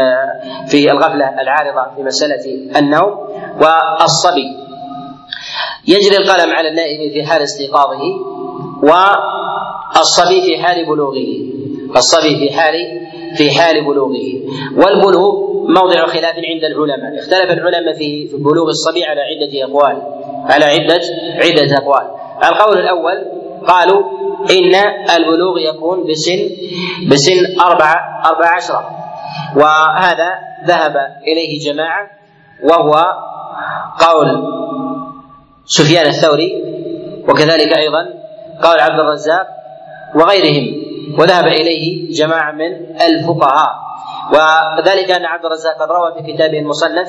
في 0.68 0.90
الغفلة 0.90 1.40
العارضة 1.40 1.94
في 1.96 2.02
مسألة 2.02 2.44
النوم 2.78 3.12
والصبي. 3.60 4.56
يجري 5.88 6.16
القلم 6.16 6.50
على 6.52 6.68
النائم 6.68 7.12
في 7.12 7.26
حال 7.26 7.42
استيقاظه 7.42 8.00
والصبي 9.96 10.42
في 10.42 10.62
حال 10.62 10.86
بلوغه. 10.86 11.52
الصبي 11.96 12.38
في 12.38 12.56
حال 12.56 12.74
في 13.36 13.50
حال 13.50 13.84
بلوغه. 13.84 14.26
والبلوغ 14.76 15.52
موضع 15.68 16.06
خلاف 16.06 16.34
عند 16.34 16.64
العلماء. 16.64 17.18
اختلف 17.18 17.50
العلماء 17.50 17.94
في 17.94 18.28
بلوغ 18.34 18.68
الصبي 18.68 19.04
على 19.04 19.20
عدة 19.20 19.64
أقوال. 19.64 20.02
على 20.44 20.64
عدة 20.64 21.00
عدة 21.34 21.76
أقوال. 21.76 22.06
القول 22.44 22.78
الأول 22.78 23.18
قالوا 23.66 24.02
إن 24.50 24.74
البلوغ 25.16 25.58
يكون 25.58 26.04
بسن 26.06 26.38
بسن 27.10 27.60
أربعة 27.60 27.96
أربع 28.26 28.56
عشرة. 28.56 28.90
وهذا 29.56 30.30
ذهب 30.66 30.96
إليه 31.26 31.72
جماعة 31.72 32.10
وهو 32.64 33.04
قول 33.98 34.28
سفيان 35.64 36.06
الثوري 36.06 36.62
وكذلك 37.28 37.78
أيضا 37.78 38.02
قول 38.62 38.80
عبد 38.80 39.00
الرزاق 39.00 39.46
وغيرهم. 40.14 40.82
وذهب 41.18 41.46
إليه 41.46 42.14
جماعة 42.14 42.52
من 42.52 43.00
الفقهاء. 43.02 43.70
وذلك 44.32 45.10
أن 45.10 45.24
عبد 45.24 45.44
الرزاق 45.44 45.74
قد 45.80 45.88
روى 45.90 46.12
في 46.14 46.32
كتابه 46.32 46.58
المصنف 46.58 47.08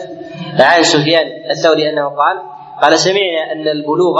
عن 0.60 0.84
سفيان 0.84 1.28
الثوري 1.52 1.90
أنه 1.90 2.06
قال 2.10 2.42
قال 2.82 3.00
سمعنا 3.00 3.52
أن 3.52 3.68
البلوغ 3.68 4.18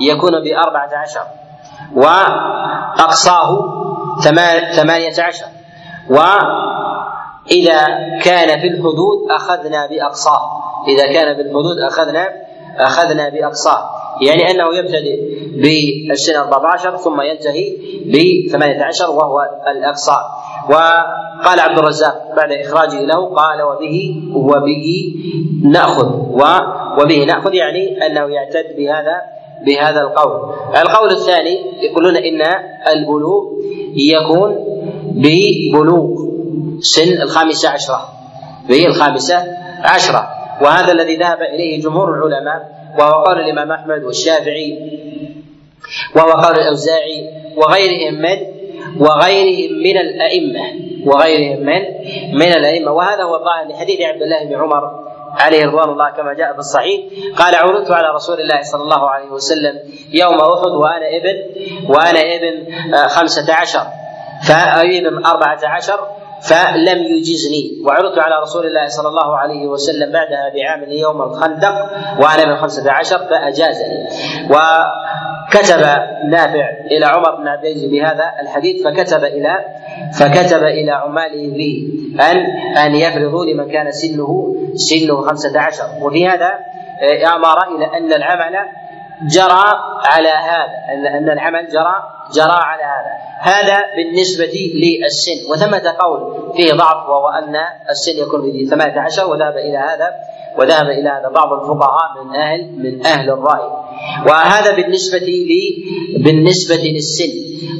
يكون 0.00 0.42
بأربعة 0.44 0.90
عشر 1.02 1.26
وأقصاه 1.94 3.58
ثمانية 4.76 5.14
عشر. 5.18 5.46
وإذا 6.10 7.80
كان 8.24 8.60
في 8.60 8.66
الحدود 8.66 9.30
أخذنا 9.30 9.86
بأقصاه. 9.86 10.42
إذا 10.88 11.12
كان 11.12 11.34
في 11.34 11.40
الحدود 11.40 11.78
أخذنا 11.78 12.28
أخذنا 12.78 13.28
بأقصاه 13.28 13.90
يعني 14.22 14.50
أنه 14.50 14.74
يبتدئ 14.74 15.36
بالسنة 15.56 16.38
14 16.38 16.96
ثم 16.96 17.20
ينتهي 17.20 17.76
ب 18.06 18.14
18 18.52 19.10
وهو 19.10 19.38
الأقصى. 19.68 20.16
وقال 20.68 21.60
عبد 21.60 21.78
الرزاق 21.78 22.34
بعد 22.36 22.52
إخراجه 22.52 23.00
له 23.00 23.34
قال 23.34 23.62
وبه 23.62 24.22
وبه 24.34 25.14
نأخذ 25.64 26.12
وبه 27.00 27.24
نأخذ 27.24 27.54
يعني 27.54 28.06
أنه 28.06 28.20
يعتد 28.34 28.76
بهذا 28.76 29.20
بهذا 29.66 30.00
القول. 30.00 30.54
القول 30.76 31.10
الثاني 31.10 31.58
يقولون 31.90 32.16
إن 32.16 32.42
البلوغ 32.92 33.42
يكون 33.96 34.56
ببلوغ 35.06 36.08
سن 36.80 37.22
الخامسة 37.22 37.68
عشرة 37.68 38.08
بالخامسة 38.68 39.44
عشرة. 39.82 40.28
وهذا 40.62 40.92
الذي 40.92 41.16
ذهب 41.16 41.42
إليه 41.42 41.82
جمهور 41.82 42.08
العلماء 42.14 42.68
وهو 42.98 43.24
قول 43.24 43.40
الإمام 43.40 43.72
أحمد 43.72 44.04
والشافعي 44.04 44.78
وهو 46.16 46.30
قول 46.30 46.54
الأوزاعي 46.58 47.30
وغيرهم 47.56 48.14
من 48.14 48.56
وغيرهم 49.00 49.72
من 49.78 49.96
الأئمة 49.98 50.60
وغيرهم 51.06 51.60
من 51.60 51.82
من 52.38 52.52
الأئمة. 52.52 52.92
وهذا 52.92 53.22
هو 53.22 53.34
الظاهر 53.34 53.68
لحديث 53.68 54.00
عبد 54.00 54.22
الله 54.22 54.44
بن 54.44 54.54
عمر 54.54 55.06
عليه 55.38 55.66
رضوان 55.66 55.88
الله 55.88 56.10
كما 56.10 56.34
جاء 56.34 56.52
في 56.52 56.58
الصحيح. 56.58 57.00
قال 57.38 57.54
عرضت 57.54 57.90
على 57.90 58.08
رسول 58.14 58.40
الله 58.40 58.62
صلى 58.62 58.82
الله 58.82 59.10
عليه 59.10 59.28
وسلم 59.30 59.74
يوم 60.12 60.34
أحد 60.34 60.70
وأنا 60.82 61.06
ابن 61.16 61.36
وأنا 61.88 62.20
ابن 62.20 62.54
خمسة 63.08 63.54
عشر 63.54 63.86
فابن 64.48 65.26
أربعة 65.26 65.60
عشر 65.64 65.98
فلم 66.48 66.98
يجزني. 66.98 67.82
وعرضت 67.84 68.18
على 68.18 68.34
رسول 68.42 68.66
الله 68.66 68.86
صلى 68.86 69.08
الله 69.08 69.36
عليه 69.36 69.66
وسلم 69.66 70.12
بعدها 70.12 70.52
بعام 70.54 70.92
يوم 70.92 71.22
الخندق 71.22 71.74
وأنا 72.20 72.46
من 72.46 72.56
خمسة 72.56 72.92
عشر 72.92 73.18
فأجازني. 73.18 73.98
وكتب 74.50 75.80
نافع 76.30 76.66
إلى 76.90 77.06
عمر 77.06 77.36
بن 77.36 77.48
عبد 77.48 77.64
العزيز 77.64 77.84
بهذا 77.84 78.32
الحديث 78.42 78.86
فكتب 78.86 79.24
إلى 79.24 79.64
فكتب 80.18 80.62
إلى 80.62 80.90
عماله 80.90 81.48
به 81.56 81.88
ان 82.20 82.36
أن 82.76 82.94
يفرضوا 82.94 83.44
لمن 83.44 83.70
كان 83.72 83.90
سنه 83.92 84.54
سنه 84.74 85.20
خمسة 85.20 85.60
عشر. 85.60 85.84
وفي 86.02 86.28
هذا 86.28 86.50
أمر 87.36 87.76
إلى 87.76 87.86
أن 87.98 88.12
العمل 88.12 88.56
جرى 89.22 89.64
على 90.04 90.28
هذا 90.28 90.78
ان 91.18 91.30
العمل 91.30 91.68
جرى 91.68 91.96
جرى 92.34 92.58
على 92.70 92.82
هذا. 92.82 93.12
هذا 93.40 93.82
بالنسبة 93.96 94.72
للسن. 94.74 95.50
وثمة 95.50 95.94
قول 95.98 96.52
فيه 96.56 96.72
ضعف 96.72 97.08
وهو 97.08 97.28
أن 97.28 97.56
السن 97.90 98.12
يكون 98.12 98.42
به 98.42 98.66
18 98.70 99.26
وذهب 99.26 99.56
إلى 99.56 99.78
هذا 99.78 100.14
وذهب 100.58 100.86
إلى 100.86 101.08
هذا. 101.08 101.28
بعض 101.28 101.52
الفقهاء 101.52 102.24
من 102.24 102.34
أهل 102.36 102.72
من 102.78 103.06
أهل 103.06 103.30
الرأي. 103.30 103.70
وهذا 104.26 104.76
بالنسبة 104.76 105.18
لي 105.18 105.84
بالنسبة 106.18 106.76
للسن. 106.76 107.32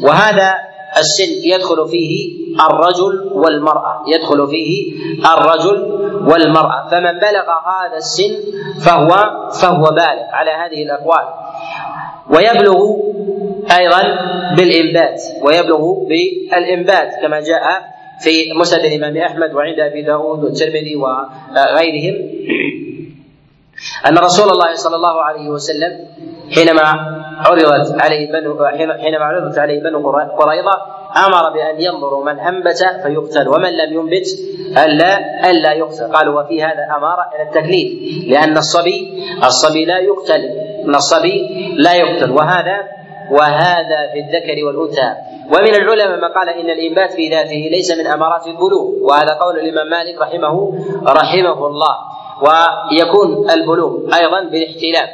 وهذا 0.02 0.54
السن 0.98 1.32
يدخل 1.44 1.88
فيه 1.88 2.36
الرجل 2.60 3.30
والمرأة 3.32 4.04
يدخل 4.08 4.48
فيه 4.48 4.92
الرجل 5.34 5.76
والمرأة. 6.30 6.88
فمن 6.90 7.18
بلغ 7.18 7.46
هذا 7.70 7.96
السن 7.96 8.32
فهو 8.84 9.08
فهو 9.62 9.84
بالغ 9.84 10.26
على 10.32 10.50
هذه 10.50 10.82
الأقوال. 10.82 11.26
ويبلغ 12.30 12.96
أيضا 13.78 14.02
بالإنبات 14.56 15.22
ويبلغ 15.42 15.92
بالإنبات 16.08 17.08
كما 17.22 17.40
جاء 17.40 17.62
في 18.20 18.52
مسند 18.52 18.80
الإمام 18.80 19.16
أحمد 19.16 19.54
وعند 19.54 19.80
أبي 19.80 20.02
داود 20.02 20.44
والترمذي 20.44 20.96
وغيرهم. 20.96 22.16
أن 24.08 24.18
رسول 24.18 24.48
الله 24.50 24.74
صلى 24.74 24.96
الله 24.96 25.22
عليه 25.22 25.48
وسلم 25.48 25.92
حينما 26.54 26.82
عرضت 27.46 28.02
عليه 28.02 28.32
بنو 28.32 28.66
حينما 29.02 29.24
عرضت 29.24 29.58
عليه 29.58 29.82
بنو 29.82 30.10
قريظة 30.40 30.76
أمر 31.26 31.50
بأن 31.52 31.80
ينظروا 31.80 32.24
من 32.24 32.38
أنبت 32.38 32.78
فيقتل 33.02 33.48
ومن 33.48 33.72
لم 33.76 33.92
ينبت 33.92 34.26
ألا 34.84 35.12
ألا 35.50 35.72
يقتل. 35.72 36.12
قالوا 36.12 36.42
وفي 36.42 36.62
هذا 36.62 36.96
أمارة 36.96 37.24
إلى 37.34 37.42
التكليف 37.42 37.88
لأن 38.28 38.56
الصبي 38.56 39.24
الصبي 39.44 39.84
لا 39.84 39.98
يقتل 39.98 40.42
أن 40.84 40.94
الصبي 40.94 41.36
لا 41.76 41.94
يقتل. 41.94 42.30
وهذا 42.30 42.78
وهذا 43.30 43.98
في 44.12 44.18
الذكر 44.24 44.64
والأنثى. 44.66 45.10
ومن 45.52 45.74
العلماء 45.74 46.16
من 46.16 46.32
قال 46.34 46.48
إن 46.48 46.70
الإنبات 46.70 47.12
في 47.12 47.28
ذاته 47.28 47.68
ليس 47.70 47.98
من 47.98 48.06
أمارات 48.06 48.46
البلوغ 48.46 48.86
وهذا 49.02 49.32
قول 49.40 49.58
الإمام 49.58 49.86
مالك 49.90 50.20
رحمه 50.20 50.54
رحمه 51.06 51.66
الله. 51.66 52.15
ويكون 52.42 53.50
البلوغ 53.50 53.92
أيضا 54.18 54.40
بالاحتلام 54.52 55.08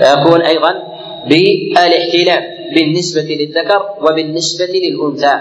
يكون 0.00 0.40
أيضا 0.42 0.72
بالاحتلام 1.28 2.42
بالنسبة 2.74 3.22
للذكر 3.22 3.82
وبالنسبة 4.00 4.72
للأنثى. 4.84 5.36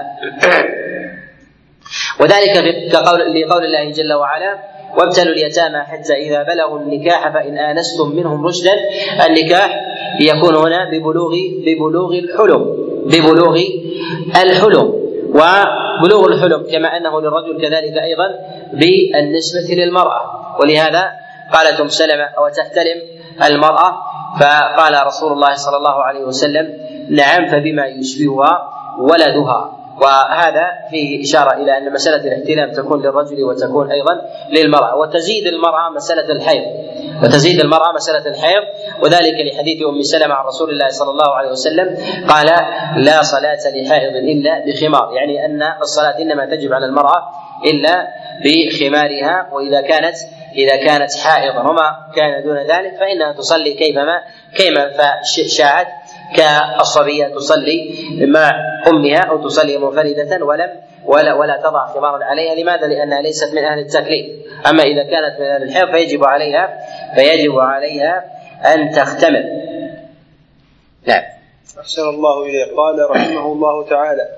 وذلك 2.19 2.53
كقول 2.91 3.41
لقول 3.41 3.63
الله 3.65 3.91
جل 3.91 4.13
وعلا 4.13 4.59
وابتلوا 4.97 5.33
اليتامى 5.33 5.77
حتى 5.77 6.13
إذا 6.13 6.43
بلغوا 6.43 6.79
النكاح 6.79 7.33
فإن 7.33 7.57
آنستم 7.57 8.15
منهم 8.15 8.45
رشدا. 8.47 8.73
النكاح 9.25 9.69
يكون 10.21 10.55
هنا 10.55 10.89
ببلوغ 10.91 11.33
ببلوغ 11.65 12.11
الحلم 12.13 12.63
ببلوغ 13.05 13.57
الحلم. 14.43 15.03
وبلوغ 15.33 16.27
الحلم 16.27 16.63
كما 16.71 16.97
أنه 16.97 17.21
للرجل 17.21 17.61
كذلك 17.61 17.97
أيضا 17.97 18.27
بالنسبة 18.73 19.75
للمرأة. 19.75 20.21
ولهذا 20.59 21.11
قالت 21.53 21.79
أم 21.81 21.87
سلمة 21.87 22.23
أو 22.23 22.47
تحتلم 22.47 22.99
المرأة؟ 23.43 23.97
فقال 24.39 25.07
رسول 25.07 25.31
الله 25.31 25.55
صلى 25.55 25.77
الله 25.77 26.03
عليه 26.03 26.23
وسلم 26.23 26.77
نعم 27.09 27.47
فبما 27.47 27.85
يشبهها 27.85 28.69
ولدها. 28.99 29.71
وهذا 30.01 30.65
فيه 30.89 31.21
إشارة 31.23 31.53
إلى 31.53 31.77
أن 31.77 31.93
مسألة 31.93 32.21
الاحتلام 32.27 32.71
تكون 32.71 33.01
للرجل 33.01 33.43
وتكون 33.43 33.91
أيضا 33.91 34.21
للمرأة. 34.49 34.95
وتزيد 34.95 35.47
المرأة 35.47 35.89
مسألة 35.95 36.31
الحيض. 36.31 36.63
وتزيد 37.23 37.59
المرأة 37.59 37.93
مسألة 37.95 38.25
الحيض. 38.27 38.63
وذلك 39.03 39.33
لحديث 39.33 39.77
أم 39.89 40.01
سلمة 40.01 40.35
عن 40.35 40.45
رسول 40.45 40.69
الله 40.69 40.87
صلى 40.87 41.11
الله 41.11 41.35
عليه 41.35 41.49
وسلم 41.49 41.97
قال 42.29 42.45
لا 42.97 43.21
صلاة 43.21 43.63
لحائض 43.75 44.15
إلا 44.15 44.63
بخمار. 44.65 45.13
يعني 45.13 45.45
أن 45.45 45.61
الصلاة 45.81 46.17
إنما 46.19 46.45
تجب 46.45 46.73
على 46.73 46.85
المرأة 46.85 47.29
إلا 47.65 48.07
بخمارها 48.43 49.49
وإذا 49.51 49.81
كانت 49.81 50.15
إذا 50.55 50.75
كانت 50.75 51.15
حائضا 51.17 51.61
وما 51.69 52.11
كان 52.15 52.43
دون 52.43 52.57
ذلك 52.57 52.97
فإنها 52.99 53.33
تصلي 53.33 53.73
كيفما 53.73 54.21
كيما 54.57 54.91
شاءت 55.47 55.87
كالصبية 56.35 57.27
تصلي 57.27 57.93
مع 58.27 58.51
أمها 58.87 59.19
أو 59.19 59.47
تصلي 59.47 59.77
منفردة 59.77 60.45
ولم 60.45 60.69
ولا 61.05 61.33
ولا 61.33 61.57
تضع 61.57 61.87
خمارا 61.87 62.23
عليها. 62.23 62.55
لماذا؟ 62.55 62.87
لأنها 62.87 63.21
ليست 63.21 63.53
من 63.53 63.63
أهل 63.63 63.79
التكليف. 63.79 64.25
أما 64.67 64.83
إذا 64.83 65.03
كانت 65.03 65.39
من 65.39 65.45
أهل 65.45 65.63
الحيض 65.63 65.91
فيجب 65.91 66.25
عليها 66.25 66.77
فيجب 67.15 67.59
عليها 67.59 68.23
أن 68.73 68.91
تختمر. 68.91 69.43
نعم. 71.07 71.23
أحسن 71.79 72.01
الله 72.01 72.45
إليه 72.45 72.75
قال 72.75 73.09
رحمه 73.09 73.45
الله 73.53 73.85
تعالى 73.89 74.29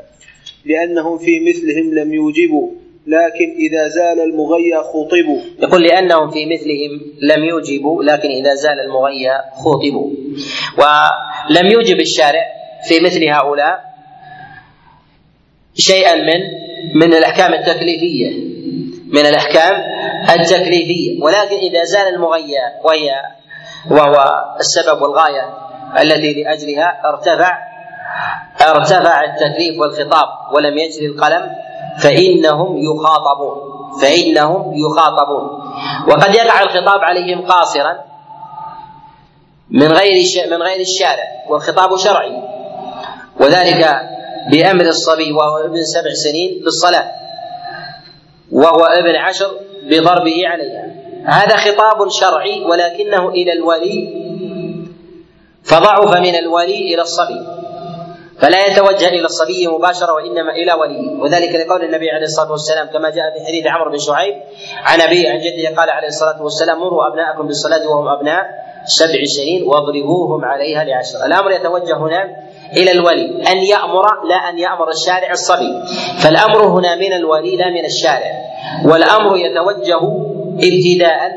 لأنهم 0.65 1.17
في 1.17 1.39
مثلهم 1.39 1.93
لم 1.93 2.13
يوجبوا 2.13 2.69
لكن 3.07 3.55
إذا 3.59 3.87
زال 3.87 4.19
المغيى 4.19 4.77
خوطبوا 4.93 5.41
يقول 5.59 5.83
لأنهم 5.83 6.29
في 6.29 6.45
مثلهم 6.45 7.01
لم 7.21 7.43
يوجبوا 7.43 8.03
لكن 8.03 8.29
إذا 8.29 8.55
زال 8.55 8.79
المغيى 8.79 9.31
خوطبوا 9.53 10.09
ولم 10.77 11.71
يوجب 11.71 11.99
الشارع 11.99 12.45
في 12.87 12.99
مثل 12.99 13.23
هؤلاء 13.23 13.95
شيئا 15.75 16.15
من 16.15 16.39
من 16.95 17.13
الأحكام 17.13 17.53
التكليفية 17.53 18.55
من 19.07 19.25
الأحكام 19.25 19.73
التكليفية. 20.39 21.23
ولكن 21.23 21.55
إذا 21.55 21.83
زال 21.83 22.15
المغيى 22.15 22.61
وهي 22.83 23.11
وهو 23.91 24.25
السبب 24.59 25.01
والغاية 25.01 25.53
التي 26.01 26.43
لأجلها 26.43 27.01
ارتفع 27.05 27.57
ارتفع 28.61 29.23
التكليف 29.23 29.79
والخطاب 29.79 30.27
ولم 30.53 30.77
يجري 30.77 31.05
القلم 31.05 31.49
فإنهم 32.03 32.77
يخاطبون. 32.77 33.57
فإنهم 34.01 34.73
يخاطبون. 34.75 35.45
وقد 36.07 36.35
يقع 36.35 36.61
الخطاب 36.61 36.99
عليهم 36.99 37.45
قاصرا 37.47 37.93
من 39.69 39.87
غير 39.87 40.23
من 40.51 40.61
غير 40.61 40.79
الشارع 40.79 41.27
والخطاب 41.49 41.97
شرعي. 41.97 42.41
وذلك 43.39 43.85
بأمر 44.51 44.85
الصبي 44.85 45.31
وهو 45.31 45.57
ابن 45.57 45.83
سبع 45.83 46.13
سنين 46.13 46.61
بالصلاة 46.63 47.11
وهو 48.51 48.85
ابن 48.85 49.15
عشر 49.15 49.51
بضربه 49.83 50.47
عليها. 50.47 50.85
هذا 51.25 51.57
خطاب 51.57 52.09
شرعي 52.09 52.63
ولكنه 52.63 53.29
إلى 53.29 53.53
الولي 53.53 54.25
فضعف 55.63 56.17
من 56.17 56.35
الولي 56.35 56.93
إلى 56.93 57.01
الصبي. 57.01 57.47
فلا 58.39 58.65
يتوجه 58.67 59.07
إلى 59.07 59.25
الصبي 59.25 59.67
مباشرة 59.67 60.13
وإنما 60.13 60.51
إلى 60.51 60.73
وليه 60.73 61.21
وذلك 61.21 61.55
لقول 61.55 61.83
النبي 61.83 62.09
عليه 62.11 62.25
الصلاة 62.25 62.51
والسلام 62.51 62.87
كما 62.87 63.09
جاء 63.09 63.25
في 63.33 63.45
حديث 63.47 63.67
عمرو 63.67 63.91
بن 63.91 63.97
شعيب 63.97 64.35
عن 64.83 65.01
ابيه 65.01 65.29
عن 65.31 65.39
جده 65.39 65.75
قال 65.77 65.89
عليه 65.89 66.07
الصلاة 66.07 66.43
والسلام 66.43 66.79
مروا 66.79 67.07
أبناءكم 67.07 67.47
بالصلاة 67.47 67.87
وهم 67.89 68.07
أبناء 68.07 68.43
سبع 68.85 69.23
سنين 69.23 69.63
واضربوهم 69.63 70.45
عليها 70.45 70.83
لعشر. 70.83 71.25
الأمر 71.25 71.51
يتوجه 71.51 71.97
هنا 71.97 72.35
إلى 72.77 72.91
الولي 72.91 73.43
أن 73.51 73.57
يأمر 73.57 74.05
لا 74.29 74.35
أن 74.35 74.59
يأمر 74.59 74.89
الشارع 74.89 75.31
الصبي. 75.31 75.73
فالأمر 76.23 76.61
هنا 76.63 76.95
من 76.95 77.13
الولي 77.13 77.55
لا 77.55 77.69
من 77.69 77.85
الشارع. 77.85 78.31
والأمر 78.85 79.37
يتوجه 79.37 80.01
ابتداء 80.59 81.31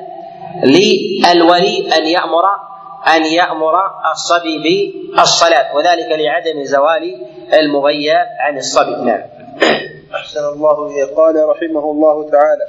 للولي 0.64 1.88
أن 1.98 2.06
يأمر 2.06 2.44
أن 3.16 3.24
يأمر 3.24 3.74
الصبي 4.12 4.94
بالصلاة 5.16 5.76
وذلك 5.76 6.08
لعدم 6.08 6.64
زوال 6.64 7.26
المغيى 7.52 8.16
عن 8.40 8.58
الصبي. 8.58 8.96
نعم. 9.04 9.22
أحسن 10.14 10.44
الله 10.54 10.86
إليه. 10.86 11.14
قال 11.16 11.48
رحمه 11.48 11.90
الله 11.90 12.30
تعالى 12.30 12.66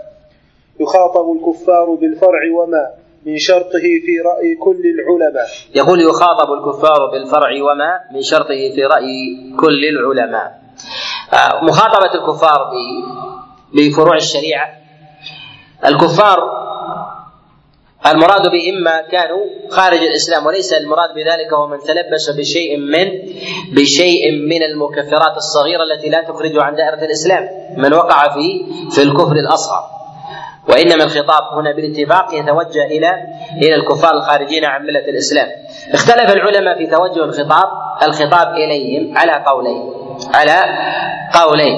يخاطب 0.79 1.25
الكفار 1.31 1.89
بالفرع 1.95 2.41
وما 2.57 2.89
من 3.25 3.37
شرطه 3.37 3.79
في 4.05 4.19
رأي 4.25 4.55
كل 4.55 4.81
العلماء. 4.85 5.47
يقول 5.75 6.01
يخاطب 6.01 6.53
الكفار 6.53 7.05
بالفرع 7.11 7.49
وما 7.49 7.99
من 8.13 8.21
شرطه 8.21 8.71
في 8.75 8.83
رأي 8.83 9.35
كل 9.59 9.85
العلماء. 9.85 10.59
آه، 11.33 11.63
مخاطبة 11.63 12.13
الكفار 12.15 12.71
بفروع 13.73 14.15
الشريعة. 14.15 14.69
الكفار 15.85 16.68
المراد 18.05 18.41
به 18.51 18.69
إما 18.69 19.01
كانوا 19.11 19.45
خارج 19.69 19.97
الإسلام 19.99 20.45
وليس 20.45 20.73
المراد 20.73 21.09
بذلك 21.15 21.53
هو 21.53 21.67
من 21.67 21.77
تلبس 21.79 22.29
بشيء 22.29 22.77
من 22.77 23.07
بشيء 23.75 24.31
من 24.31 24.63
المكفرات 24.63 25.37
الصغيرة 25.37 25.83
التي 25.83 26.09
لا 26.09 26.21
تخرجه 26.21 26.61
عن 26.63 26.75
دائرة 26.75 27.05
الإسلام 27.05 27.49
من 27.77 27.93
وقع 27.93 28.33
في 28.33 28.65
في 28.91 29.01
الكفر 29.03 29.35
الأصغر. 29.35 29.83
وإنما 30.69 31.03
الخطاب 31.03 31.43
هنا 31.53 31.71
بالاتفاق 31.71 32.33
يتوجه 32.33 32.85
إلى 32.85 33.11
إلى 33.61 33.75
الكفار 33.75 34.13
الخارجين 34.13 34.65
عن 34.65 34.85
ملة 34.85 34.99
الإسلام. 35.09 35.47
اختلف 35.93 36.31
العلماء 36.31 36.77
في 36.77 36.87
توجه 36.87 37.23
الخطاب 37.23 37.67
الخطاب 38.03 38.47
إليهم 38.55 39.17
على 39.17 39.43
قولين 39.45 39.93
على 40.33 40.63
قولين. 41.33 41.77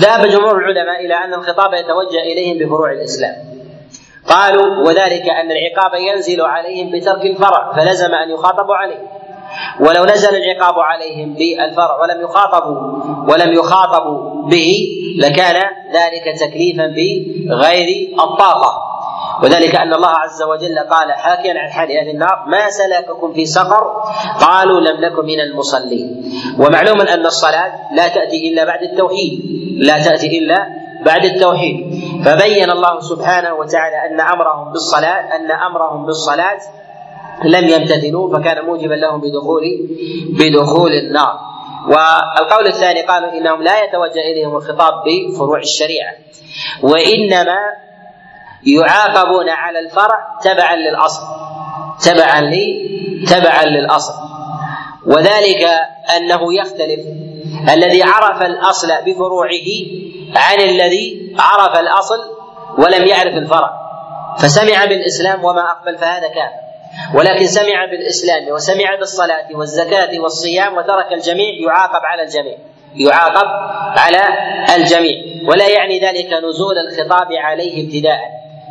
ذهب 0.00 0.26
جمهور 0.26 0.58
العلماء 0.58 1.06
إلى 1.06 1.14
أن 1.14 1.34
الخطاب 1.34 1.74
يتوجه 1.74 2.22
إليهم 2.32 2.58
بفروع 2.58 2.92
الإسلام. 2.92 3.51
قالوا 4.28 4.88
وذلك 4.88 5.28
أن 5.28 5.50
العقاب 5.50 6.00
ينزل 6.00 6.40
عليهم 6.40 6.90
بترك 6.90 7.22
الفرع 7.26 7.72
فلزم 7.72 8.14
أن 8.14 8.30
يخاطبوا 8.30 8.74
عليه. 8.74 9.08
ولو 9.80 10.04
نزل 10.04 10.36
العقاب 10.36 10.74
عليهم 10.78 11.34
بالفرع 11.34 12.00
ولم 12.02 12.20
يخاطبوا 12.20 12.80
ولم 13.32 13.52
يخاطبوا 13.52 14.48
به 14.48 14.88
لكان 15.18 15.56
ذلك 15.92 16.38
تكليفا 16.40 16.86
بغير 16.86 18.08
الطاقة. 18.20 18.82
وذلك 19.42 19.76
أن 19.76 19.94
الله 19.94 20.08
عز 20.08 20.42
وجل 20.42 20.78
قال 20.78 21.12
حاكيا 21.12 21.58
عن 21.58 21.70
حال 21.70 21.98
أهل 21.98 22.08
النار 22.08 22.44
ما 22.46 22.70
سلككم 22.70 23.32
في 23.32 23.46
سقر؟ 23.46 24.02
قالوا 24.40 24.80
لم 24.80 25.04
نكن 25.04 25.26
من 25.26 25.40
المصلين. 25.40 26.32
ومعلوم 26.58 27.00
أن 27.00 27.26
الصلاة 27.26 27.72
لا 27.92 28.08
تأتي 28.08 28.48
إلا 28.48 28.64
بعد 28.64 28.82
التوحيد 28.82 29.40
لا 29.78 30.04
تأتي 30.04 30.38
إلا 30.38 30.81
بعد 31.04 31.24
التوحيد. 31.24 31.76
فبين 32.24 32.70
الله 32.70 33.00
سبحانه 33.00 33.54
وتعالى 33.54 33.96
أن 34.06 34.20
أمرهم 34.20 34.72
بالصلاة 34.72 35.36
أن 35.36 35.50
أمرهم 35.50 36.06
بالصلاة 36.06 36.60
لم 37.44 37.68
يمتثلوا 37.68 38.38
فكان 38.38 38.64
موجبا 38.64 38.94
لهم 38.94 39.20
بدخول 39.20 39.62
بدخول 40.38 40.92
النار. 40.92 41.38
والقول 41.88 42.66
الثاني 42.66 43.02
قالوا 43.02 43.32
إنهم 43.32 43.62
لا 43.62 43.84
يتوجه 43.84 44.20
إليهم 44.32 44.56
الخطاب 44.56 44.92
بفروع 45.06 45.58
الشريعة. 45.58 46.14
وإنما 46.82 47.58
يعاقبون 48.66 49.48
على 49.48 49.78
الفرع 49.78 50.18
تبعا 50.44 50.76
للأصل. 50.76 51.22
تبعا 52.04 52.40
لي 52.40 52.88
تبعا 53.30 53.64
للأصل. 53.64 54.12
وذلك 55.06 55.64
أنه 56.16 56.54
يختلف. 56.54 57.00
الذي 57.74 58.02
عرف 58.02 58.42
الأصل 58.42 58.88
بفروعه 59.06 59.68
عن 60.36 60.60
الذي 60.60 61.36
عرف 61.38 61.78
الأصل 61.78 62.20
ولم 62.78 63.06
يعرف 63.06 63.34
الفرع. 63.34 63.70
فسمع 64.38 64.84
بالإسلام 64.84 65.44
وما 65.44 65.70
أقبل 65.70 65.98
فهذا 65.98 66.28
كافر. 66.28 66.62
ولكن 67.14 67.46
سمع 67.46 67.84
بالإسلام 67.84 68.48
وسمع 68.54 68.94
بالصلاة 68.94 69.46
والزكاة 69.54 70.18
والصيام 70.18 70.76
وترك 70.76 71.12
الجميع 71.12 71.54
يعاقب 71.66 72.00
على 72.04 72.22
الجميع. 72.22 72.58
يعاقب 72.94 73.46
على 73.98 74.22
الجميع. 74.76 75.16
ولا 75.48 75.68
يعني 75.68 76.00
ذلك 76.00 76.32
نزول 76.32 76.78
الخطاب 76.78 77.32
عليه 77.32 77.86
ابتداء. 77.86 78.20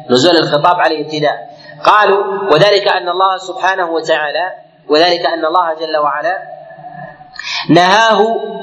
نزول 0.09 0.38
الخطاب 0.38 0.80
عليه 0.80 1.05
ابتداء. 1.05 1.51
قالوا 1.86 2.51
وذلك 2.51 2.88
أن 2.88 3.09
الله 3.09 3.38
سبحانه 3.38 3.89
وتعالى 3.91 4.53
وذلك 4.89 5.26
أن 5.26 5.45
الله 5.45 5.74
جل 5.74 5.97
وعلا 5.97 6.38
نهاه 7.69 8.19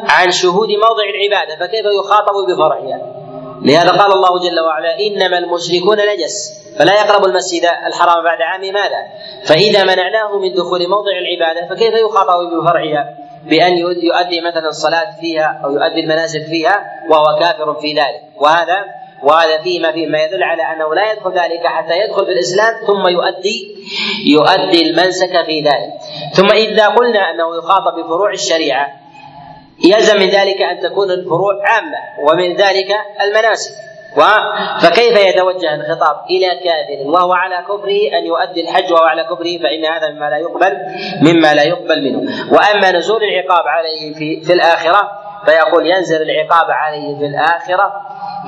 عن 0.09 0.31
شهود 0.31 0.69
موضع 0.69 1.05
العبادة 1.15 1.67
فكيف 1.67 1.85
يخاطب 2.01 2.35
بفرعها 2.49 3.19
لهذا 3.63 3.91
قال 3.91 4.13
الله 4.13 4.39
جل 4.39 4.61
وعلا 4.61 5.01
إنما 5.01 5.39
المشركون 5.39 5.97
نجس 5.97 6.65
فلا 6.79 6.95
يقرب 6.95 7.25
المسجد 7.25 7.65
الحرام 7.87 8.25
بعد 8.25 8.39
عام 8.41 8.61
ماذا؟ 8.61 9.03
فإذا 9.47 9.85
منعناه 9.85 10.39
من 10.39 10.55
دخول 10.55 10.89
موضع 10.89 11.13
العبادة 11.19 11.75
فكيف 11.75 11.95
يخاطب 11.95 12.61
بفرعها؟ 12.61 13.15
بأن 13.45 13.77
يؤدي 13.79 14.41
مثلا 14.41 14.69
الصلاه 14.69 15.11
فيها 15.21 15.61
أو 15.65 15.71
يؤدي 15.71 16.01
المناسك 16.01 16.43
فيها 16.43 16.87
وهو 17.11 17.39
كافر 17.41 17.75
في 17.75 17.93
ذلك 17.93 18.23
وهذا 18.37 18.85
وهذا 19.23 19.63
فيه 19.63 19.81
ما 19.81 20.23
يدل 20.25 20.43
على 20.43 20.63
أنه 20.63 20.95
لا 20.95 21.13
يدخل 21.13 21.31
ذلك 21.31 21.67
حتى 21.67 21.99
يدخل 21.99 22.27
في 22.27 22.33
الإسلام 22.33 22.75
ثم 22.87 23.09
يؤدي 23.09 23.77
يؤدي 24.27 24.91
المنسك 24.91 25.45
في 25.47 25.61
ذلك. 25.61 25.93
ثم 26.35 26.51
إذا 26.53 26.87
قلنا 26.87 27.31
أنه 27.31 27.57
يخاطب 27.59 27.95
بفروع 27.99 28.31
الشريعة 28.33 28.89
يلزم 29.85 30.17
من 30.17 30.29
ذلك 30.29 30.63
أن 30.63 30.81
تكون 30.81 31.11
الفروع 31.11 31.55
عامة 31.65 31.99
ومن 32.21 32.57
ذلك 32.57 32.89
المناسك. 33.21 33.88
فكيف 34.83 35.17
يتوجه 35.19 35.75
الخطاب 35.75 36.17
إلى 36.31 36.49
كافر؟ 36.65 37.11
وهو 37.11 37.33
على 37.33 37.65
كفره 37.65 38.19
أن 38.19 38.27
يؤدي 38.27 38.61
الحج 38.61 38.93
وهو 38.93 39.05
على 39.05 39.25
كفره 39.25 39.59
فإن 39.59 39.85
هذا 39.85 40.11
مما 40.11 40.31
لا 40.31 40.37
يقبل 40.37 40.77
مما 41.23 41.55
لا 41.55 41.63
يقبل 41.63 42.03
منه. 42.05 42.19
وأما 42.53 42.93
نزول 42.93 43.21
العقاب 43.23 43.69
عليه 43.69 44.15
في 44.15 44.41
في 44.41 44.53
الآخرة 44.53 45.11
فيقول 45.47 45.87
ينزل 45.87 46.23
العقاب 46.23 46.71
عليه 46.71 47.19
في 47.19 47.27
الآخرة 47.27 47.93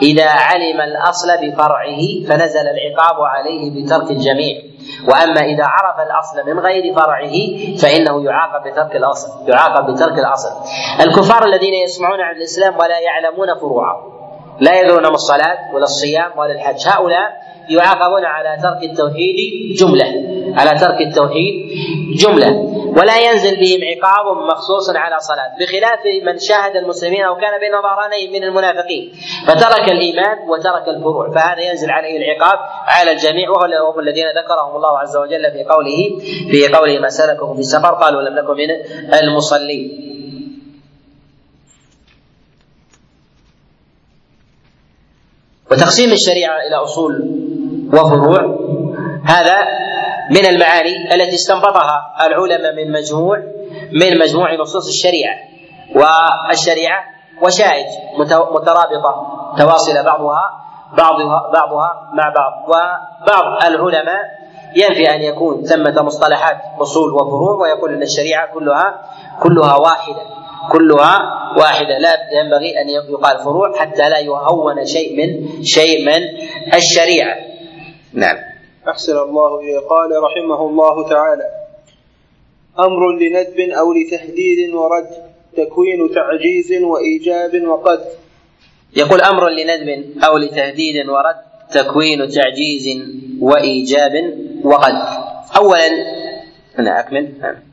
إذا 0.03 0.29
علم 0.29 0.81
الأصل 0.81 1.29
بفرعه 1.43 2.01
فنزل 2.29 2.67
العقاب 2.69 3.23
عليه 3.23 3.71
بترك 3.71 4.11
الجميع. 4.11 4.63
وأما 5.09 5.41
إذا 5.41 5.65
عرف 5.65 6.07
الأصل 6.07 6.51
من 6.51 6.61
غير 6.61 6.95
فرعه 6.95 7.33
فإنه 7.83 8.25
يعاقب 8.25 8.69
بترك 8.69 8.97
الأصل 8.97 9.29
يعاقب 9.49 9.93
بترك 9.95 10.19
الأصل. 10.19 10.51
الكفار 11.01 11.45
الذين 11.45 11.75
يسمعون 11.75 12.21
عن 12.21 12.37
الإسلام 12.37 12.79
ولا 12.79 12.99
يعلمون 12.99 13.59
فروعه. 13.61 14.20
لا 14.61 14.81
يدرون 14.81 15.03
ما 15.03 15.15
الصلاة 15.15 15.75
ولا 15.75 15.85
الصيام 15.85 16.39
ولا 16.39 16.53
الحج. 16.53 16.89
هؤلاء 16.89 17.51
يعاقبون 17.69 18.25
على 18.25 18.63
ترك 18.63 18.91
التوحيد 18.91 19.37
جملة. 19.81 20.07
على 20.57 20.79
ترك 20.81 21.01
التوحيد 21.01 21.55
جملة. 22.17 22.51
ولا 22.99 23.17
ينزل 23.19 23.57
بهم 23.57 23.81
عقاب 23.91 24.37
مخصوص 24.37 24.91
على 24.97 25.21
صلاة. 25.21 25.51
بخلاف 25.61 26.01
من 26.27 26.39
شاهد 26.39 26.77
المسلمين 26.77 27.23
أو 27.23 27.35
كان 27.35 27.61
بين 27.61 27.73
ظهرانين 27.83 28.33
من 28.33 28.45
المنافقين. 28.45 29.13
فترك 29.47 29.93
الإيمان 29.93 30.39
وترك 30.49 30.89
الفروع. 30.89 31.31
فهذا 31.31 31.61
ينزل 31.61 31.91
عليه 31.91 32.17
العقاب 32.17 32.59
على 32.87 33.11
الجميع. 33.13 33.51
وهم 33.51 33.99
الذين 34.01 34.25
ذكرهم 34.39 34.77
الله 34.77 34.99
عز 34.99 35.17
وجل 35.17 35.51
في 35.53 35.65
قوله 35.65 35.99
في 36.51 36.75
قوله 36.77 36.99
ما 36.99 37.09
سلكهم 37.09 37.57
في 37.57 37.63
سفر 37.63 37.95
قالوا 37.95 38.23
لم 38.23 38.39
نكن 38.39 38.55
من 38.55 38.71
المصلين. 39.19 40.10
وتقسيم 45.71 46.13
الشريعة 46.13 46.57
إلى 46.69 46.77
أصول 46.77 47.13
وفروع 47.93 48.41
هذا 49.25 49.57
من 50.31 50.47
المعاني 50.47 51.15
التي 51.15 51.35
استنبطها 51.35 52.15
العلماء 52.27 52.75
من 52.75 52.93
مجموع 52.93 53.39
من 53.93 54.19
مجموع 54.19 54.55
نصوص 54.55 54.87
الشريعة. 54.89 55.37
والشريعة 55.95 57.05
وشائج 57.43 57.87
مترابطة 58.53 59.27
تواصل 59.59 60.05
بعضها 60.05 60.51
بعضها 60.97 61.51
بعضها 61.53 62.11
مع 62.15 62.33
بعض. 62.37 62.53
وبعض 62.69 63.65
العلماء 63.65 64.23
ينفي 64.77 65.15
أن 65.15 65.21
يكون 65.23 65.63
ثمة 65.63 66.03
مصطلحات 66.03 66.57
أصول 66.81 67.13
وفروع 67.13 67.55
ويقول 67.63 67.93
إن 67.95 68.03
الشريعة 68.03 68.55
كلها 68.55 69.01
كلها 69.43 69.77
واحدة. 69.77 70.23
كلها 70.73 71.19
واحدة. 71.57 71.99
لا 71.99 72.15
ينبغي 72.41 72.81
أن 72.81 72.89
يقال 72.89 73.39
فروع 73.39 73.73
حتى 73.77 74.09
لا 74.09 74.19
يهون 74.19 74.87
شيء 74.87 75.17
من 75.17 75.49
شيء 75.65 76.07
من 76.07 76.23
الشريعة. 76.75 77.37
نعم. 78.13 78.37
أحسن 78.89 79.19
الله 79.19 79.61
إليه. 79.61 79.79
قال 79.79 80.11
رحمه 80.23 80.67
الله 80.67 81.09
تعالى 81.09 81.45
أمر 82.79 83.13
لندب 83.13 83.61
أو 83.61 83.93
لتهديد 83.93 84.75
ورد 84.75 85.09
تكوين 85.57 86.11
تعجيز 86.15 86.83
وإيجاب 86.83 87.67
وقد. 87.67 88.01
يقول 88.97 89.21
أمر 89.21 89.49
لندب 89.49 90.23
أو 90.25 90.39
لتهديد 90.39 91.09
ورد 91.09 91.37
تكوين 91.71 92.29
تعجيز 92.29 92.89
وإيجاب 93.41 94.35
وقد. 94.65 94.95
أولا 95.57 95.89
أنا 96.79 97.01
أكمل. 97.01 97.33
نعم. 97.41 97.70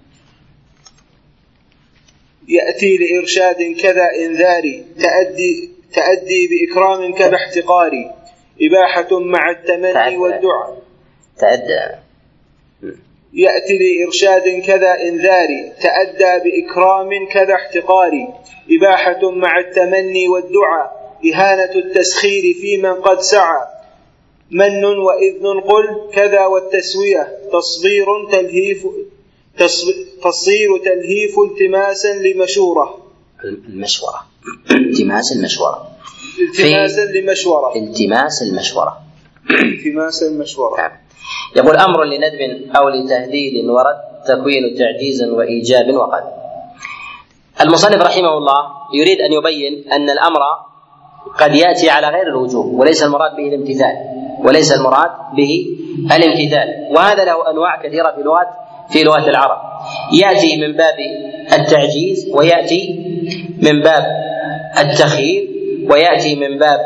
يأتي 2.47 2.97
لإرشاد 2.97 3.75
كذا 3.81 4.09
إنذاري 4.25 4.85
تأدي 4.99 5.69
تأدي 5.93 6.47
بإكرام 6.47 7.13
كذا 7.13 7.35
احتقاري. 7.35 8.11
إباحة 8.61 9.19
مع 9.19 9.51
التمني 9.51 10.17
والدعاء. 10.17 10.81
تأدى 11.39 11.95
يأتي 13.33 13.77
لإرشاد 13.77 14.61
كذا 14.61 15.01
إنذاري 15.01 15.73
تأدى 15.81 16.43
بإكرام 16.43 17.09
كذا 17.27 17.53
احتقاري. 17.53 18.27
إباحة 18.71 19.31
مع 19.31 19.59
التمني 19.59 20.27
والدعاء. 20.27 21.17
إهانة 21.25 21.75
التسخير 21.75 22.53
في 22.61 22.77
من 22.77 22.93
قد 22.93 23.19
سعى. 23.21 23.61
من 24.51 24.85
وإذن 24.85 25.59
قل 25.61 26.11
كذا 26.13 26.45
والتسوية. 26.45 27.27
تصبير 27.53 28.05
تلهيف 28.31 28.87
تصير 30.23 30.69
تلهيف 30.85 31.35
التماسا 31.39 32.13
لمشورة. 32.13 32.97
المشورة. 33.43 34.19
التماس 34.71 35.31
المشورة. 35.35 35.87
التماسا 36.49 37.01
لمشورة. 37.01 37.75
التماس 37.75 38.41
المشورة. 38.41 38.97
التماس 39.49 40.23
المشورة. 40.23 40.77
نعم. 40.77 40.91
يقول 41.55 41.77
أمر 41.77 42.03
لندب 42.03 42.71
أو 42.75 42.89
لتهديد 42.89 43.65
ورد 43.65 43.97
تكوين 44.27 44.75
تعجيز 44.77 45.23
وإيجاب 45.23 45.93
وقد. 45.95 46.23
المصنف 47.61 48.01
رحمه 48.01 48.37
الله 48.37 48.61
يريد 48.93 49.21
أن 49.21 49.33
يبين 49.33 49.91
أن 49.91 50.09
الأمر 50.09 50.41
قد 51.39 51.55
يأتي 51.55 51.89
على 51.89 52.07
غير 52.07 52.27
الوجوب 52.27 52.65
وليس 52.79 53.03
المراد 53.03 53.35
به 53.35 53.47
الامتثال 53.47 53.95
وليس 54.43 54.71
المراد 54.73 55.11
به 55.37 55.77
الامتثال. 56.11 56.87
وهذا 56.95 57.23
له 57.25 57.51
أنواع 57.51 57.81
كثيرة 57.83 58.11
في 58.15 58.21
لغة 58.21 58.66
في 58.89 59.03
لغة 59.03 59.29
العرب. 59.29 59.57
يأتي 60.13 60.57
من 60.57 60.73
باب 60.77 60.95
التعجيز 61.53 62.27
ويأتي 62.33 62.99
من 63.61 63.81
باب 63.81 64.03
التخيير 64.79 65.47
ويأتي 65.91 66.35
من 66.35 66.57
باب 66.57 66.79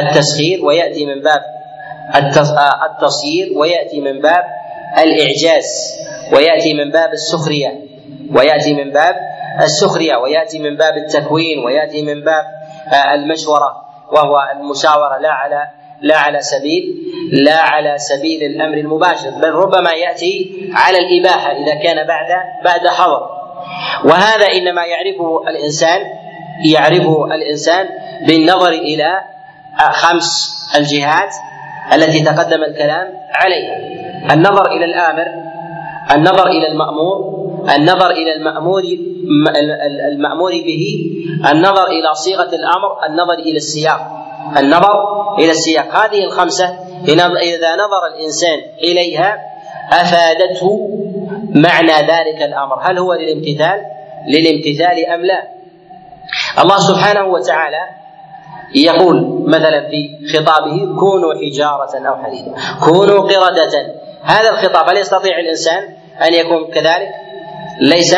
التسخير 0.00 0.64
ويأتي 0.64 1.06
من 1.06 1.22
باب 1.22 1.42
التصيير 2.84 3.58
ويأتي 3.58 4.00
من 4.00 4.20
باب 4.20 4.44
الإعجاز 4.98 5.94
ويأتي 6.32 6.74
من 6.74 6.90
باب 6.90 7.12
السخرية 7.12 7.80
ويأتي 8.34 8.74
من 8.74 8.90
باب 8.90 9.14
السخرية 9.60 10.16
ويأتي 10.16 10.58
من 10.58 10.76
باب 10.76 10.96
التكوين 10.96 11.64
ويأتي 11.64 12.02
من 12.02 12.20
باب 12.24 12.44
المشورة 13.14 13.82
وهو 14.12 14.48
المشاورة 14.56 15.18
لا 15.18 15.30
على 15.30 15.68
لا 16.02 16.16
على 16.18 16.40
سبيل 16.40 16.94
لا 17.32 17.58
على 17.60 17.98
سبيل 17.98 18.42
الأمر 18.42 18.76
المباشر 18.76 19.30
بل 19.30 19.50
ربما 19.50 19.90
يأتي 19.92 20.52
على 20.74 20.98
الإباحة 20.98 21.52
إذا 21.52 21.74
كان 21.74 22.06
بعد 22.06 22.28
بعد 22.64 22.86
حظر. 22.86 23.22
وهذا 24.04 24.46
إنما 24.52 24.82
يعرفه 24.84 25.48
الإنسان 25.48 26.00
يعرفه 26.64 27.34
الإنسان 27.34 27.88
بالنظر 28.26 28.68
إلى 28.68 29.20
خمس 29.92 30.28
الجهات 30.78 31.34
التي 31.94 32.24
تقدم 32.24 32.64
الكلام 32.64 33.08
عليها. 33.34 33.76
النظر 34.32 34.66
إلى 34.72 34.84
الآمر 34.84 35.26
النظر 36.14 36.46
إلى 36.46 36.66
المأمور 36.72 37.42
النظر 37.76 38.10
إلى 38.10 38.32
المأمور 38.36 38.82
المأمور 40.12 40.50
به 40.50 41.10
النظر 41.50 41.86
إلى 41.86 42.14
صيغة 42.14 42.54
الأمر 42.54 43.06
النظر 43.06 43.34
إلى 43.34 43.56
السياق. 43.56 44.00
النظر 44.56 44.96
إلى 45.38 45.50
السياق. 45.50 45.84
هذه 45.84 46.24
الخمسة 46.24 46.64
إذا 47.42 47.74
نظر 47.74 48.06
الإنسان 48.14 48.58
إليها 48.78 49.38
أفادته 49.92 50.88
معنى 51.54 51.92
ذلك 51.92 52.42
الأمر. 52.42 52.78
هل 52.82 52.98
هو 52.98 53.14
للامتثال؟ 53.14 53.80
للامتثال 54.28 55.06
أم 55.14 55.20
لا؟ 55.20 55.48
الله 56.58 56.78
سبحانه 56.78 57.26
وتعالى 57.26 57.88
يقول 58.74 59.44
مثلا 59.46 59.88
في 59.90 60.10
خطابه 60.32 60.98
كونوا 60.98 61.34
حجارة 61.34 62.08
أو 62.08 62.22
حديدا 62.22 62.54
كونوا 62.84 63.20
قردة. 63.20 63.94
هذا 64.22 64.50
الخطاب 64.50 64.88
هل 64.88 64.96
يستطيع 64.96 65.38
الإنسان 65.38 65.82
أن 66.22 66.34
يكون 66.34 66.70
كذلك؟ 66.74 67.08
ليس 67.80 68.14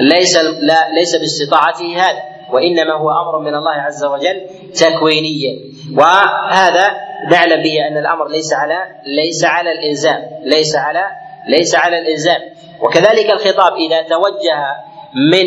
ليس 0.00 0.36
لا 0.60 0.88
ليس 0.94 1.16
باستطاعته 1.16 1.96
هذا. 1.96 2.31
وإنما 2.52 2.94
هو 2.94 3.10
أمر 3.10 3.38
من 3.38 3.54
الله 3.54 3.70
عز 3.70 4.04
وجل 4.04 4.40
تكوينيا 4.74 5.58
وهذا 5.96 6.86
نعلم 7.30 7.62
به 7.62 7.74
أن 7.88 7.98
الأمر 7.98 8.28
ليس 8.28 8.52
على 8.52 8.78
ليس 9.06 9.44
على 9.44 9.72
الإلزام. 9.72 10.22
ليس 10.44 10.76
على 10.76 11.04
ليس 11.48 11.74
على 11.74 11.98
الإلزام. 11.98 12.40
وكذلك 12.82 13.30
الخطاب 13.30 13.72
إذا 13.72 14.02
توجه 14.02 14.58
من 15.32 15.46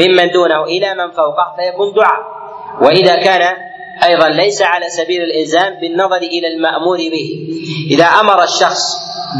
ممن 0.00 0.30
دونه 0.30 0.64
إلى 0.64 0.94
من 0.94 1.10
فوقه 1.10 1.56
فيكون 1.56 1.92
دعاء. 1.94 2.20
وإذا 2.82 3.16
كان 3.16 3.56
أيضا 4.04 4.28
ليس 4.28 4.62
على 4.62 4.88
سبيل 4.88 5.22
الإلزام 5.22 5.80
بالنظر 5.80 6.16
إلى 6.16 6.48
المأمور 6.48 6.98
به. 6.98 7.48
إذا 7.90 8.04
أمر 8.04 8.42
الشخص 8.42 8.82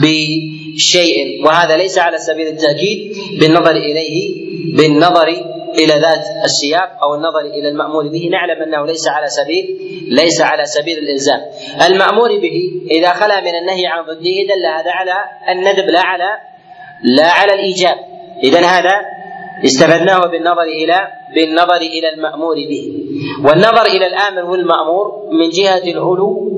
بشيء 0.03 1.45
وهذا 1.47 1.77
ليس 1.77 1.99
على 1.99 2.19
سبيل 2.19 2.47
التأكيد 2.47 3.17
بالنظر 3.41 3.71
إليه 3.71 4.49
بالنظر 4.77 5.58
إلى 5.79 5.95
ذات 6.01 6.25
السياق 6.45 7.03
أو 7.03 7.15
النظر 7.15 7.41
إلى 7.41 7.69
المأمور 7.69 8.09
به. 8.09 8.29
نعلم 8.33 8.63
أنه 8.63 8.87
ليس 8.87 9.09
على 9.09 9.29
سبيل 9.29 9.65
ليس 10.11 10.41
على 10.41 10.65
سبيل 10.65 10.99
الإلزام. 10.99 11.41
المأمور 11.91 12.29
به 12.29 12.59
إذا 12.91 13.11
خلا 13.13 13.41
من 13.41 13.55
النهي 13.55 13.87
عن 13.87 14.03
ضده 14.03 14.37
دل 14.51 14.67
هذا 14.67 14.91
على 14.91 15.15
الندب 15.49 15.87
لا 15.91 16.01
على 16.01 16.31
لا 17.03 17.31
على 17.31 17.53
الإيجاب. 17.55 17.97
اذا 18.43 18.61
هذا 18.67 19.01
استفدناه 19.65 20.19
بالنظر 20.19 20.63
إلى 20.63 21.09
بالنظر 21.35 21.77
إلى 21.77 22.09
المأمور 22.15 22.55
به. 22.55 22.85
والنظر 23.45 23.87
إلى 23.87 24.07
الآمر 24.07 24.51
والمامور 24.51 25.29
من 25.33 25.49
جهة 25.51 25.83
العلو 25.93 26.49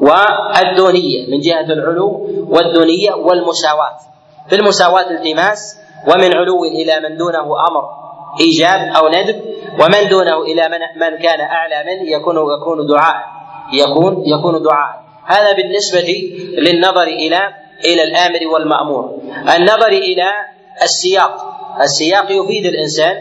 والدونية 0.00 1.26
من 1.30 1.40
جهة 1.40 1.72
العلو 1.72 2.08
والدونية 2.48 3.14
والمساواة. 3.14 3.96
في 4.48 4.54
المساواه 4.54 5.10
التماس 5.10 5.80
ومن 6.08 6.36
علو 6.36 6.64
إلى 6.64 7.00
من 7.08 7.16
دونه 7.16 7.46
أمر. 7.68 7.97
إيجاب 8.40 8.80
أو 8.96 9.08
ندب 9.08 9.40
ومن 9.80 10.08
دونه 10.08 10.42
إلى 10.42 10.68
من 10.68 10.80
من 11.00 11.18
كان 11.18 11.40
أعلى 11.40 11.84
منه 11.86 12.10
يكون 12.10 12.36
يكون 12.36 12.86
دعاء 12.86 13.16
يكون 13.72 14.22
يكون 14.26 14.62
دعاء. 14.62 15.04
هذا 15.26 15.52
بالنسبة 15.52 16.30
للنظر 16.58 17.02
إلى 17.02 17.40
إلى 17.84 18.02
الآمر 18.02 18.46
والمأمور. 18.52 19.18
النظر 19.56 19.88
إلى 19.88 20.30
السياق. 20.82 21.34
السياق 21.80 22.26
يفيد 22.30 22.66
الإنسان 22.66 23.16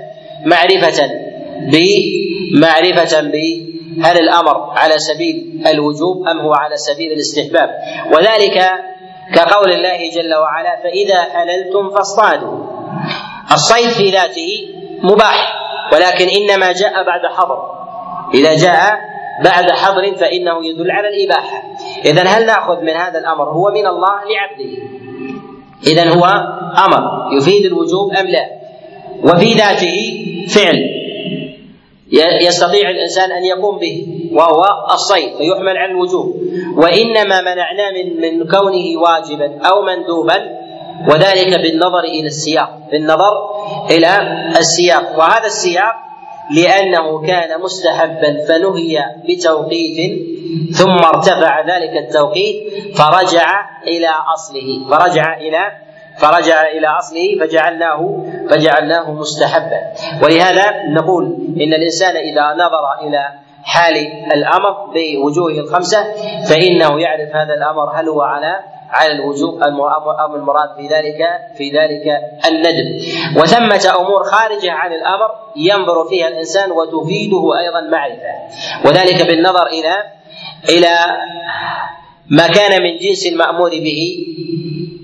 معرفة 0.45 1.10
بمعرفة 1.72 3.22
ب 3.22 3.36
هل 4.03 4.20
الأمر 4.20 4.72
على 4.78 4.99
سبيل 4.99 5.64
الوجوب 5.68 6.28
أم 6.28 6.39
هو 6.39 6.53
على 6.53 6.78
سبيل 6.78 7.12
الاستحباب. 7.12 7.70
وذلك 8.14 8.58
كقول 9.36 9.72
الله 9.72 10.10
جل 10.10 10.34
وعلا 10.34 10.80
فإذا 10.84 11.24
حللتم 11.24 11.89
فاصطادوا. 11.89 12.68
الصيد 13.51 13.89
في 13.89 14.10
ذاته 14.10 14.76
مباح. 15.04 15.54
ولكن 15.93 16.28
إنما 16.28 16.72
جاء 16.72 17.04
بعد 17.06 17.26
حظر. 17.26 17.60
إذا 18.34 18.56
جاء 18.56 19.00
بعد 19.43 19.72
حظر 19.72 20.16
فإنه 20.16 20.66
يدل 20.66 20.91
على 20.91 21.08
الإباحة. 21.08 21.64
اذا 22.06 22.24
هل 22.24 22.45
نأخذ 22.45 22.82
من 22.82 22.93
هذا 22.93 23.20
الأمر 23.20 23.50
هو 23.50 23.72
من 23.72 23.88
الله 23.88 24.16
لعبده؟ 24.30 24.78
إذا 25.88 26.10
هو 26.10 26.26
أمر. 26.86 27.30
يفيد 27.38 27.66
الوجوب 27.66 28.14
أم 28.14 28.28
لا؟ 28.28 28.50
وفي 29.24 29.54
ذاته 29.54 30.26
فعل. 30.50 30.98
يستطيع 32.41 32.89
الإنسان 32.89 33.32
أن 33.32 33.43
يقوم 33.45 33.80
به 33.80 34.08
وهو 34.34 34.64
الصيد 34.93 35.38
فيحمل 35.38 35.78
على 35.78 35.91
الوجوب. 35.91 36.36
وإنما 36.78 37.41
منعناه 37.41 37.91
من 37.91 38.22
من 38.22 38.48
كونه 38.48 39.02
واجبا 39.02 39.60
أو 39.68 39.82
مندوبا 39.82 40.66
وذلك 41.10 41.60
بالنظر 41.60 42.00
إلى 42.00 42.28
السياق 42.28 42.80
بالنظر 42.91 43.34
إلى 43.91 44.10
السياق. 44.58 45.18
وهذا 45.20 45.45
السياق 45.45 45.95
لأنه 46.56 47.22
كان 47.28 47.62
مستحبا 47.62 48.45
فنهي 48.48 49.06
بتوقيت 49.30 50.28
ثم 50.76 50.98
ارتفع 51.06 51.62
ذلك 51.62 51.98
التوقيت 51.98 52.56
فرجع 52.98 53.66
إلى 53.88 54.10
أصله 54.34 54.89
فرجع 54.89 55.38
إلى 55.38 55.72
فرجع 56.18 56.68
إلى 56.68 56.88
أصله 56.88 57.39
فجعلناه 57.39 58.24
فجعلناه 58.50 59.12
مستحبا. 59.12 59.80
ولهذا 60.24 60.66
نقول 60.89 61.24
إن 61.62 61.74
الإنسان 61.74 62.16
إذا 62.16 62.54
نظر 62.54 63.08
إلى 63.08 63.30
حال 63.64 63.98
الأمر 64.34 64.72
بوجوهه 64.93 65.60
الخمسة 65.60 66.04
فإنه 66.50 67.02
يعرف 67.02 67.36
هذا 67.36 67.54
الأمر 67.54 67.91
هل 67.95 68.10
هو 68.10 68.22
على 68.22 68.60
على 68.90 69.12
الوجوب 69.12 69.64
ام 69.64 70.36
المراد 70.36 70.70
في 70.78 70.88
ذلك 70.88 71.20
في 71.58 71.70
ذلك 71.70 72.22
الندب 72.48 73.02
وثمة 73.38 73.96
أمور 74.00 74.24
خارجة 74.24 74.72
عن 74.72 74.94
الأمر 74.94 75.30
ينظر 75.56 76.10
فيها 76.10 76.28
الإنسان 76.28 76.72
وتفيده 76.72 77.60
أيضا 77.60 77.82
معرفة. 77.82 78.34
وذلك 78.86 79.28
بالنظر 79.28 79.68
إلى 79.68 79.94
إلى 80.70 80.96
ما 82.30 82.48
كان 82.48 82.84
من 82.84 82.98
جنس 82.98 83.28
المأمور 83.28 83.70
به 83.70 84.26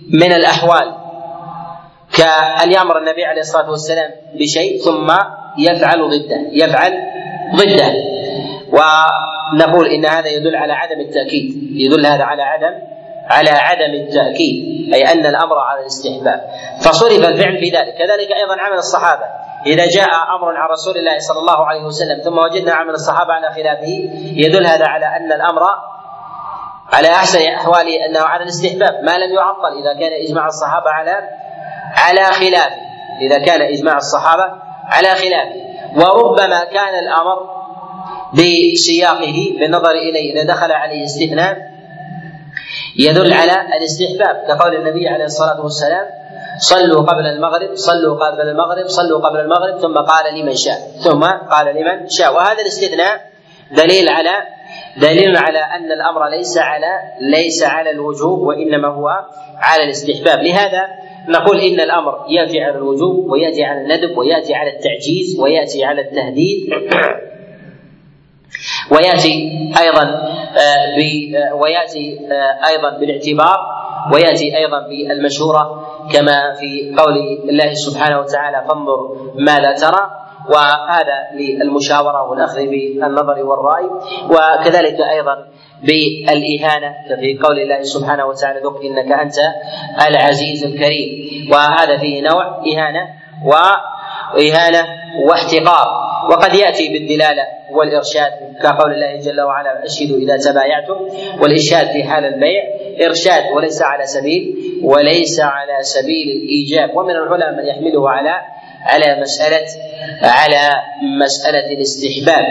من 0.10 0.34
الأحوال. 0.34 0.96
كأن 2.18 2.72
يأمر 2.72 2.98
النبي 2.98 3.26
عليه 3.26 3.42
الصلاة 3.42 3.70
والسلام 3.70 4.12
بشيء 4.36 4.78
ثم 4.78 5.12
يفعل 5.58 6.10
ضده. 6.10 6.48
يفعل 6.52 6.94
ضده. 7.56 7.94
ونقول 8.74 9.88
إن 9.88 10.06
هذا 10.06 10.30
يدل 10.30 10.56
على 10.56 10.74
عدم 10.74 11.00
التأكيد. 11.00 11.72
يدل 11.76 12.06
هذا 12.06 12.24
على 12.24 12.44
عدم 12.44 12.94
على 13.30 13.50
عدم 13.50 13.94
التأكيد 13.94 14.94
أي 14.94 15.12
أن 15.12 15.26
الأمر 15.26 15.58
على 15.58 15.80
الاستحباب. 15.82 16.42
فصرف 16.82 17.28
الفعل 17.28 17.58
في 17.58 17.70
ذلك. 17.70 17.94
كذلك 17.98 18.32
أيضا 18.32 18.62
عمل 18.62 18.78
الصحابة. 18.78 19.26
إذا 19.66 19.86
جاء 19.86 20.10
أمر 20.38 20.58
عن 20.58 20.70
رسول 20.70 20.98
الله 20.98 21.20
صلى 21.20 21.40
الله 21.40 21.66
عليه 21.66 21.84
وسلم 21.84 22.22
ثم 22.24 22.38
وجدنا 22.38 22.74
عمل 22.74 22.94
الصحابة 22.94 23.34
على 23.34 23.48
خلافه 23.56 24.10
يدل 24.36 24.66
هذا 24.66 24.86
على 24.86 25.06
أن 25.06 25.32
الأمر 25.32 25.62
على 26.94 27.08
أحسن 27.08 27.40
أحواله 27.42 28.06
أنه 28.06 28.20
على 28.20 28.44
الاستحباب 28.44 29.04
ما 29.04 29.18
لم 29.18 29.34
يعطل. 29.34 29.78
إذا 29.82 29.94
كان 30.00 30.12
إجماع 30.28 30.48
الصحابة 30.48 30.90
على 30.90 31.30
على 31.98 32.24
خلافه 32.24 32.76
إذا 33.22 33.46
كان 33.46 33.62
إجماع 33.62 33.98
الصحابة 33.98 34.44
على 34.86 35.08
خلافه 35.08 35.64
وربما 35.96 36.64
كان 36.64 37.00
الأمر 37.04 37.64
بسياقه 38.34 39.56
بالنظر 39.60 39.92
إليه 39.92 40.34
إذا 40.34 40.54
دخل 40.54 40.72
عليه 40.72 41.04
استثناء 41.04 41.73
يدل 43.00 43.34
على 43.34 43.56
الاستحباب 43.78 44.36
كقول 44.48 44.76
النبي 44.76 45.08
عليه 45.08 45.26
الصلاة 45.26 45.62
والسلام 45.62 46.06
صلوا 46.60 47.02
قبل 47.02 47.26
المغرب 47.26 47.76
صلوا 47.76 48.16
قبل 48.16 48.50
المغرب 48.50 48.88
صلوا 48.88 49.20
قبل 49.20 49.40
المغرب 49.40 49.78
ثم 49.80 49.98
قال 49.98 50.26
لمن 50.40 50.56
شاء. 50.56 50.78
ثم 51.04 51.24
قال 51.24 51.76
لمن 51.76 52.10
شاء. 52.10 52.36
وهذا 52.36 52.62
الاستثناء 52.62 53.22
دليل 53.72 54.10
على 54.10 54.32
دليل 54.98 55.38
على 55.38 55.60
أن 55.60 55.92
الأمر 55.92 56.30
ليس 56.30 56.58
على 56.58 56.92
ليس 57.22 57.64
على 57.64 57.92
الوجوب 57.92 58.40
وإنما 58.40 58.88
هو 58.88 59.08
على 59.58 59.84
الاستحباب. 59.84 60.40
لهذا 60.40 60.82
نقول 61.30 61.60
إن 61.60 61.80
الأمر 61.80 62.26
يأتي 62.30 62.62
على 62.62 62.78
الوجوب 62.78 63.32
ويأتي 63.32 63.64
على 63.64 63.82
الندب 63.82 64.18
ويأتي 64.18 64.54
على 64.54 64.70
التعجيز 64.70 65.40
ويأتي 65.40 65.86
على 65.86 66.02
التهديد. 66.02 66.70
ويأتي 68.92 69.52
أيضا 69.82 70.04
آه، 70.04 70.86
آه، 71.38 71.54
ويأتي 71.54 72.20
آه، 72.32 72.68
أيضا 72.68 72.90
بالاعتبار 73.00 73.58
ويأتي 74.14 74.58
أيضا 74.58 74.80
بالمشوره 74.88 75.88
كما 76.14 76.54
في 76.60 76.96
قول 76.98 77.18
الله 77.50 77.74
سبحانه 77.74 78.20
وتعالى 78.20 78.64
فانظر 78.70 79.16
ماذا 79.36 79.74
ترى. 79.74 80.10
وهذا 80.50 81.18
للمشاورة 81.36 82.30
والأخذ 82.30 82.60
بالنظر 82.66 83.46
والرأي. 83.46 83.90
وكذلك 84.30 85.02
أيضا 85.02 85.48
بالإهانة 85.84 86.94
في 87.22 87.40
قول 87.44 87.60
الله 87.60 87.82
سبحانه 87.82 88.26
وتعالى 88.26 88.60
ذق 88.60 88.82
إنك 88.84 89.12
أنت 89.12 89.36
العزيز 90.08 90.64
الكريم. 90.64 91.10
وهذا 91.52 91.98
فيه 91.98 92.22
نوع 92.22 92.46
إهانة 92.46 93.10
وإهانة 93.46 94.86
واحتقار. 95.30 96.13
وقد 96.32 96.54
يأتي 96.56 96.90
بالدلالة 96.94 97.44
والإرشاد 97.72 98.32
كقول 98.64 98.94
الله 98.94 99.16
جل 99.16 99.42
وعلا 99.42 99.86
أشهدوا 99.86 100.18
إذا 100.18 100.38
تبايعتم 100.38 100.98
والإرشاد 101.42 101.88
في 101.94 102.04
حال 102.04 102.26
البيع. 102.26 102.64
إرشاد 103.06 103.44
وليس 103.56 103.82
على 103.82 104.06
سبيل 104.06 104.56
وليس 104.84 105.40
على 105.40 105.78
سبيل 105.82 106.28
الإيجاب. 106.38 106.98
ومن 106.98 107.10
العلماء 107.12 107.52
من 107.52 107.66
يحمله 107.66 108.10
على 108.10 108.36
على 108.86 109.22
مسألة 109.22 109.68
على 110.22 110.72
مسألة 111.20 111.68
الاستحباب. 111.74 112.46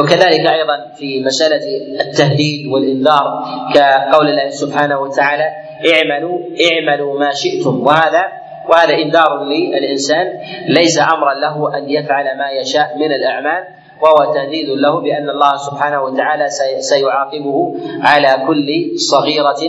وكذلك 0.00 0.46
أيضا 0.46 0.76
في 0.98 1.20
مسألة 1.24 1.60
التهديد 2.00 2.66
والإنذار 2.66 3.44
كقول 3.74 4.28
الله 4.28 4.50
سبحانه 4.50 5.00
وتعالى 5.00 5.48
اعملوا 5.92 6.38
اعملوا 6.70 7.18
ما 7.20 7.30
شئتم. 7.34 7.86
وهذا 7.86 8.22
وهذا 8.68 8.94
إنذار 8.94 9.44
للإنسان 9.44 10.26
ليس 10.68 10.98
أمرا 10.98 11.34
له 11.34 11.78
أن 11.78 11.90
يفعل 11.90 12.24
ما 12.38 12.50
يشاء 12.50 12.96
من 12.98 13.12
الأعمال 13.12 13.64
وهو 14.02 14.32
تهديد 14.34 14.68
له 14.68 15.00
بأن 15.00 15.30
الله 15.30 15.56
سبحانه 15.56 16.02
وتعالى 16.02 16.46
سيعاقبه 16.78 17.74
على 18.00 18.46
كل 18.46 18.68
صغيرة 18.98 19.62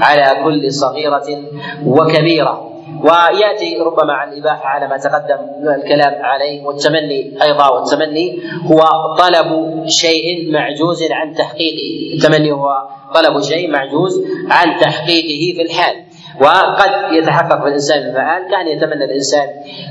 على 0.00 0.44
كل 0.44 0.72
صغيرة 0.72 1.28
وكبيرة. 1.86 2.66
ويأتي 3.04 3.78
ربما 3.78 4.12
عن 4.12 4.32
الاباحه 4.32 4.66
على 4.68 4.88
ما 4.88 4.96
تقدم 4.96 5.38
الكلام 5.68 6.22
عليه 6.22 6.64
والتمني 6.64 7.42
أيضا 7.42 7.68
والتمني 7.68 8.38
هو 8.66 8.80
طلب 9.18 9.82
شيء 9.86 10.52
معجوز 10.52 11.02
عن 11.10 11.34
تحقيقه، 11.34 12.14
التمني 12.14 12.52
هو 12.52 12.68
طلب 13.14 13.40
شيء 13.40 13.70
معجوز 13.70 14.24
عن 14.50 14.80
تحقيقه 14.80 15.56
في 15.56 15.62
الحال، 15.62 15.96
وقد 16.40 16.90
يتحقق 17.12 17.60
في 17.62 17.68
الانسان 17.68 17.98
المآل 17.98 18.50
كان 18.50 18.66
يتمنى 18.68 19.04
الإنسان 19.04 19.48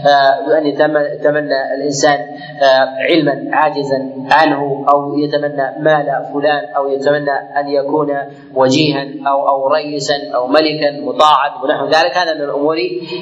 آه 0.08 0.58
أن 0.58 0.66
يتمنى 0.66 1.74
الإنسان 1.76 2.20
آه 2.64 2.88
علما 3.10 3.50
عاجزا 3.54 4.10
عنه 4.32 4.86
أو 4.94 5.18
يتمنى 5.20 5.66
مال 5.80 6.06
فلان 6.34 6.64
أو 6.78 6.90
يتمنى 6.90 7.32
أن 7.60 7.70
يكون 7.70 8.08
وجيها 8.56 9.06
أو 9.28 9.48
أو 9.50 9.68
رئيسا 9.68 10.16
أو 10.36 10.48
ملكا 10.48 10.92
مطاعا 11.02 11.64
ونحو 11.64 11.86
ذلك. 11.86 12.18
هذا 12.18 12.34
من 12.34 12.42
الأمور 12.42 12.78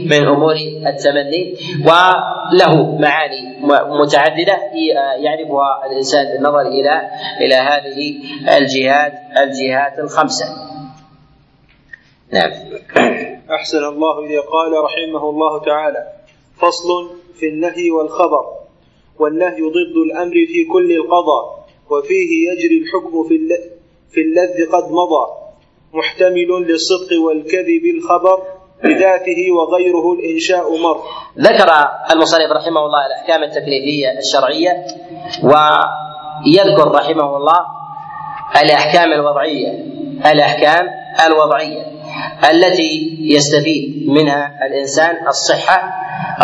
من 0.06 0.28
أمور 0.28 0.56
التمني. 0.88 1.56
وله 1.86 2.96
معاني 3.00 3.58
متعددة 4.02 4.58
يعرفها 5.20 5.86
الإنسان 5.92 6.26
بالنظر 6.26 6.62
إلى 6.62 7.02
إلى 7.42 7.56
هذه 7.56 8.16
الجهات 8.58 9.14
الجهات 9.44 10.00
الخمسة. 10.00 10.46
نعم. 12.34 12.52
أحسن 13.52 13.84
الله 13.84 14.26
إذا 14.26 14.40
قال 14.42 14.72
رحمه 14.72 15.30
الله 15.30 15.60
تعالى 15.66 16.08
فصل 16.58 17.10
في 17.40 17.48
النهي 17.48 17.92
والخبر. 17.92 18.46
والنهي 19.20 19.62
ضد 19.62 19.98
الأمر 20.06 20.34
في 20.34 20.66
كل 20.74 20.92
القضاء 20.92 21.66
وفيه 21.90 22.50
يجري 22.52 22.78
الحكم 22.78 23.24
في 23.28 23.36
في 24.12 24.22
اللذ 24.22 24.72
قد 24.72 24.92
مضى. 24.92 25.26
محتمل 25.94 26.68
للصدق 26.68 27.22
والكذب 27.26 27.86
الخبر 27.96 28.44
بذاته 28.84 29.52
وغيره 29.52 30.14
الإنشاء 30.14 30.78
مر. 30.78 31.02
ذكر 31.40 31.70
المصنف 32.12 32.52
رحمه 32.52 32.86
الله 32.86 33.06
الأحكام 33.06 33.44
التكليفية 33.44 34.20
الشرعية 34.20 34.86
ويذكر 35.44 36.92
رحمه 36.92 37.38
الله 37.38 37.60
الأحكام 38.62 39.14
الوضعية 39.14 39.72
الأحكام 40.32 40.88
الوضعية. 41.28 41.97
التي 42.52 43.18
يستفيد 43.22 44.10
منها 44.10 44.52
الإنسان 44.68 45.28
الصحة 45.28 45.92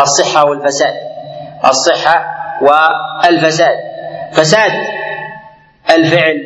الصحة 0.02 0.46
والفساد 0.46 0.94
الصحة 1.66 2.26
والفساد. 2.62 3.76
فساد 4.32 4.72
الفعل 5.90 6.38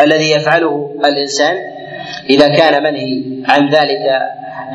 الذي 0.00 0.30
يفعله 0.30 0.94
الإنسان 1.04 1.56
إذا 2.30 2.56
كان 2.56 2.82
منهي 2.82 3.22
عن 3.48 3.68
ذلك 3.68 4.04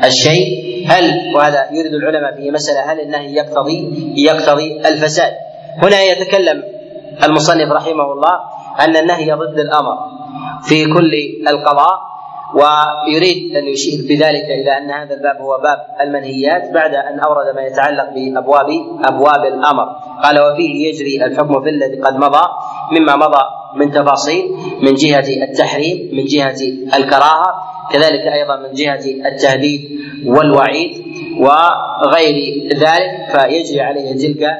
الشيء. 0.04 0.66
هل 0.88 1.34
وهذا 1.34 1.68
يريد 1.72 1.92
العلماء 1.94 2.34
في 2.36 2.50
مسألة 2.50 2.92
هل 2.92 3.00
النهي 3.00 3.34
يقتضي 3.34 3.78
يقتضي 4.16 4.80
الفساد؟ 4.88 5.32
هنا 5.82 6.02
يتكلم 6.02 6.62
المصنف 7.24 7.72
رحمه 7.72 8.12
الله 8.12 8.34
أن 8.80 8.96
النهي 8.96 9.32
ضد 9.32 9.58
الأمر 9.58 9.96
في 10.68 10.84
كل 10.84 11.12
القضاء. 11.48 11.98
ويريد 12.58 13.56
أن 13.56 13.64
يشير 13.68 13.98
بذلك 14.08 14.44
إلى 14.44 14.78
أن 14.78 14.90
هذا 14.90 15.14
الباب 15.14 15.36
هو 15.36 15.58
باب 15.62 15.78
المنهيات 16.00 16.70
بعد 16.70 16.94
أن 16.94 17.20
أورد 17.20 17.54
ما 17.54 17.62
يتعلق 17.62 18.08
بأبواب 18.14 18.66
أبواب 19.04 19.44
الأمر. 19.44 19.86
قال 20.22 20.40
وفيه 20.40 20.88
يجري 20.88 21.24
الحكم 21.24 21.62
في 21.62 21.70
الذي 21.70 21.96
قد 22.00 22.16
مضى 22.16 22.48
مما 22.92 23.16
مضى 23.16 23.42
من 23.76 23.90
تفاصيل 23.90 24.44
من 24.82 24.94
جهة 24.94 25.44
التحريم 25.44 26.10
من 26.12 26.24
جهة 26.24 26.60
الكراهة 26.98 27.54
كذلك 27.92 28.26
أيضا 28.32 28.56
من 28.56 28.72
جهة 28.74 29.04
التهديد 29.32 30.00
والوعيد 30.26 31.04
وغير 31.40 32.68
ذلك 32.74 33.10
فيجري 33.32 33.80
عليه 33.80 34.12
تلك 34.12 34.50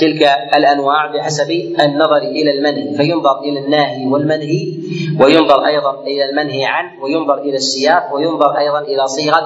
تلك 0.00 0.22
الأنواع 0.56 1.06
بحسب 1.06 1.50
النظر 1.80 2.16
إلى 2.16 2.50
المنهي 2.50 2.96
فينظر 2.96 3.40
إلى 3.40 3.58
الناهي 3.60 4.06
والمنهي 4.06 4.74
وينظر 5.20 5.66
أيضا 5.66 6.00
إلى 6.00 6.24
المنهي 6.30 6.64
عنه 6.64 7.02
وينظر 7.02 7.38
إلى 7.38 7.56
السياق 7.56 8.14
وينظر 8.14 8.58
أيضا 8.58 8.80
إلى 8.80 9.06
صيغة 9.06 9.42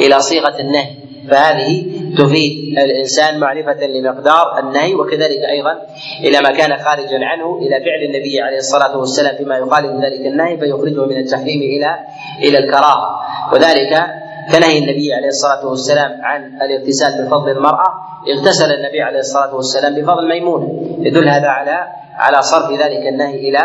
إلى 0.00 0.20
صيغة 0.20 0.60
النهي. 0.60 0.90
فهذه 1.30 1.86
تفيد 2.18 2.78
الإنسان 2.78 3.40
معرفة 3.40 3.86
لمقدار 3.86 4.58
النهي 4.58 4.94
وكذلك 4.94 5.38
أيضا 5.50 5.72
إلى 6.20 6.40
ما 6.40 6.50
كان 6.50 6.76
خارجا 6.76 7.18
عنه 7.24 7.58
إلى 7.58 7.80
فعل 7.84 8.02
النبي 8.08 8.40
عليه 8.40 8.56
الصلاة 8.58 8.98
والسلام 8.98 9.36
فيما 9.36 9.56
يخالف 9.56 10.04
ذلك 10.04 10.26
النهي 10.26 10.58
فيخرجه 10.58 11.06
من 11.06 11.16
التحريم 11.16 11.60
إلى 11.62 11.96
إلى 12.42 12.58
الكراهة. 12.58 13.20
وذلك 13.52 14.06
كنهي 14.52 14.78
النبي 14.78 15.14
عليه 15.14 15.28
الصلاة 15.28 15.66
والسلام 15.66 16.10
عن 16.22 16.44
الاغتسال 16.62 17.24
بفضل 17.26 17.50
المرأة 17.50 17.88
اغتسل 18.36 18.72
النبي 18.72 19.02
عليه 19.02 19.18
الصلاة 19.18 19.54
والسلام 19.54 19.94
بفضل 19.94 20.28
ميمونة. 20.28 20.68
يدل 21.00 21.28
هذا 21.28 21.48
على 21.48 21.86
على 22.16 22.42
صرف 22.42 22.70
ذلك 22.70 23.06
النهي 23.12 23.48
إلى 23.48 23.58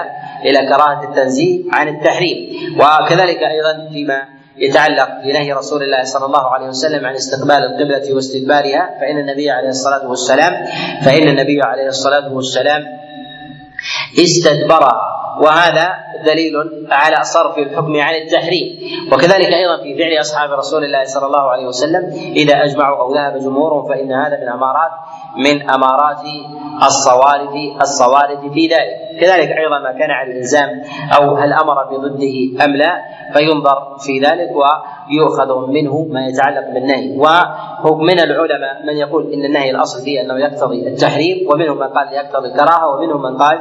إلى 0.46 0.70
كراهه 0.70 1.04
التنزيه 1.10 1.64
عن 1.74 1.88
التحريم. 1.88 2.38
وكذلك 2.80 3.44
أيضا 3.44 3.90
فيما 3.94 4.22
يتعلق 4.58 5.10
بنهي 5.24 5.54
رسول 5.54 5.84
الله 5.84 6.04
صلى 6.04 6.26
الله 6.26 6.54
عليه 6.54 6.68
وسلم 6.68 7.06
عن 7.06 7.16
استقبال 7.16 7.52
القبلة 7.64 8.16
واستدبارها 8.16 8.90
فإن 9.02 9.18
النبي 9.20 9.50
عليه 9.52 9.70
الصلاة 9.70 10.10
والسلام 10.10 10.54
فإن 11.06 11.28
النبي 11.28 11.62
عليه 11.62 11.88
الصلاة 11.88 12.34
والسلام 12.34 12.84
استدبرها 14.20 15.19
وهذا 15.40 15.88
دليل 16.26 16.54
على 16.92 17.24
صرف 17.24 17.58
الحكم 17.58 17.94
عن 17.96 18.16
التحريم. 18.16 18.68
وكذلك 19.12 19.50
أيضا 19.62 19.78
في 19.84 19.98
فعل 19.98 20.20
أصحاب 20.20 20.50
رسول 20.52 20.84
الله 20.84 21.04
صلى 21.04 21.26
الله 21.26 21.46
عليه 21.52 21.66
وسلم 21.68 22.04
إذا 22.36 22.56
أجمعوا 22.64 22.98
أو 22.98 23.14
ذهب 23.14 23.38
جمهورهم 23.40 23.88
فإن 23.90 24.12
هذا 24.12 24.40
من 24.42 24.50
أمارات 24.50 24.92
من 25.38 25.70
أمارات 25.70 26.24
الصوارف 26.84 27.54
الصوارف 27.82 28.40
في 28.54 28.68
ذلك. 28.68 29.09
كذلك 29.22 29.50
أيضا 29.58 29.80
ما 29.80 29.92
كان 30.00 30.12
على 30.12 30.32
الإلزام 30.32 30.70
أو 31.18 31.36
هل 31.36 31.54
أمر 31.54 31.84
بضده 31.84 32.66
أم 32.66 32.76
لا 32.76 33.02
فينظر 33.34 33.98
في 34.00 34.20
ذلك 34.20 34.50
ويؤخذ 34.56 35.68
منه 35.68 36.08
ما 36.12 36.28
يتعلق 36.28 36.74
بالنهي. 36.74 37.18
ومن 37.86 38.20
العلماء 38.20 38.86
من 38.88 38.98
يقول 38.98 39.34
إن 39.34 39.46
النهي 39.46 39.72
الأصل 39.72 40.04
فيه 40.04 40.22
أنه 40.22 40.40
يقتضي 40.40 40.88
التحريم 40.88 41.48
ومنهم 41.52 41.78
من 41.78 41.88
قال 41.88 42.14
يقتضي 42.14 42.48
الكراهة 42.48 42.88
ومنهم 42.90 43.22
من 43.22 43.38
قال 43.38 43.60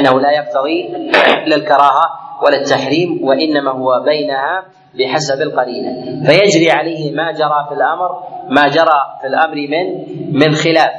أنه 0.00 0.20
لا 0.20 0.30
يقتضي 0.30 0.88
لا 1.48 1.56
الكراهة 1.56 2.10
ولا 2.42 2.56
التحريم 2.56 3.20
وإنما 3.22 3.70
هو 3.70 4.02
بينها 4.04 4.64
بحسب 4.98 5.42
القرينة. 5.42 6.24
فيجري 6.26 6.70
عليه 6.70 7.14
ما 7.14 7.32
جرى 7.32 7.66
في 7.68 7.74
الأمر 7.74 8.22
ما 8.48 8.68
جرى 8.68 9.00
في 9.20 9.26
الأمر 9.26 9.54
من 9.54 10.04
من 10.32 10.54
خلاف. 10.54 10.90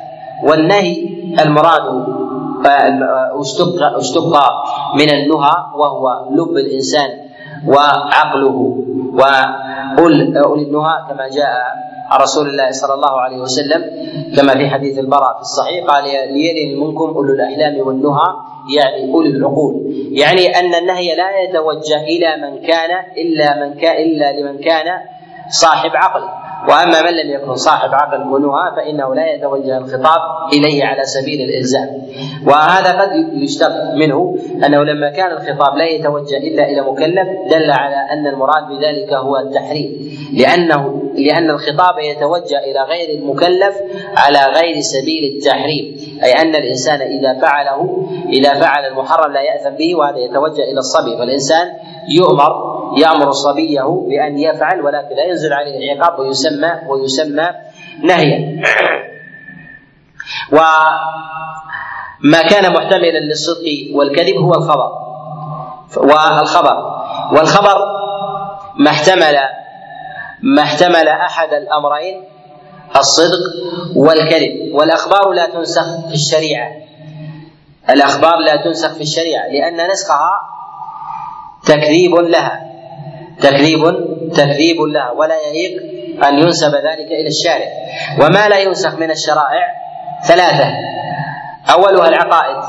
والنهي 0.43 0.95
المراد 1.45 2.22
اشتق 3.41 3.97
اشتق 3.97 4.33
من 4.95 5.09
النهى 5.13 5.55
وهو 5.75 6.25
لب 6.31 6.57
الإنسان 6.57 7.09
وعقله. 7.67 8.83
واولي 9.13 10.23
النهى 10.63 10.95
كما 11.09 11.27
جاء 11.29 11.53
عن 12.11 12.19
رسول 12.21 12.49
الله 12.49 12.71
صلى 12.71 12.93
الله 12.93 13.21
عليه 13.21 13.37
وسلم 13.37 13.81
كما 14.35 14.53
في 14.53 14.69
حديث 14.69 14.99
البراء 14.99 15.33
في 15.35 15.41
الصحيح 15.41 15.85
قال 15.85 16.03
ليلن 16.03 16.79
منكم 16.79 17.03
أولو 17.03 17.33
الأحلام 17.33 17.87
والنهى 17.87 18.29
يعني 18.77 19.13
اولي 19.13 19.29
العقول. 19.29 19.73
يعني 20.11 20.59
أن 20.59 20.75
النهي 20.75 21.15
لا 21.15 21.39
يتوجه 21.39 22.03
إلى 22.03 22.29
من 22.41 22.67
كان 22.67 22.91
إلا 23.17 23.65
من 23.65 23.73
كان 23.73 23.95
إلا 23.95 24.39
لمن 24.39 24.57
كان 24.63 24.85
صاحب 25.49 25.91
عقل. 25.93 26.42
وأما 26.67 27.01
من 27.01 27.13
لم 27.17 27.31
يكن 27.31 27.55
صاحب 27.55 27.89
عقل 27.93 28.21
ونهى 28.21 28.71
فإنه 28.75 29.15
لا 29.15 29.33
يتوجه 29.33 29.77
الخطاب 29.77 30.21
إليه 30.53 30.85
على 30.85 31.03
سبيل 31.03 31.41
الإلزام. 31.49 31.89
وهذا 32.47 33.01
قد 33.01 33.09
يشتق 33.33 33.93
منه 33.95 34.37
أنه 34.65 34.83
لما 34.83 35.09
كان 35.09 35.31
الخطاب 35.31 35.77
لا 35.77 35.85
يتوجه 35.85 36.37
إلا 36.37 36.69
إلى 36.69 36.81
مكلف 36.81 37.27
دل 37.51 37.71
على 37.71 37.95
أن 37.95 38.27
المراد 38.27 38.63
بذلك 38.67 39.13
هو 39.13 39.37
التحريم. 39.37 40.17
لأنه 40.33 41.03
لأن 41.15 41.49
الخطاب 41.49 41.99
يتوجه 41.99 42.57
إلى 42.57 42.81
غير 42.89 43.19
المكلف 43.19 43.75
على 44.17 44.39
غير 44.39 44.79
سبيل 44.79 45.35
التحريم. 45.35 45.95
أي 46.23 46.31
أن 46.31 46.55
الإنسان 46.55 47.01
إذا 47.01 47.39
فعله 47.41 48.07
إذا 48.29 48.53
فعل 48.53 48.85
المحرم 48.85 49.31
لا 49.33 49.41
يأثم 49.41 49.75
به 49.75 49.95
وهذا 49.95 50.17
يتوجه 50.17 50.63
إلى 50.63 50.79
الصبي. 50.79 51.17
فالإنسان 51.17 51.67
يؤمر 52.09 52.73
يأمر 52.97 53.31
صبيه 53.31 54.05
بأن 54.09 54.37
يفعل 54.37 54.81
ولكن 54.81 55.15
لا 55.15 55.23
ينزل 55.23 55.53
عليه 55.53 55.93
العقاب 55.93 56.19
ويسمى 56.19 56.71
ويسمى 56.87 57.49
نهيا. 58.03 58.61
وما 60.51 62.41
كان 62.49 62.73
محتملا 62.73 63.19
للصدق 63.19 63.65
والكذب 63.95 64.35
هو 64.35 64.53
الخبر. 64.53 64.91
والخبر 65.97 67.03
والخبر 67.31 67.77
ما 68.79 68.91
احتمل 68.91 69.35
ما 70.43 70.61
احتمل 70.61 71.07
أحد 71.07 71.53
الأمرين 71.53 72.23
الصدق 72.95 73.43
والكذب. 73.95 74.73
والأخبار 74.73 75.31
لا 75.31 75.45
تنسخ 75.45 76.07
في 76.07 76.13
الشريعة. 76.13 76.71
الأخبار 77.89 78.37
لا 78.37 78.55
تنسخ 78.55 78.93
في 78.93 79.01
الشريعة 79.01 79.47
لأن 79.47 79.91
نسخها 79.91 80.41
تكذيب 81.65 82.15
لها. 82.15 82.61
تكذيب 83.41 83.81
تكذيب 84.33 84.81
لها. 84.81 85.11
ولا 85.11 85.35
يليق 85.47 85.81
أن 86.27 86.37
ينسب 86.37 86.75
ذلك 86.75 87.11
إلى 87.11 87.27
الشارع. 87.27 87.67
وما 88.21 88.49
لا 88.49 88.59
ينسخ 88.59 88.95
من 88.95 89.11
الشرائع؟ 89.11 89.67
ثلاثة. 90.27 90.67
أولها 91.73 92.07
العقائد 92.07 92.63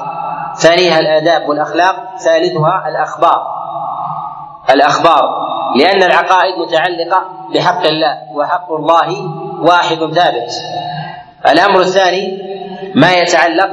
ثانيها 0.56 0.98
الآداب 0.98 1.48
والأخلاق 1.48 2.16
ثالثها 2.24 2.88
الأخبار. 2.88 3.42
الأخبار. 4.70 5.44
لأن 5.76 6.02
العقائد 6.02 6.54
متعلقة 6.58 7.24
بحق 7.54 7.86
الله 7.86 8.18
وحق 8.34 8.72
الله 8.72 9.08
واحد 9.62 9.96
ثابت. 9.96 10.50
الأمر 11.52 11.80
الثاني 11.80 12.38
ما 12.94 13.12
يتعلق 13.12 13.70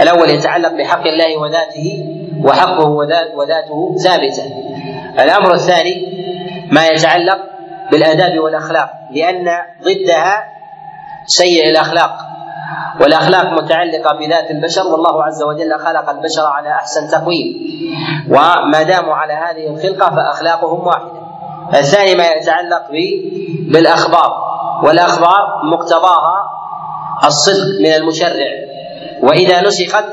الأول 0.00 0.30
يتعلق 0.30 0.72
بحق 0.72 1.06
الله 1.06 1.38
وذاته 1.38 2.19
وحقه 2.44 2.88
وذاته 3.36 3.96
ثابتة. 4.04 4.44
الأمر 5.24 5.54
الثاني 5.54 6.06
ما 6.72 6.86
يتعلق 6.86 7.38
بالآداب 7.90 8.38
والأخلاق 8.38 8.90
لأن 9.10 9.48
ضدها 9.82 10.44
سيء 11.26 11.70
الأخلاق. 11.70 12.16
والأخلاق 13.00 13.52
متعلقة 13.52 14.18
بذات 14.18 14.50
البشر 14.50 14.86
والله 14.86 15.24
عز 15.24 15.42
وجل 15.42 15.78
خلق 15.78 16.10
البشر 16.10 16.46
على 16.46 16.68
أحسن 16.68 17.08
تقويم. 17.08 17.46
وما 18.30 18.82
داموا 18.82 19.14
على 19.14 19.32
هذه 19.32 19.66
الخلقة 19.70 20.16
فأخلاقهم 20.16 20.86
واحدة. 20.86 21.20
الثاني 21.74 22.14
ما 22.14 22.24
يتعلق 22.26 22.82
بالأخبار. 23.72 24.50
والأخبار 24.84 25.64
مقتضاها 25.72 26.50
الصدق 27.24 27.80
من 27.80 27.94
المشرع. 27.94 28.50
وإذا 29.22 29.60
نسخت 29.60 30.04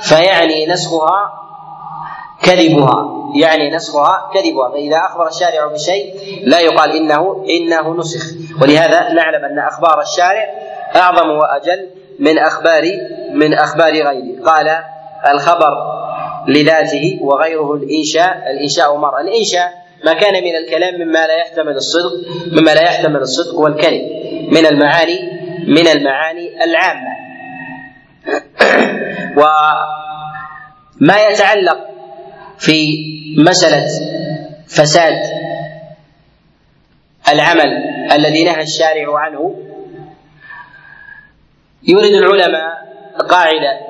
فيعني 0.00 0.66
نسخها 0.66 1.47
كذبها 2.42 3.18
يعني 3.34 3.70
نسخها 3.70 4.30
كذبها 4.34 4.70
فإذا 4.70 4.96
أخبر 4.96 5.26
الشارع 5.26 5.66
بشيء 5.66 6.14
لا 6.42 6.60
يقال 6.60 6.96
إنه 6.96 7.44
إنه 7.50 7.96
نسخ. 7.98 8.24
ولهذا 8.62 9.12
نعلم 9.12 9.44
أن 9.44 9.58
أخبار 9.58 10.00
الشارع 10.00 10.46
أعظم 10.96 11.30
وأجل 11.30 11.88
من 12.18 12.38
أخبار 12.38 12.82
من 13.32 13.54
أخبار 13.54 13.92
غيره. 13.92 14.42
قال 14.44 14.78
الخبر 15.34 15.76
لذاته 16.48 17.18
وغيره 17.22 17.74
الإنشاء 17.74 18.50
الإنشاء 18.50 18.96
مرة. 18.96 19.20
الإنشاء 19.20 19.72
ما 20.04 20.12
كان 20.12 20.44
من 20.44 20.56
الكلام 20.56 20.94
مما 20.94 21.26
لا 21.26 21.36
يحتمل 21.36 21.76
الصدق 21.76 22.12
مما 22.52 22.70
لا 22.74 22.82
يحتمل 22.82 23.20
الصدق 23.20 23.58
والكذب 23.58 24.02
من 24.52 24.66
المعاني 24.66 25.18
من 25.68 25.88
المعاني 25.88 26.64
العامة. 26.64 27.18
وما 29.40 31.26
يتعلق 31.30 31.88
في 32.58 32.98
مسألة 33.38 33.86
فساد 34.66 35.22
العمل 37.28 37.68
الذي 38.12 38.44
نهى 38.44 38.62
الشارع 38.62 39.18
عنه 39.18 39.54
يريد 41.82 42.14
العلماء 42.14 42.88
قاعدة 43.28 43.80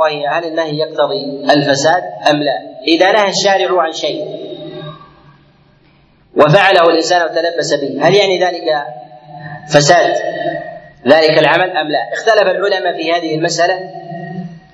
وهي 0.00 0.26
هل 0.26 0.44
النهي 0.44 0.78
يقتضي 0.78 1.50
الفساد 1.50 2.02
أم 2.30 2.42
لا؟ 2.42 2.58
إذا 2.86 3.12
نهى 3.12 3.28
الشارع 3.28 3.82
عن 3.82 3.92
شيء 3.92 4.24
وفعله 6.36 6.82
الإنسان 6.82 7.22
وتلبس 7.22 7.74
به 7.74 8.08
هل 8.08 8.14
يعني 8.14 8.38
ذلك 8.44 8.64
فساد 9.72 10.14
ذلك 11.08 11.38
العمل 11.38 11.76
أم 11.76 11.88
لا؟ 11.88 12.12
اختلف 12.12 12.42
العلماء 12.42 12.96
في 12.96 13.12
هذه 13.12 13.34
المسألة 13.34 13.74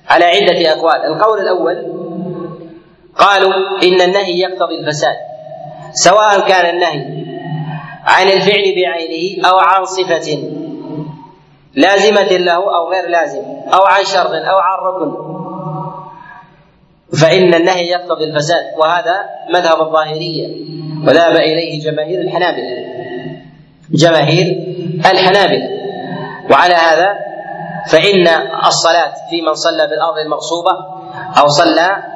على 0.09 0.25
عدة 0.25 0.73
أقوال، 0.73 1.05
القول 1.05 1.41
الأول 1.41 1.94
قالوا 3.19 3.53
إن 3.83 4.01
النهي 4.01 4.39
يقتضي 4.39 4.75
الفساد 4.81 5.17
سواء 5.93 6.49
كان 6.49 6.75
النهي 6.75 7.25
عن 8.05 8.29
الفعل 8.29 8.75
بعينه 8.77 9.49
أو 9.49 9.59
عن 9.59 9.85
صفة 9.85 10.39
لازمة 11.75 12.37
له 12.37 12.55
أو 12.77 12.91
غير 12.91 13.09
لازم 13.09 13.43
أو 13.75 13.85
عن 13.85 14.05
شرط 14.05 14.31
أو 14.31 14.59
عن 14.59 14.79
ركن. 14.87 15.35
فإن 17.21 17.55
النهي 17.55 17.87
يقتضي 17.89 18.25
الفساد 18.25 18.65
وهذا 18.79 19.25
مذهب 19.51 19.81
الظاهرية 19.81 20.49
وذهب 21.07 21.37
إليه 21.37 21.81
جماهير 21.81 22.21
الحنابلة. 22.21 22.87
جماهير 23.91 24.47
الحنابلة. 25.13 25.69
وعلى 26.51 26.75
هذا 26.75 27.19
فإن 27.89 28.29
الصلاة 28.67 29.13
في 29.31 29.43
من 29.43 29.55
صلى 29.55 29.87
بالأرض 29.87 30.19
المغصوبة 30.25 30.71
أو 31.39 31.49
صلى 31.49 32.14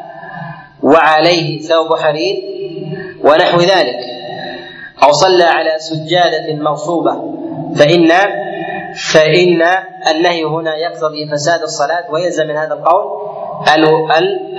وعليه 0.82 1.60
ثوب 1.60 1.96
حرير 1.96 2.36
ونحو 3.24 3.58
ذلك. 3.58 3.98
أو 5.02 5.12
صلى 5.12 5.44
على 5.44 5.78
سجادة 5.78 6.54
مغصوبة. 6.54 7.12
فإن 7.76 8.12
فإن 9.12 9.62
النهي 10.10 10.44
هنا 10.44 10.76
يقتضي 10.76 11.28
فساد 11.32 11.62
الصلاة 11.62 12.10
ويلزم 12.10 12.46
من 12.46 12.56
هذا 12.56 12.72
القول 12.74 13.04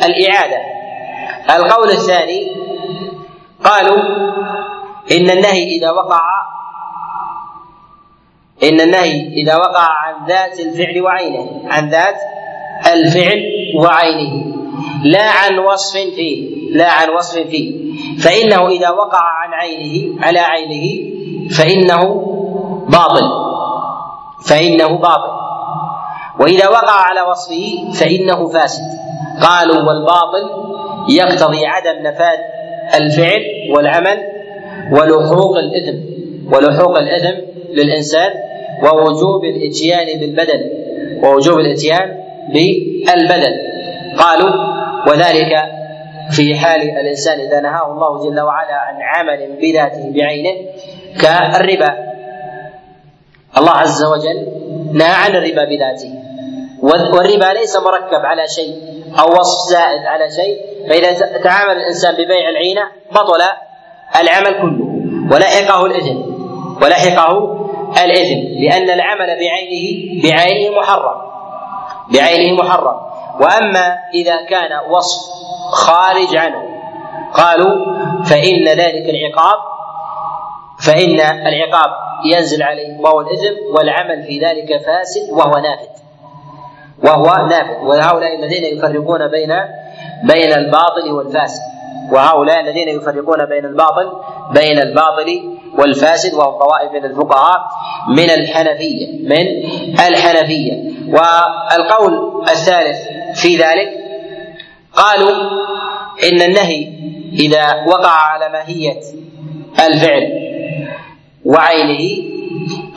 الإعادة. 0.05 0.57
القول 1.55 1.89
الثاني 1.89 2.51
قالوا 3.63 3.97
إن 5.11 5.29
النهي 5.29 5.63
إذا 5.77 5.91
وقع 5.91 6.21
إن 8.63 8.81
النهي 8.81 9.27
إذا 9.27 9.55
وقع 9.55 9.87
عن 9.89 10.25
ذات 10.27 10.59
الفعل 10.59 11.01
وعينه 11.01 11.61
عن 11.65 11.89
ذات 11.89 12.15
الفعل 12.93 13.41
وعينه. 13.75 14.58
لا 15.03 15.29
عن 15.29 15.59
وصف 15.59 15.97
فيه 15.97 16.49
لا 16.71 16.91
عن 16.91 17.09
وصف 17.09 17.39
فيه 17.39 17.75
فإنه 18.19 18.67
إذا 18.67 18.89
وقع 18.89 19.21
عن 19.21 19.53
عينه 19.53 20.23
على 20.25 20.39
عينه 20.39 21.09
فإنه 21.49 22.03
باطل. 22.89 23.29
فإنه 24.45 24.87
باطل. 24.87 25.39
وإذا 26.39 26.69
وقع 26.69 27.01
على 27.01 27.21
وصفه 27.21 27.91
فإنه 27.93 28.47
فاسد. 28.47 28.83
قالوا 29.41 29.83
والباطل 29.83 30.49
يقتضي 31.09 31.65
عدم 31.65 32.07
نفاذ 32.07 32.37
الفعل 32.95 33.41
والعمل 33.75 34.17
ولحوق 34.91 35.57
الإثم 35.57 35.97
ولحوق 36.53 36.97
الإثم 36.97 37.41
للإنسان 37.73 38.31
ووجوب 38.83 39.43
الإتيان 39.45 40.19
بالبدن 40.19 40.61
ووجوب 41.23 41.59
الإتيان 41.59 42.15
بالبدن. 42.53 43.53
قالوا 44.19 44.78
وذلك 45.07 45.53
في 46.31 46.55
حال 46.55 46.81
الإنسان 46.81 47.39
إذا 47.39 47.59
نهاه 47.59 47.91
الله 47.91 48.29
جل 48.29 48.39
وعلا 48.39 48.73
عن 48.73 48.95
عمل 49.01 49.57
بذاته 49.61 50.11
بعينه 50.15 50.55
كالربا. 51.21 51.97
الله 53.57 53.71
عز 53.71 54.03
وجل 54.03 54.47
نهى 54.93 55.13
عن 55.13 55.35
الربا 55.35 55.65
بذاته. 55.65 56.13
والربا 56.81 57.53
ليس 57.59 57.75
مركب 57.77 58.25
على 58.25 58.47
شيء 58.47 58.75
أو 59.19 59.31
وصف 59.31 59.69
زائد 59.71 60.05
على 60.05 60.31
شيء 60.31 60.57
فإذا 60.89 61.37
تعامل 61.43 61.77
الإنسان 61.77 62.13
ببيع 62.13 62.49
العينة 62.49 62.81
بطل 63.11 63.41
العمل 64.21 64.61
كله 64.61 64.85
ولحقه 65.35 65.85
الاثم 65.85 66.19
ولحقه 66.83 67.55
الاثم 68.03 68.39
لأن 68.63 68.89
العمل 68.89 69.27
بعينه 69.27 69.85
بعينه 70.23 70.79
محرم 70.79 71.21
بعينه 72.13 72.63
محرم. 72.63 72.95
وأما 73.39 73.97
إذا 74.13 74.45
كان 74.45 74.71
وصف 74.89 75.21
خارج 75.71 76.35
عنه 76.35 76.63
قالوا 77.33 77.75
فإن 78.23 78.67
ذلك 78.67 79.09
العقاب 79.09 79.57
فإن 80.79 81.19
العقاب 81.47 81.91
وينزل 82.25 82.63
عليه 82.63 82.99
واو 82.99 83.21
الإثم 83.21 83.75
والعمل 83.75 84.23
في 84.23 84.39
ذلك 84.39 84.67
فاسد 84.85 85.31
وهو 85.31 85.51
نافذ. 85.51 85.89
وهو 87.03 87.47
نافذ. 87.47 87.83
وهؤلاء 87.83 88.35
الذين 88.35 88.77
يفرقون 88.77 89.27
بين 89.27 89.53
بين 90.23 90.53
الباطل 90.53 91.11
والفاسد. 91.11 91.61
وهؤلاء 92.11 92.59
الذين 92.59 92.87
يفرقون 92.87 93.45
بين 93.45 93.65
الباطل 93.65 94.11
بين 94.53 94.79
الباطل 94.79 95.57
والفاسد 95.77 96.33
وهم 96.33 96.59
طوائف 96.59 96.91
من 96.91 97.05
الفقهاء 97.05 97.59
من 98.09 98.29
الحنفية 98.29 99.07
من 99.23 99.45
الحنفية. 100.07 100.89
والقول 101.07 102.43
الثالث 102.49 103.18
في 103.35 103.57
ذلك؟ 103.57 103.89
قالوا 104.93 105.35
إن 106.23 106.41
النهي 106.41 106.87
إذا 107.33 107.85
وقع 107.87 108.11
على 108.11 108.49
ماهية 108.49 108.99
الفعل 109.79 110.23
وعينه 111.45 112.23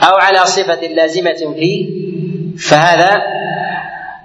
أو 0.03 0.17
على 0.17 0.39
صفة 0.39 0.87
لازمة 0.87 1.55
فيه 1.55 2.03
فهذا 2.59 3.23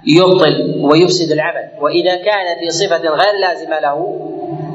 يبطل 0.06 0.80
ويفسد 0.80 1.32
العمل. 1.32 1.68
وإذا 1.80 2.16
كان 2.16 2.58
في 2.60 2.70
صفة 2.70 2.96
غير 2.96 3.34
لازمة 3.40 3.80
له 3.80 4.28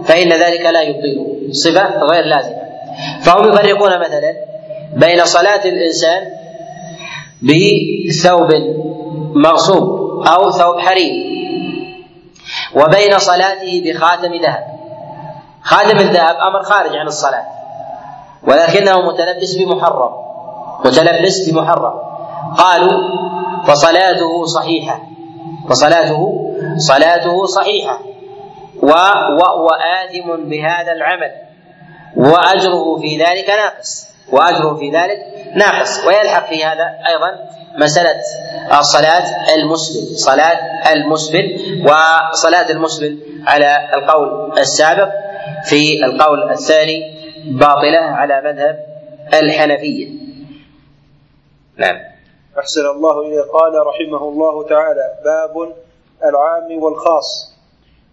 فإن 0.05 0.29
ذلك 0.29 0.61
لا 0.61 0.81
يبطله. 0.81 1.37
صفة 1.51 2.03
غير 2.03 2.25
لازمة. 2.25 2.63
فهم 3.21 3.49
يفرقون 3.49 3.99
مثلا 3.99 4.35
بين 4.95 5.25
صلاة 5.25 5.65
الإنسان 5.65 6.27
بثوب 7.41 8.49
مغصوب. 9.35 10.02
أو 10.27 10.51
ثوب 10.51 10.79
حرير. 10.79 11.33
وبين 12.75 13.19
صلاته 13.19 13.83
بخاتم 13.85 14.33
ذهب. 14.33 14.63
خاتم 15.63 15.97
الذهب 15.97 16.35
أمر 16.35 16.63
خارج 16.63 16.95
عن 16.95 17.07
الصلاة. 17.07 17.45
ولكنه 18.43 19.01
متلبس 19.01 19.55
بمحرم. 19.55 20.11
متلبس 20.85 21.49
بمحرم. 21.49 21.93
قالوا 22.57 22.99
فصلاته 23.67 24.45
صحيحة. 24.45 24.99
فصلاته 25.69 26.19
صلاته 26.77 27.45
صحيحة. 27.45 27.99
وهو 28.83 29.67
آثم 29.69 30.49
بهذا 30.49 30.91
العمل. 30.91 31.31
وأجره 32.17 32.97
في 33.01 33.17
ذلك 33.17 33.49
ناقص. 33.49 34.12
وأجره 34.31 34.75
في 34.75 34.91
ذلك 34.91 35.19
ناقص. 35.55 36.05
ويلحق 36.05 36.49
في 36.49 36.63
هذا 36.65 36.85
أيضا 37.09 37.49
مسألة 37.77 38.21
الصلاة 38.79 39.53
المسلم 39.55 40.15
صلاة 40.15 40.91
المسلم 40.93 41.45
وصلاة 41.85 42.69
المسلم 42.71 43.19
على 43.47 43.89
القول 43.93 44.59
السابق. 44.59 45.09
في 45.65 46.05
القول 46.05 46.51
الثاني 46.51 47.01
باطلة 47.45 47.99
على 47.99 48.41
مذهب 48.41 48.79
الحنفية. 49.33 50.07
نعم. 51.77 51.95
أحسن 52.59 52.85
الله 52.85 53.21
إليه 53.21 53.41
قال 53.41 53.87
رحمه 53.87 54.29
الله 54.29 54.67
تعالى 54.67 55.13
باب 55.25 55.73
العام 56.23 56.83
والخاص. 56.83 57.53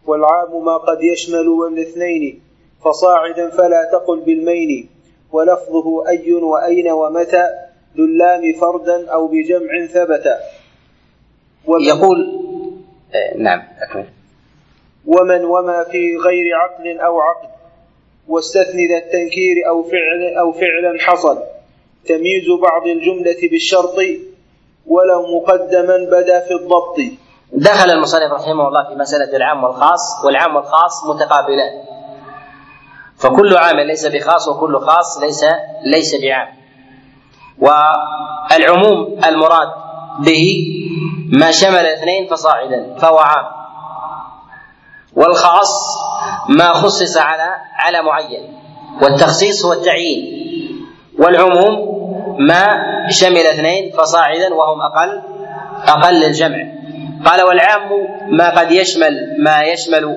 والعام 0.07 0.65
ما 0.65 0.77
قد 0.77 1.03
يشمل 1.03 1.47
الاثنين 1.73 2.43
فصاعدا 2.85 3.51
فلا 3.51 3.91
تقل 3.93 4.21
بالمين 4.21 4.91
ولفظه 5.33 6.09
أي 6.09 6.33
وأين 6.33 6.91
ومتى 6.91 7.45
ذلام 7.97 8.53
فردا 8.53 9.11
أو 9.13 9.29
بجمع 9.29 9.87
ثبت. 9.87 10.27
يقول 11.69 12.19
آه، 13.15 13.37
نعم 13.37 13.63
أكمل. 13.81 14.07
ومن 15.07 15.45
وما 15.45 15.85
في 15.85 16.17
غير 16.17 16.55
عقل 16.55 17.01
أو 17.01 17.21
عقل 17.21 17.49
واستثني 18.29 18.87
ذا 18.89 18.97
التنكير 18.97 19.69
أو 19.69 19.83
فعل 19.83 20.35
أو 20.39 20.53
فعلا 20.53 20.99
حصل. 21.01 21.39
تمييز 22.07 22.45
بعض 22.63 22.87
الجملة 22.87 23.49
بالشرط 23.51 23.97
ولو 24.87 25.41
مقدما 25.41 25.97
بدا 25.97 26.41
في 26.41 26.55
الضبط. 26.55 26.97
دخل 27.53 27.91
المصنف 27.91 28.33
رحمه 28.33 28.69
الله 28.69 28.89
في 28.89 28.95
مسألة 28.95 29.37
العام 29.37 29.65
والخاص 29.65 30.25
والعام 30.25 30.57
والخاص 30.57 31.05
متقابلان. 31.05 32.00
فكل 33.21 33.57
عام 33.57 33.81
ليس 33.81 34.07
بخاص 34.07 34.49
وكل 34.49 34.79
خاص 34.79 35.19
ليس 35.23 35.45
ليس 35.85 36.15
بعام. 36.23 36.49
والعموم 37.59 39.19
المراد 39.29 39.69
به 40.19 40.67
ما 41.33 41.51
شمل 41.51 41.87
اثنين 41.87 42.27
فصاعدا 42.27 42.95
فهو 42.99 43.19
عام. 43.19 43.47
والخاص 45.17 45.73
ما 46.49 46.73
خصص 46.73 47.17
على 47.17 47.49
على 47.79 48.03
معين 48.03 48.59
والتخصيص 49.03 49.65
هو 49.65 49.73
التعيين. 49.73 50.41
والعموم 51.19 52.01
ما 52.41 52.67
شمل 53.11 53.47
اثنين 53.47 53.93
فصاعدا 53.93 54.55
وهم 54.55 54.81
أقل 54.81 55.23
أقل 55.89 56.25
الجمع 56.25 56.59
قال 57.27 57.43
والعام 57.43 57.91
ما 58.31 58.61
قد 58.61 58.71
يشمل 58.73 59.37
ما 59.39 59.61
يشمل 59.63 60.17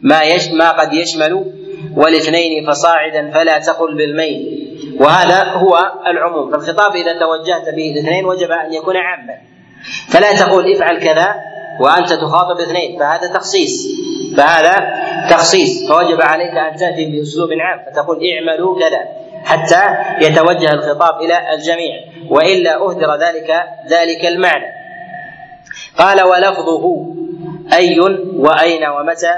ما 0.00 0.22
يش 0.22 0.48
ما 0.48 0.70
قد 0.70 0.92
يشمل 0.92 1.59
والاثنين 1.96 2.70
فصاعدا 2.70 3.30
فلا 3.30 3.58
تقل 3.58 3.96
بالمين 3.96 4.60
وهذا 5.00 5.44
هو 5.44 5.78
العموم. 6.06 6.50
فالخطاب 6.50 6.96
إذا 6.96 7.18
توجهت 7.18 7.74
به 7.74 7.92
الاثنين 7.92 8.24
وجب 8.24 8.50
أن 8.50 8.72
يكون 8.72 8.96
عاما. 8.96 9.34
فلا 10.08 10.32
تقول 10.32 10.72
افعل 10.72 10.98
كذا 10.98 11.34
وأنت 11.80 12.12
تخاطب 12.12 12.60
اثنين 12.60 12.98
فهذا 12.98 13.34
تخصيص. 13.34 13.86
فهذا 14.36 14.90
تخصيص. 15.30 15.88
فوجب 15.88 16.20
عليك 16.20 16.50
أن 16.50 16.76
تأتي 16.76 17.04
بأسلوب 17.04 17.48
عام. 17.52 17.92
فتقول 17.92 18.18
اعملوا 18.32 18.78
كذا. 18.78 19.00
حتى 19.44 19.82
يتوجه 20.26 20.72
الخطاب 20.72 21.20
إلى 21.20 21.54
الجميع. 21.54 21.94
وإلا 22.30 22.76
أهدر 22.76 23.14
ذلك 23.14 23.50
ذلك 23.90 24.26
المعنى. 24.26 24.66
قال 25.98 26.22
ولفظه 26.22 27.06
أي 27.72 28.00
وأين 28.36 28.86
ومتى؟ 28.86 29.34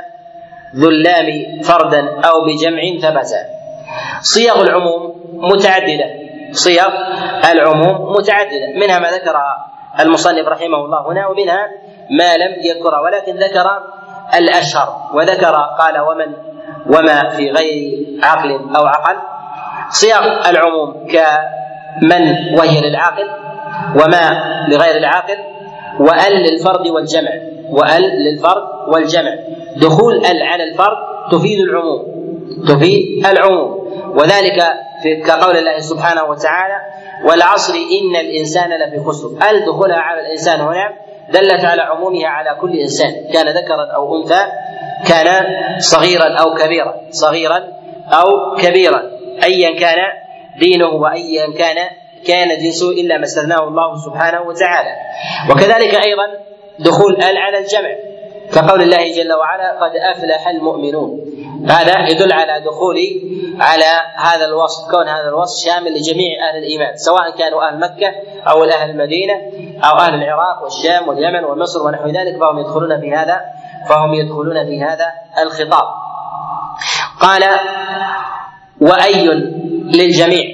ذو 0.77 0.89
اللام 0.89 1.61
فردا 1.62 2.01
أو 2.25 2.45
بجمع 2.47 2.83
ثبت 3.03 3.31
صيغ 4.20 4.62
العموم 4.62 5.14
متعددة. 5.35 6.07
صيغ 6.53 6.89
العموم 7.53 8.12
متعددة. 8.16 8.66
منها 8.81 8.99
ما 8.99 9.11
ذكرها 9.11 9.66
المصنف 10.01 10.49
رحمه 10.49 10.85
الله 10.85 11.12
هنا 11.12 11.27
ومنها 11.29 11.66
ما 12.11 12.37
لم 12.37 12.53
يذكرها 12.64 13.01
ولكن 13.01 13.37
ذكر 13.37 13.66
الأشهر 14.35 15.11
وذكر 15.14 15.55
قال 15.79 16.01
ومن 16.01 16.33
وما 16.87 17.29
في 17.29 17.51
غير 17.51 18.07
عقل 18.23 18.51
أو 18.77 18.87
عقل. 18.87 19.16
صيغ 19.91 20.51
العموم 20.51 21.07
كمن 21.07 22.23
وهي 22.59 22.81
للعاقل 22.81 23.29
وما 23.95 24.25
لغير 24.68 24.97
العاقل 24.97 25.39
وأل 26.01 26.33
للفرد 26.33 26.87
والجمع 26.87 27.31
وأل 27.70 28.03
للفرد 28.03 28.62
والجمع. 28.89 29.35
دخول 29.77 30.27
ال 30.27 30.43
على 30.43 30.64
الفرد 30.64 30.97
تفيد 31.33 31.61
العموم 31.61 32.03
تفيد 32.68 33.27
العموم. 33.27 33.83
وذلك 34.18 34.62
في 35.03 35.16
كقول 35.16 35.57
الله 35.57 35.79
سبحانه 35.81 36.25
وتعالى 36.25 36.79
والعصر 37.25 37.75
إن 37.75 38.16
الإنسان 38.20 38.70
لفي 38.70 39.05
خسر. 39.05 39.29
ال 39.51 39.66
دخولها 39.66 39.99
على 39.99 40.20
الإنسان 40.20 40.61
هنا 40.61 40.93
دلت 41.33 41.64
على 41.64 41.83
عمومها 41.83 42.29
على 42.29 42.59
كل 42.61 42.73
إنسان 42.79 43.11
كان 43.33 43.49
ذكرا 43.49 43.85
أو 43.95 44.23
أنثى 44.23 44.43
كان 45.09 45.45
صغيرا 45.79 46.29
أو 46.41 46.55
كبيرا 46.55 46.94
صغيرا 47.11 47.59
أو 48.12 48.57
كبيرا 48.57 49.03
ايا 49.43 49.78
كان 49.81 49.99
دينه 50.59 50.89
وايا 50.89 51.47
كان 51.59 51.77
كان 52.27 52.49
جنسه 52.62 52.90
إلا 52.90 53.19
ما 53.19 53.24
استثناه 53.24 53.69
الله 53.69 53.97
سبحانه 54.07 54.40
وتعالى. 54.43 54.93
وكذلك 55.51 55.94
أيضا 55.94 56.27
دخول 56.78 57.12
ال 57.16 57.36
على 57.36 57.59
الجمع. 57.59 57.90
كقول 58.55 58.83
الله 58.83 59.12
جل 59.12 59.33
وعلا 59.33 59.69
قد 59.83 59.93
أفلح 59.97 60.49
المؤمنون. 60.49 61.20
هذا 61.69 62.09
يدل 62.09 62.33
على 62.33 62.65
دخول 62.65 62.97
على 63.61 63.93
هذا 64.16 64.45
الوصف 64.45 64.91
كون 64.91 65.09
هذا 65.09 65.29
الوصف 65.29 65.65
شامل 65.65 65.95
لجميع 65.95 66.49
أهل 66.49 66.59
الإيمان 66.59 66.97
سواء 66.97 67.37
كانوا 67.39 67.69
أهل 67.69 67.81
مكة 67.81 68.12
أو 68.51 68.65
أهل 68.65 68.91
المدينة 68.91 69.35
أو 69.85 69.99
أهل 69.99 70.15
العراق 70.15 70.62
والشام 70.62 71.09
واليمن 71.09 71.45
ومصر 71.45 71.87
ونحو 71.87 72.07
ذلك 72.07 72.39
فهم 72.41 72.59
يدخلون 72.59 73.01
في 73.01 73.12
هذا 73.12 73.41
فهم 73.89 74.15
يدخلون 74.15 74.66
في 74.66 74.83
هذا 74.83 75.07
الخطاب. 75.43 75.87
قال 77.20 77.43
وأي 78.81 79.27
للجميع؟ 79.85 80.45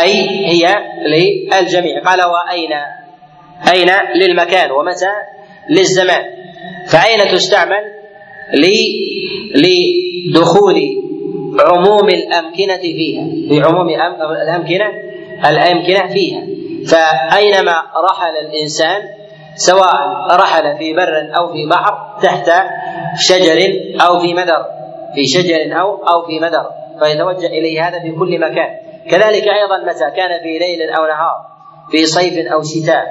أي 0.00 0.28
هي 0.46 0.76
للجميع. 1.06 2.02
قال 2.04 2.20
وأين؟ 2.22 2.72
أين؟ 3.72 3.90
للمكان. 4.14 4.70
ومتى؟ 4.70 5.12
للزمان. 5.70 6.39
فأين 6.88 7.28
تستعمل؟ 7.32 7.84
لدخول 9.54 10.76
عموم 11.60 12.08
الأمكنة 12.08 12.76
فيها. 12.76 13.24
لعموم 13.50 13.88
الأمكنة 14.42 14.86
الأمكنة 15.46 16.06
فيها. 16.06 16.42
فأينما 16.86 17.82
رحل 18.10 18.36
الإنسان 18.46 19.02
سواء 19.54 19.94
رحل 20.36 20.78
في 20.78 20.92
بر 20.92 21.30
أو 21.36 21.52
في 21.52 21.66
بحر 21.66 22.18
تحت 22.22 22.50
شجر 23.18 23.58
أو 24.06 24.18
في 24.18 24.34
مدر 24.34 24.64
في 25.14 25.26
شجر 25.26 25.80
أو 25.80 25.96
أو 25.96 26.26
في 26.26 26.40
مدر 26.40 26.64
فيتوجه 27.00 27.46
إليه 27.46 27.88
هذا 27.88 28.00
في 28.00 28.10
كل 28.12 28.40
مكان. 28.40 28.70
كذلك 29.10 29.48
أيضا 29.48 29.78
متى 29.86 30.10
كان 30.16 30.42
في 30.42 30.58
ليل 30.58 30.90
أو 30.90 31.06
نهار 31.06 31.46
في 31.90 32.06
صيف 32.06 32.52
أو 32.52 32.62
شتاء 32.62 33.04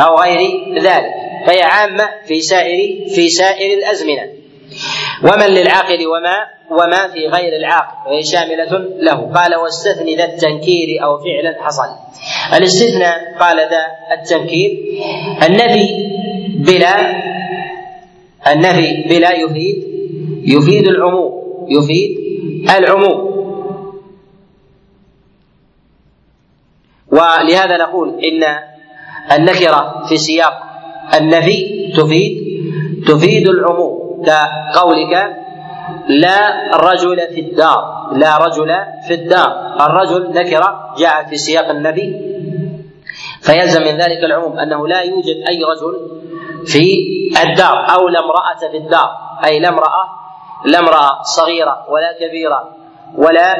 أو 0.00 0.14
غير 0.16 0.38
ذلك. 0.78 1.14
فهي 1.46 1.62
عامة 1.62 2.08
في 2.26 2.40
سائر 2.40 3.08
في 3.14 3.28
سائر 3.28 3.78
الأزمنة. 3.78 4.32
ومن 5.22 5.46
للعاقل 5.46 6.06
وما 6.06 6.36
وما 6.70 7.08
في 7.08 7.26
غير 7.26 7.56
العاقل 7.56 8.10
وهي 8.10 8.22
شاملة 8.22 8.78
له. 9.00 9.32
قال 9.34 9.54
واستثن 9.54 10.06
ذا 10.06 10.24
التنكير 10.24 11.04
أو 11.04 11.18
فعلا 11.18 11.62
حصل. 11.62 11.88
الاستثناء 12.56 13.38
قال 13.40 13.56
ذا 13.56 13.86
التنكير 14.18 14.70
النبي 15.46 15.88
بلا 16.58 16.94
النفي 18.52 19.04
بلا 19.08 19.32
يفيد 19.32 19.84
يفيد 20.44 20.88
العموم. 20.88 21.32
يفيد 21.68 22.18
العموم. 22.70 23.32
ولهذا 27.12 27.76
نقول 27.76 28.08
إن 28.24 28.42
النكرة 29.32 30.06
في 30.08 30.16
سياق 30.16 30.71
النفي 31.14 31.92
تفيد 31.96 32.32
تفيد 33.08 33.48
العموم 33.48 34.22
كقولك 34.26 35.36
لا 36.08 36.38
رجل 36.76 37.18
في 37.34 37.40
الدار 37.40 38.08
لا 38.12 38.36
رجل 38.36 38.70
في 39.08 39.14
الدار. 39.14 39.76
الرجل 39.80 40.30
نكره 40.34 40.94
جاءت 40.98 41.28
في 41.28 41.36
سياق 41.36 41.68
النبي 41.70 42.32
فيلزم 43.42 43.80
من 43.82 43.96
ذلك 43.96 44.24
العموم 44.24 44.58
أنه 44.58 44.88
لا 44.88 45.00
يوجد 45.00 45.36
أي 45.48 45.64
رجل 45.64 45.94
في 46.66 46.84
الدار 47.42 47.86
أو 47.94 48.08
لا 48.08 48.20
امرأة 48.20 48.70
في 48.70 48.76
الدار 48.76 49.10
أي 49.44 49.60
لا 49.60 49.68
امرأة 49.68 50.04
لا 50.64 50.78
امرأة 50.78 51.22
صغيرة 51.22 51.84
ولا 51.88 52.12
كبيرة 52.20 52.68
ولا 53.16 53.56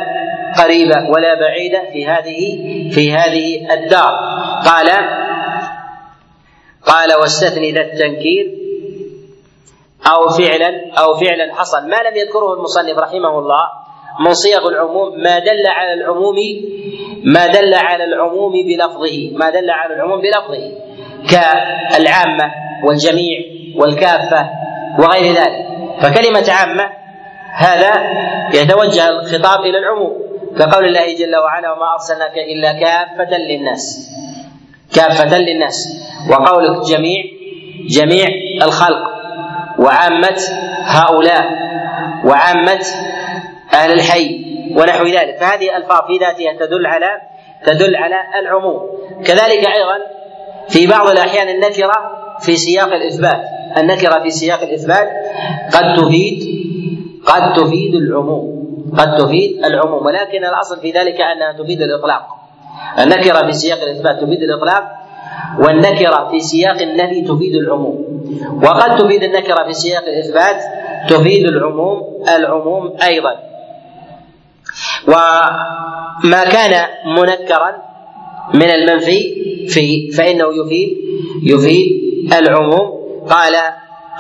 قريبة 0.59 1.11
ولا 1.11 1.35
بعيدة 1.41 1.91
في 1.93 2.07
هذه 2.07 2.41
في 2.91 3.13
هذه 3.13 3.75
الدار. 3.75 4.13
قال 4.65 4.89
قال 6.87 7.21
واستثني 7.21 7.73
ذا 7.73 7.81
التنكير 7.81 8.59
أو 10.07 10.29
فعلا 10.29 10.91
أو 10.99 11.15
فعلا 11.15 11.55
حصل. 11.55 11.89
ما 11.89 11.97
لم 11.97 12.17
يذكره 12.17 12.55
المصنف 12.55 12.99
رحمه 12.99 13.39
الله. 13.39 13.65
من 14.21 14.35
صيغ 14.35 14.69
العموم 14.69 15.21
ما 15.23 15.39
دل 15.39 15.67
على 15.67 15.93
العموم 15.93 16.37
ما 17.25 17.47
دل 17.47 17.75
على 17.75 18.05
العموم 18.05 18.53
بلفظه. 18.53 19.31
ما 19.33 19.51
دل 19.51 19.71
على 19.71 19.95
العموم 19.95 20.21
بلفظه. 20.21 20.73
كالعامة 21.31 22.53
والجميع 22.85 23.39
والكافة 23.77 24.51
وغير 24.99 25.35
ذلك. 25.35 25.67
فكلمة 26.03 26.53
عامة 26.53 26.91
هذا 27.55 27.93
يتوجه 28.55 29.09
الخطاب 29.09 29.61
إلى 29.61 29.79
العموم. 29.79 30.23
كقول 30.59 30.85
الله 30.85 31.15
جل 31.15 31.37
وعلا 31.37 31.73
وما 31.73 31.93
أرسلناك 31.93 32.39
إلا 32.39 32.73
كافة 32.73 33.39
للناس. 33.39 34.09
كافة 34.95 35.39
للناس. 35.39 35.89
وقولك 36.31 36.87
جميع 36.87 37.25
جميع 37.89 38.29
الخلق. 38.63 39.13
وعامة 39.79 40.41
هؤلاء 40.85 41.45
وعامة 42.25 42.87
أهل 43.75 43.93
الحي 43.93 44.45
ونحو 44.77 45.05
ذلك. 45.05 45.37
فهذه 45.41 45.71
الألفاظ 45.71 46.07
في 46.07 46.19
ذاتها 46.19 46.67
تدل 46.67 46.87
على 46.87 47.21
تدل 47.67 47.97
على 47.97 48.17
العموم. 48.41 48.81
كذلك 49.25 49.67
أيضا 49.67 49.99
في 50.69 50.87
بعض 50.87 51.09
الأحيان 51.09 51.49
النكرة 51.49 51.93
في 52.41 52.57
سياق 52.57 52.93
الإثبات. 52.93 53.43
النكرة 53.77 54.23
في 54.23 54.31
سياق 54.31 54.63
الإثبات 54.63 55.09
قد 55.75 55.95
تفيد 55.97 56.63
قد 57.27 57.53
تفيد 57.53 57.95
العموم 57.95 58.63
قد 58.99 59.17
تفيد 59.17 59.65
العموم. 59.65 60.07
ولكن 60.07 60.45
الأصل 60.45 60.81
في 60.81 60.91
ذلك 60.91 61.21
أنها 61.21 61.53
تفيد 61.63 61.83
الإطلاق. 61.83 62.42
النكرة 62.99 63.47
في 63.47 63.53
سياق 63.53 63.79
الإثبات 63.83 64.17
تفيد 64.21 64.43
الإطلاق 64.43 64.85
والنكرة 65.59 66.29
في 66.31 66.41
سياق 66.41 66.83
النفي 66.83 67.23
تفيد 67.23 67.55
العموم. 67.55 67.97
وقد 68.63 68.97
تفيد 68.97 69.23
النكرة 69.23 69.65
في 69.67 69.73
سياق 69.73 70.05
الإثبات 70.05 70.57
تفيد 71.09 71.47
العموم 71.47 72.25
العموم 72.37 72.97
أيضا. 73.03 73.35
وما 75.09 76.45
كان 76.45 76.89
منكرا 77.07 77.71
من 78.55 78.71
المنفي 78.71 79.21
في 79.69 80.11
فإنه 80.11 80.45
يفيد 80.61 80.89
يفيد 81.43 81.89
العموم. 82.33 83.03
قال 83.31 83.55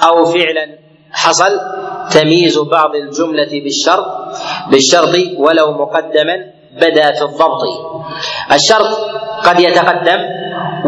أو 0.08 0.24
فعلا 0.24 0.78
حصل 1.12 1.60
تمييز 2.10 2.58
بعض 2.58 2.94
الجملة 2.94 3.62
بالشرط 3.64 4.06
بالشرط 4.70 5.14
ولو 5.36 5.72
مقدما. 5.72 6.61
بدا 6.76 7.12
في 7.12 7.22
الضبط. 7.22 7.62
الشرط 8.52 8.98
قد 9.44 9.60
يتقدم 9.60 10.20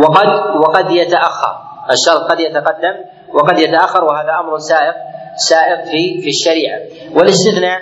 وقد 0.02 0.26
وقد 0.62 0.90
يتأخر. 0.90 1.56
الشرط 1.90 2.30
قد 2.30 2.40
يتقدم 2.40 2.94
وقد 3.34 3.58
يتأخر 3.58 4.04
وهذا 4.04 4.32
أمر 4.40 4.58
سائق 4.58 4.94
سائق 5.36 5.84
في 5.84 6.20
في 6.22 6.28
الشريعة. 6.28 6.78
والاستثناء 7.14 7.78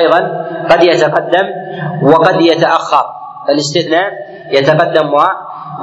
أيضا 0.00 0.18
قد 0.70 0.84
يتقدم 0.84 1.46
وقد 2.02 2.40
يتأخر. 2.40 3.06
الاستثناء 3.48 4.10
يتقدم 4.50 5.10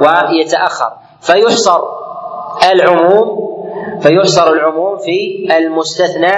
ويتأخر. 0.02 0.92
فيحصر 1.20 1.80
العموم 2.72 3.50
فيحصر 4.00 4.52
العموم 4.52 4.96
في 4.96 5.48
المستثنى 5.58 6.32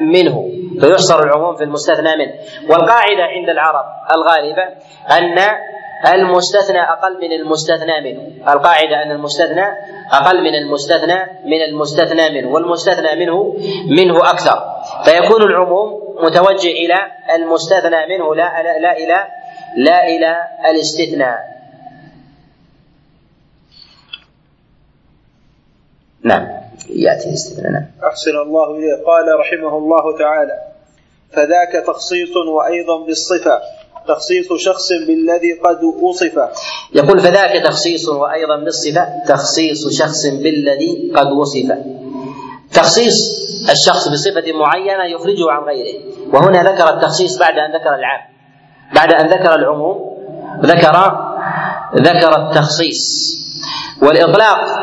منه. 0.00 0.48
فيحصر 0.80 1.22
العموم 1.22 1.56
في 1.56 1.64
المستثنى 1.64 2.16
منه. 2.16 2.32
والقاعدة 2.70 3.22
عند 3.22 3.48
العرب 3.48 3.84
الغالبة 4.14 4.62
أن 5.10 5.38
المستثنى 6.14 6.80
أقل 6.80 7.20
من 7.20 7.32
المستثنى 7.32 8.00
منه. 8.00 8.52
القاعدة 8.52 9.02
أن 9.02 9.10
المستثنى 9.10 9.64
أقل 10.12 10.40
من 10.40 10.54
المستثنى 10.54 11.18
من 11.44 11.62
المستثنى 11.68 12.40
منه. 12.40 12.48
والمستثنى 12.48 13.26
منه 13.26 13.56
منه 13.88 14.30
أكثر. 14.30 14.62
فيكون 15.04 15.42
العموم 15.42 16.08
متوجه 16.22 16.70
إلى 16.70 16.96
المستثنى 17.34 18.06
منه 18.06 18.34
لا 18.34 18.62
لا, 18.62 18.78
لا 18.78 18.96
إلى 18.96 19.26
لا 19.76 20.06
إلى 20.06 20.36
الاستثناء. 20.70 21.38
نعم. 26.22 26.67
يأتي 26.90 27.28
الاستثناء 27.28 27.72
نعم 27.72 27.86
أحسن 28.10 28.36
الله 28.36 28.76
إليه. 28.76 28.94
قال 29.06 29.40
رحمه 29.40 29.78
الله 29.78 30.18
تعالى 30.18 30.52
فذاك 31.32 31.86
تخصيص 31.86 32.36
وأيضا 32.36 33.06
بالصفة 33.06 33.60
تخصيص 34.08 34.52
شخص 34.52 34.88
بالذي 35.06 35.52
قد 35.52 35.84
وصف. 35.84 36.38
يقول 36.94 37.20
فذاك 37.20 37.64
تخصيص 37.64 38.08
وأيضا 38.08 38.56
بالصفة 38.64 39.08
تخصيص 39.28 39.88
شخص 39.98 40.26
بالذي 40.26 41.12
قد 41.16 41.32
وصف. 41.32 41.72
تخصيص 42.72 43.14
الشخص 43.70 44.08
بصفة 44.08 44.52
معينة 44.52 45.04
يخرجه 45.04 45.50
عن 45.50 45.62
غيره. 45.62 46.00
وهنا 46.32 46.72
ذكر 46.72 46.88
التخصيص 46.94 47.38
بعد 47.38 47.58
أن 47.58 47.80
ذكر 47.80 47.94
العام. 47.94 48.20
بعد 48.94 49.12
أن 49.12 49.26
ذكر 49.26 49.54
العموم 49.54 50.18
ذكر 50.62 50.96
ذكر 51.96 52.48
التخصيص. 52.48 53.28
والإطلاق 54.02 54.77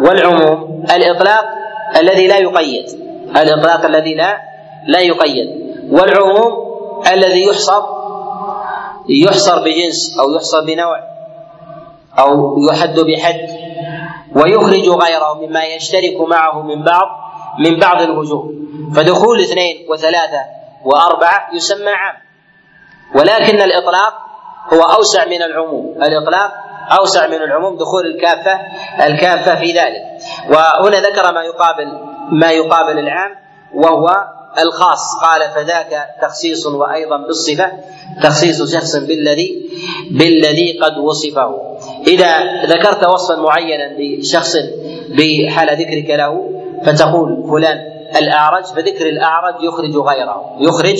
والعموم 0.00 0.84
الإطلاق 0.90 1.44
الذي 1.96 2.26
لا 2.26 2.38
يقيد. 2.38 2.86
الإطلاق 3.36 3.84
الذي 3.86 4.14
لا 4.14 4.40
لا 4.86 5.00
يقيد. 5.00 5.48
والعموم 5.90 6.52
الذي 7.12 7.44
يحصر 7.46 7.82
يحصر 9.08 9.64
بجنس 9.64 10.18
أو 10.20 10.34
يحصر 10.34 10.64
بنوع 10.66 11.00
أو 12.18 12.58
يحد 12.70 13.00
بحد 13.00 13.48
ويخرج 14.36 14.88
غيره 14.88 15.46
مما 15.46 15.64
يشترك 15.64 16.20
معه 16.28 16.62
من 16.62 16.84
بعض 16.84 17.06
من 17.58 17.78
بعض 17.78 18.02
الوجوه. 18.02 18.54
فدخول 18.96 19.40
اثنين 19.40 19.86
وثلاثة 19.90 20.42
وأربعة 20.84 21.54
يسمى 21.54 21.90
عام. 21.90 22.16
ولكن 23.14 23.62
الإطلاق 23.62 24.12
هو 24.72 24.80
أوسع 24.82 25.24
من 25.24 25.42
العموم. 25.42 26.02
الإطلاق 26.02 26.69
أوسع 26.98 27.26
من 27.26 27.34
العموم 27.34 27.76
دخول 27.76 28.06
الكافة 28.06 28.60
الكافة 29.06 29.56
في 29.56 29.72
ذلك. 29.72 30.02
وهنا 30.50 31.00
ذكر 31.00 31.32
ما 31.32 31.42
يقابل 31.42 31.86
ما 32.32 32.50
يقابل 32.50 32.98
العام 32.98 33.30
وهو 33.74 34.24
الخاص. 34.58 35.00
قال 35.22 35.40
فذاك 35.54 36.06
تخصيص 36.22 36.66
وأيضا 36.66 37.16
بالصفة 37.16 37.72
تخصيص 38.22 38.74
شخص 38.74 38.96
بالذي 38.96 39.70
بالذي 40.10 40.78
قد 40.82 40.98
وصفه. 40.98 41.76
إذا 42.06 42.38
ذكرت 42.66 43.04
وصفا 43.04 43.36
معينا 43.36 43.98
لشخص 43.98 44.56
بحال 45.18 45.68
ذكرك 45.68 46.10
له 46.10 46.50
فتقول 46.86 47.48
فلان 47.50 47.78
الأعرج 48.16 48.64
فذكر 48.64 49.06
الأعرج 49.06 49.54
يخرج 49.64 49.96
غيره 49.96 50.56
يخرج 50.60 50.98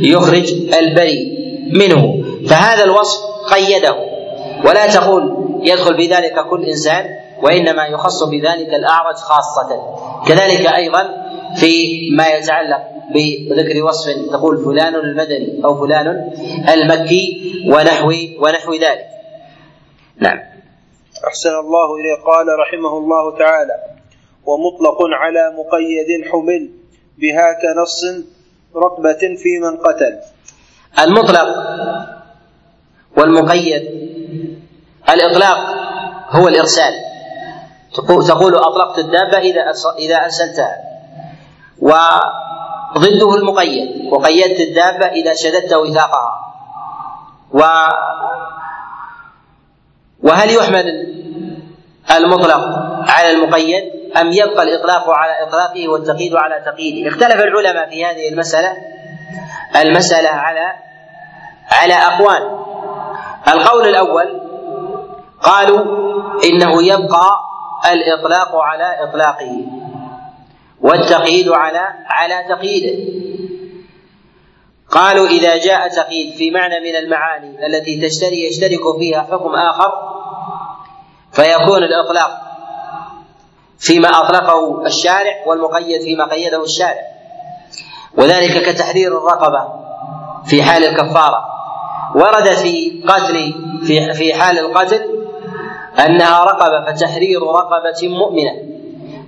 يخرج 0.00 0.52
البري 0.78 1.38
منه. 1.72 2.24
فهذا 2.48 2.84
الوصف 2.84 3.20
قيده. 3.52 4.07
ولا 4.64 4.86
تقول 4.86 5.48
يدخل 5.62 5.96
في 5.96 6.06
ذلك 6.06 6.46
كل 6.50 6.64
إنسان 6.64 7.04
وإنما 7.42 7.86
يخص 7.86 8.22
بذلك 8.22 8.74
الأعرج 8.74 9.14
خاصة. 9.14 9.96
كذلك 10.26 10.66
أيضا 10.66 11.02
في 11.56 11.98
ما 12.16 12.26
يتعلق 12.26 12.82
بذكر 13.14 13.84
وصف 13.84 14.10
تقول 14.32 14.64
فلان 14.64 14.94
المدني 14.94 15.64
أو 15.64 15.86
فلان 15.86 16.30
المكي 16.68 17.52
ونحو 17.72 18.12
ونحو 18.38 18.74
ذلك. 18.74 19.06
نعم. 20.16 20.38
أحسن 21.28 21.50
الله 21.50 21.96
إليه. 21.96 22.14
قال 22.26 22.46
رحمه 22.58 22.98
الله 22.98 23.38
تعالى 23.38 23.74
ومطلق 24.46 24.98
على 25.02 25.54
مقيد 25.58 26.30
حمل 26.30 26.70
بها 27.18 27.46
كنص 27.62 28.04
رقبة 28.76 29.36
في 29.36 29.58
من 29.58 29.76
قتل. 29.76 30.18
المطلق 30.98 31.48
والمقيد 33.16 34.07
الإطلاق 35.10 35.58
هو 36.30 36.48
الإرسال. 36.48 36.92
تقول 38.28 38.54
أطلقت 38.54 38.98
الدابة 38.98 39.38
إذا 39.38 39.60
إذا 39.98 40.16
أرسلتها. 40.24 40.76
وضده 41.80 43.34
المقيد. 43.34 44.12
وقيدت 44.12 44.60
الدابة 44.60 45.06
إذا 45.06 45.34
شددت 45.34 45.72
وثاقها. 45.74 46.54
و 47.52 47.62
وهل 50.22 50.50
يحمل 50.50 50.84
المطلق 52.10 52.60
على 53.10 53.30
المقيد؟ 53.30 53.84
أم 54.16 54.32
يبقى 54.32 54.62
الإطلاق 54.62 55.10
على 55.10 55.48
إطلاقه 55.48 55.88
والتقييد 55.88 56.32
على 56.36 56.64
تقييده؟ 56.64 57.08
اختلف 57.08 57.42
العلماء 57.42 57.90
في 57.90 58.04
هذه 58.04 58.28
المسألة. 58.28 58.72
المسألة 59.76 60.28
على 60.28 60.72
على 61.70 61.94
أقوال. 61.94 62.58
القول 63.48 63.88
الأول 63.88 64.47
قالوا 65.42 65.84
إنه 66.44 66.82
يبقى 66.82 67.40
الإطلاق 67.92 68.56
على 68.56 69.04
إطلاقه 69.04 69.66
والتقييد 70.80 71.48
على 71.48 71.88
على 72.06 72.44
تقييده. 72.48 73.18
قالوا 74.90 75.26
إذا 75.26 75.56
جاء 75.56 75.88
تقييد 75.88 76.34
في 76.36 76.50
معنى 76.50 76.80
من 76.80 76.96
المعاني 76.96 77.66
التي 77.66 78.08
تشتري 78.08 78.44
يشترك 78.48 78.98
فيها 78.98 79.22
حكم 79.22 79.54
آخر 79.54 79.92
فيكون 81.32 81.82
الإطلاق 81.82 82.40
فيما 83.78 84.08
أطلقه 84.08 84.86
الشارع 84.86 85.46
والمقيد 85.46 86.02
فيما 86.02 86.24
قيده 86.24 86.64
الشارع. 86.64 87.02
وذلك 88.16 88.68
كتحرير 88.68 89.18
الرقبة 89.18 89.68
في 90.46 90.62
حال 90.62 90.84
الكفارة. 90.84 91.44
ورد 92.14 92.48
في 92.48 93.04
قتل 93.08 93.54
في 93.86 94.12
في 94.12 94.34
حال 94.34 94.58
القتل 94.58 95.17
أنها 96.06 96.44
رقبة 96.44 96.92
فتحرير 96.92 97.42
رقبة 97.42 98.08
مؤمنة. 98.08 98.52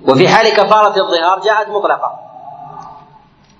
وفي 0.07 0.27
حال 0.27 0.49
كفارة 0.49 0.95
الظهار 1.01 1.39
جاءت 1.39 1.69
مطلقة. 1.69 2.11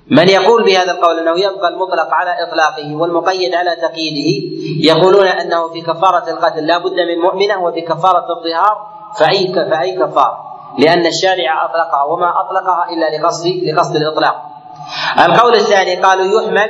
من 0.08 0.30
يقول 0.30 0.64
بهذا 0.64 0.92
القول 0.92 1.20
أنه 1.20 1.40
يبقى 1.40 1.68
المطلق 1.68 2.14
على 2.14 2.32
إطلاقه 2.48 2.96
والمقيد 2.96 3.56
على 3.56 3.76
تقييده 3.76 4.58
يقولون 4.92 5.28
أنه 5.28 5.70
في 5.70 5.82
كفارة 5.82 6.30
القتل 6.30 6.66
لا 6.66 6.78
بد 6.78 7.00
من 7.00 7.22
مؤمنة 7.24 7.64
وفي 7.64 7.82
كفارة 7.82 8.26
الظهار 8.30 8.88
فأي 9.20 9.54
فأي 9.54 9.92
كفارة. 9.92 10.38
لأن 10.80 11.06
الشارع 11.06 11.66
أطلقها 11.66 12.04
وما 12.04 12.34
أطلقها 12.42 12.86
إلا 12.90 13.18
لقصد 13.18 13.48
لقصد 13.48 13.96
الإطلاق. 13.96 14.42
القول 15.26 15.56
الثاني 15.56 15.96
قالوا 15.96 16.42
يحمل 16.42 16.70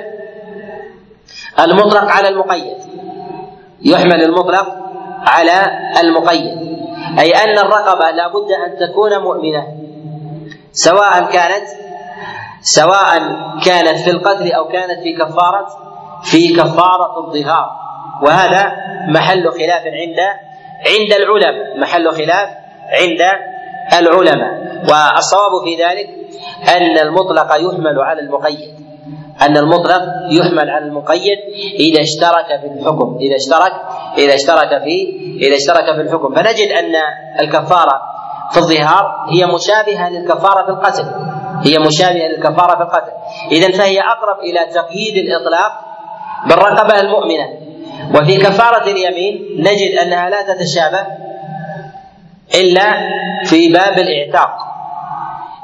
المطلق 1.60 2.12
على 2.12 2.28
المقيد. 2.28 2.78
يحمل 3.82 4.24
المطلق 4.24 4.81
على 5.28 5.80
المقيد. 6.00 6.72
أي 7.20 7.32
أن 7.32 7.58
الرقبة 7.58 8.12
لا 8.12 8.28
بد 8.28 8.52
أن 8.52 8.90
تكون 8.90 9.18
مؤمنة. 9.18 9.68
سواء 10.72 11.32
كانت 11.32 11.68
سواء 12.62 13.20
كانت 13.66 13.98
في 14.00 14.10
القتل 14.10 14.52
أو 14.52 14.68
كانت 14.68 15.00
في 15.04 15.14
كفارة 15.14 15.68
في 16.24 16.56
كفارة 16.56 17.28
الظهار. 17.28 17.72
وهذا 18.24 18.74
محل 19.08 19.52
خلاف 19.52 19.84
عند 19.86 20.20
عند 20.88 21.14
العلماء. 21.14 21.80
محل 21.80 22.12
خلاف 22.12 22.50
عند 22.90 23.22
العلماء. 23.94 24.62
والصواب 24.90 25.64
في 25.64 25.84
ذلك 25.84 26.10
أن 26.78 26.98
المطلق 27.08 27.56
يحمل 27.56 28.00
على 28.00 28.22
المقيد. 28.22 28.81
أن 29.42 29.58
المطلق 29.58 30.02
يحمل 30.30 30.70
على 30.70 30.86
المقيد 30.86 31.38
إذا 31.80 32.02
اشترك 32.02 32.60
في 32.62 32.68
الحكم 32.68 33.18
إذا 33.22 33.36
اشترك 33.36 33.72
إذا 34.18 34.36
اشترك 34.36 34.84
في 34.84 35.22
إذا 35.42 35.56
اشترك 35.56 35.96
في 35.96 36.02
الحكم. 36.02 36.36
فنجد 36.36 36.68
أن 36.72 36.96
الكفارة 37.40 38.02
في 38.52 38.58
الظهار 38.58 39.26
هي 39.30 39.46
مشابهة 39.46 40.10
للكفارة 40.10 40.66
في 40.66 40.70
القتل. 40.72 41.06
هي 41.66 41.80
مشابهة 41.80 42.28
للكفارة 42.28 42.76
في 42.76 42.82
القتل. 42.82 43.12
اذا 43.52 43.78
فهي 43.78 44.00
أقرب 44.00 44.40
إلى 44.40 44.66
تقييد 44.74 45.18
الإطلاق 45.18 45.72
بالرقبة 46.48 47.00
المؤمنة. 47.00 47.48
وفي 48.16 48.38
كفارة 48.38 48.92
اليمين 48.92 49.48
نجد 49.60 49.98
أنها 49.98 50.30
لا 50.30 50.42
تتشابه 50.42 51.08
إلا 52.56 52.92
في 53.46 53.74
باب 53.74 54.00
الإعتاق 54.00 54.58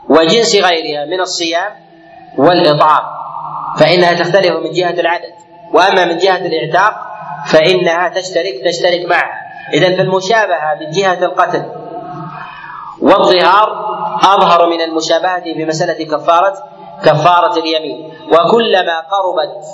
وجنس 0.09 0.55
غيرها 0.55 1.05
من 1.05 1.19
الصيام 1.19 1.71
والإطعام. 2.37 3.16
فإنها 3.79 4.13
تختلف 4.13 4.55
من 4.55 4.71
جهة 4.71 4.99
العدد. 4.99 5.33
وأما 5.73 6.05
من 6.05 6.17
جهة 6.17 6.45
الاعتاق 6.45 6.93
فإنها 7.47 8.09
تشترك 8.09 8.55
تشترك 8.65 9.05
معها 9.09 9.47
اذا 9.73 9.97
فالمشابهة 9.97 10.75
من 10.79 10.91
جهة 10.91 11.25
القتل 11.25 11.65
والظهار 13.01 13.87
أظهر 14.23 14.69
من 14.69 14.81
المشابهة 14.81 15.43
في 15.43 15.65
مسألة 15.65 16.05
كفارة 16.05 16.53
كفارة 17.03 17.59
اليمين. 17.59 18.13
وكلما 18.27 18.99
قربت 18.99 19.65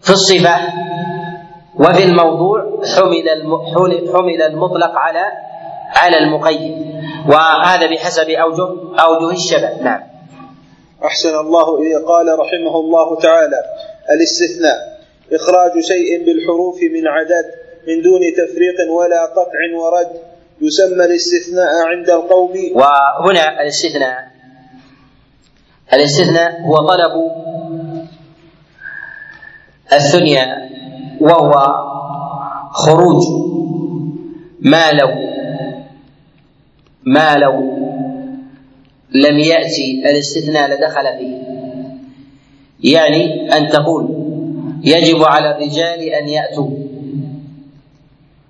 في 0.00 0.10
الصفة 0.10 0.56
وفي 1.74 2.04
الموضوع 2.04 2.80
حمل 2.96 4.10
حمل 4.14 4.42
المطلق 4.42 4.92
على 4.96 5.32
على 5.96 6.18
المقيد. 6.18 7.02
وهذا 7.28 7.86
بحسب 7.86 8.30
أوجه 8.30 8.68
أوجه 9.00 9.30
الشبه. 9.30 9.82
نعم. 9.82 10.15
أحسن 11.04 11.34
الله 11.34 11.78
إليه. 11.78 11.96
قال 11.96 12.38
رحمه 12.38 12.80
الله 12.80 13.16
تعالى 13.20 13.60
الاستثناء 14.10 14.96
إخراج 15.32 15.80
شيء 15.80 16.24
بالحروف 16.24 16.82
من 16.82 17.08
عدد 17.08 17.46
من 17.88 18.02
دون 18.02 18.20
تفريق 18.32 18.92
ولا 18.92 19.22
قطع 19.26 19.60
ورد 19.76 20.10
يسمى 20.60 21.04
الاستثناء 21.04 21.86
عند 21.86 22.10
القوم. 22.10 22.52
وهنا 22.74 23.62
الاستثناء 23.62 24.36
الاستثناء 25.92 26.60
هو 26.62 26.76
طلب 26.76 27.12
الثنيا 29.92 30.46
وهو 31.20 31.52
خروج 32.72 33.22
ما 34.60 34.90
لو 34.92 35.08
ما 37.04 37.34
لو 37.36 37.85
لم 39.10 39.38
يأتي 39.38 40.02
الاستثناء 40.10 40.70
لدخل 40.70 41.18
فيه. 41.18 41.36
يعني 42.92 43.52
أن 43.56 43.68
تقول 43.68 44.08
يجب 44.84 45.24
على 45.24 45.50
الرجال 45.50 46.00
أن 46.00 46.28
يأتوا. 46.28 46.70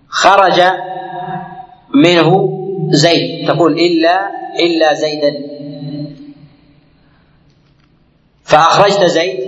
خرج 0.08 0.62
منه 1.94 2.58
زيد. 2.90 3.48
تقول 3.48 3.72
إلا 3.72 4.30
إلا 4.60 4.94
زيدا. 4.94 5.32
فأخرجت 8.44 9.04
زيد 9.04 9.40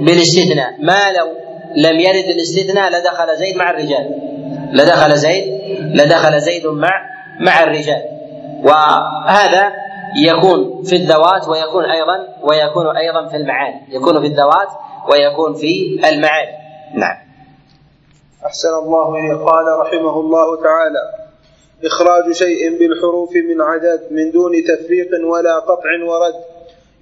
بالاستثناء. 0.00 0.74
ما 0.80 1.12
لو 1.12 1.28
لم 1.76 2.00
يرد 2.00 2.24
الاستثناء 2.24 2.90
لدخل 2.90 3.36
زيد 3.38 3.56
مع 3.56 3.70
الرجال. 3.70 4.10
لدخل 4.72 5.16
زيد 5.16 5.44
لدخل 5.80 6.40
زيد 6.40 6.66
مع 6.66 6.90
مع 7.40 7.62
الرجال. 7.62 8.02
وهذا 8.62 9.72
يكون 10.16 10.82
في 10.82 10.96
الذوات 10.96 11.48
ويكون 11.48 11.84
أيضا 11.84 12.28
ويكون 12.42 12.96
أيضا 12.96 13.28
في 13.28 13.36
المعاني 13.36 13.94
يكون 13.94 14.20
في 14.20 14.26
الذوات 14.26 14.68
ويكون 15.10 15.54
في 15.54 16.00
المعاني 16.08 16.62
نعم. 16.94 17.16
أحسن 18.46 18.68
الله 18.68 19.18
إليه. 19.18 19.34
قال 19.34 19.66
رحمه 19.80 20.20
الله 20.20 20.62
تعالى 20.62 21.02
إخراج 21.84 22.32
شيء 22.32 22.78
بالحروف 22.78 23.30
من 23.36 23.60
عدد 23.60 24.00
من 24.10 24.30
دون 24.30 24.52
تفريق 24.64 25.08
ولا 25.24 25.58
قطع 25.58 25.90
ورد. 26.04 26.34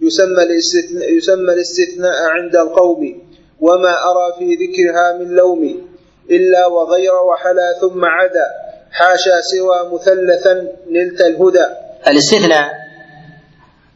يسمى 0.01 0.43
الاستثناء, 0.43 1.13
يسمى 1.13 1.53
الاستثناء 1.53 2.31
عند 2.31 2.57
القوم. 2.57 3.23
وما 3.61 3.95
أرى 4.11 4.33
في 4.39 4.55
ذكرها 4.55 5.19
من 5.19 5.37
لوم. 5.37 5.89
إلا 6.31 6.67
وغير 6.67 7.15
وحلا 7.15 7.79
ثم 7.81 8.05
عدا. 8.05 8.47
حاشا 8.93 9.41
سوى 9.41 9.91
مثلثا 9.93 10.69
نلت 10.91 11.21
الهدى. 11.21 11.67
الاستثناء 12.07 12.80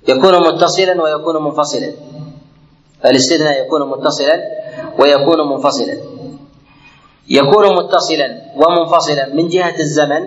يكون 0.09 0.35
متصلا 0.47 1.03
ويكون 1.03 1.45
منفصلا. 1.45 1.93
الاستثناء 3.05 3.67
يكون 3.67 3.91
متصلا 3.91 4.43
ويكون 4.99 5.49
منفصلا. 5.51 5.97
يكون 7.29 7.77
متصلا 7.77 8.43
ومنفصلا 8.57 9.35
من 9.35 9.49
جهة 9.49 9.79
الزمن 9.79 10.23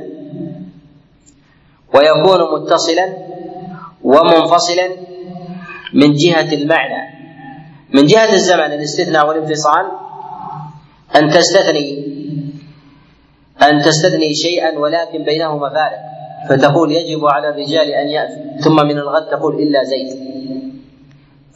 ويكون 1.94 2.40
متصلا 2.54 3.14
ومنفصلا 4.04 4.88
من 5.94 6.14
جهة 6.16 6.54
المعنى. 6.54 7.02
من 7.94 8.06
جهة 8.06 8.34
الزمن 8.34 8.72
الاستثناء 8.74 9.28
والانفصال. 9.28 9.86
أن 11.16 11.30
تستثني 11.30 12.18
أن 13.62 13.82
تستثني 13.82 14.36
شيئا 14.36 14.80
ولكن 14.80 15.24
بينهما 15.24 15.70
فارق. 15.70 16.16
فتقول 16.50 16.92
يجب 16.92 17.26
على 17.26 17.50
الرجال 17.50 17.88
أن 17.90 18.08
يأتوا 18.08 18.62
ثم 18.62 18.76
من 18.76 18.98
الغد 18.98 19.30
تقول 19.30 19.56
إلا 19.56 19.84
زيد 19.84 20.28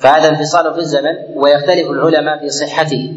فهذا 0.02 0.30
انفصال 0.30 0.74
في 0.74 0.80
الزمن 0.80 1.16
ويختلف 1.36 1.90
العلماء 1.90 2.40
في 2.40 2.50
صحته. 2.50 3.14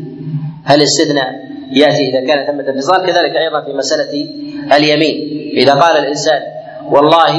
هل 0.65 0.83
استثناء 0.83 1.29
يأتي 1.73 2.09
إذا 2.09 2.27
كان 2.27 2.47
ثمة 2.47 2.69
انفصال؟ 2.69 3.07
كذلك 3.07 3.37
أيضا 3.37 3.65
في 3.65 3.73
مسألة 3.73 4.13
اليمين. 4.77 5.17
إذا 5.57 5.75
قال 5.75 5.97
الإنسان 5.97 6.43
والله 6.91 7.33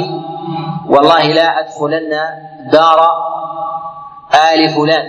والله 0.88 1.32
لا 1.32 1.60
أدخلن 1.60 2.10
دار 2.72 3.00
آل 4.52 4.68
فلان. 4.68 5.06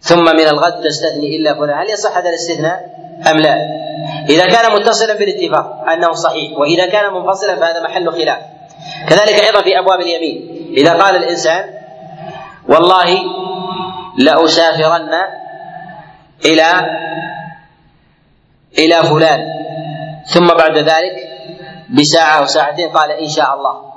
ثم 0.00 0.24
من 0.24 0.48
الغد 0.52 0.80
تستثني 0.84 1.36
إلا 1.36 1.54
فلان. 1.54 1.78
هل 1.78 1.90
يصح 1.90 2.16
هذا 2.16 2.28
الاستثناء؟ 2.28 2.80
أم 3.30 3.36
لا؟ 3.36 3.56
إذا 4.30 4.46
كان 4.46 4.72
متصلا 4.72 5.18
بالاتفاق 5.18 5.88
أنه 5.88 6.12
صحيح 6.12 6.58
وإذا 6.58 6.86
كان 6.86 7.12
منفصلا 7.12 7.56
فهذا 7.56 7.82
محل 7.82 8.12
خلاف. 8.12 8.38
كذلك 9.08 9.44
أيضا 9.44 9.62
في 9.62 9.78
أبواب 9.78 10.00
اليمين. 10.00 10.36
إذا 10.76 10.92
قال 10.92 11.16
الإنسان 11.16 11.64
والله 12.68 13.18
لأسافرن 14.18 15.14
إلى 16.44 16.68
إلى 18.78 18.94
فلان. 18.94 19.40
ثم 20.26 20.46
بعد 20.46 20.78
ذلك 20.78 21.16
بساعة 21.98 22.38
أو 22.38 22.46
ساعتين 22.46 22.88
قال 22.90 23.10
إن 23.10 23.28
شاء 23.28 23.54
الله. 23.54 23.94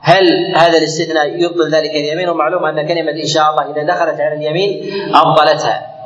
هل 0.00 0.24
هذا 0.56 0.78
الاستثناء 0.78 1.26
يبطل 1.26 1.74
ذلك 1.74 1.90
اليمين؟ 1.90 2.28
ومعلوم 2.28 2.64
أن 2.64 2.88
كلمة 2.88 3.10
إن 3.10 3.26
شاء 3.26 3.50
الله 3.50 3.70
إذا 3.70 3.82
دخلت 3.82 4.20
على 4.20 4.34
اليمين 4.34 4.70
أبطلتها. 5.14 5.97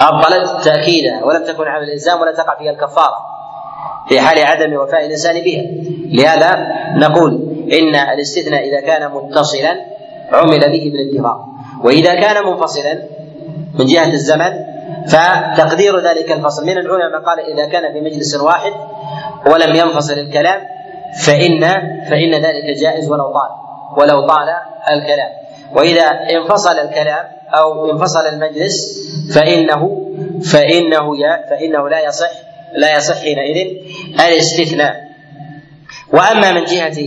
أبطلت 0.00 0.64
تأكيدا 0.64 1.24
ولم 1.24 1.44
تكن 1.44 1.64
على 1.68 1.84
الإلزام 1.84 2.20
ولا 2.20 2.32
تقع 2.32 2.58
فيها 2.58 2.70
الكفارة 2.70 3.16
في 4.08 4.20
حال 4.20 4.38
عدم 4.38 4.76
وفاء 4.76 5.06
الإنسان 5.06 5.40
بها. 5.44 5.62
لهذا 6.06 6.68
نقول 6.96 7.32
إن 7.72 7.94
الاستثناء 7.94 8.68
إذا 8.68 8.80
كان 8.80 9.10
متصلا 9.10 9.76
عمل 10.32 10.60
به 10.60 10.92
بالاتفاق 10.92 11.44
وإذا 11.84 12.14
كان 12.14 12.46
منفصلا 12.46 13.02
من 13.78 13.86
جهة 13.86 14.12
الزمن 14.12 14.52
فتقدير 15.08 15.98
ذلك 15.98 16.32
الفصل. 16.32 16.66
من 16.66 16.78
العلماء 16.78 17.20
قال 17.20 17.40
إذا 17.40 17.66
كان 17.66 17.92
في 17.92 18.00
مجلس 18.00 18.40
واحد 18.40 18.72
ولم 19.46 19.76
ينفصل 19.76 20.12
الكلام 20.12 20.60
فإن 21.26 21.60
فإن 22.10 22.34
ذلك 22.34 22.78
جائز 22.80 23.10
ولو 23.10 23.32
طال 23.32 23.50
ولو 23.96 24.26
طال 24.26 24.48
الكلام. 24.90 25.30
وإذا 25.74 26.04
انفصل 26.30 26.78
الكلام 26.78 27.24
أو 27.54 27.90
انفصل 27.90 28.26
المجلس 28.26 28.98
فإنه 29.34 30.04
فإنه 30.52 31.16
فإنه 31.50 31.88
لا 31.88 32.04
يصح 32.04 32.30
لا 32.72 32.96
يصح 32.96 33.22
حينئذ 33.22 33.66
الاستثناء. 34.28 35.08
وأما 36.12 36.52
من 36.52 36.64
جهة 36.64 36.98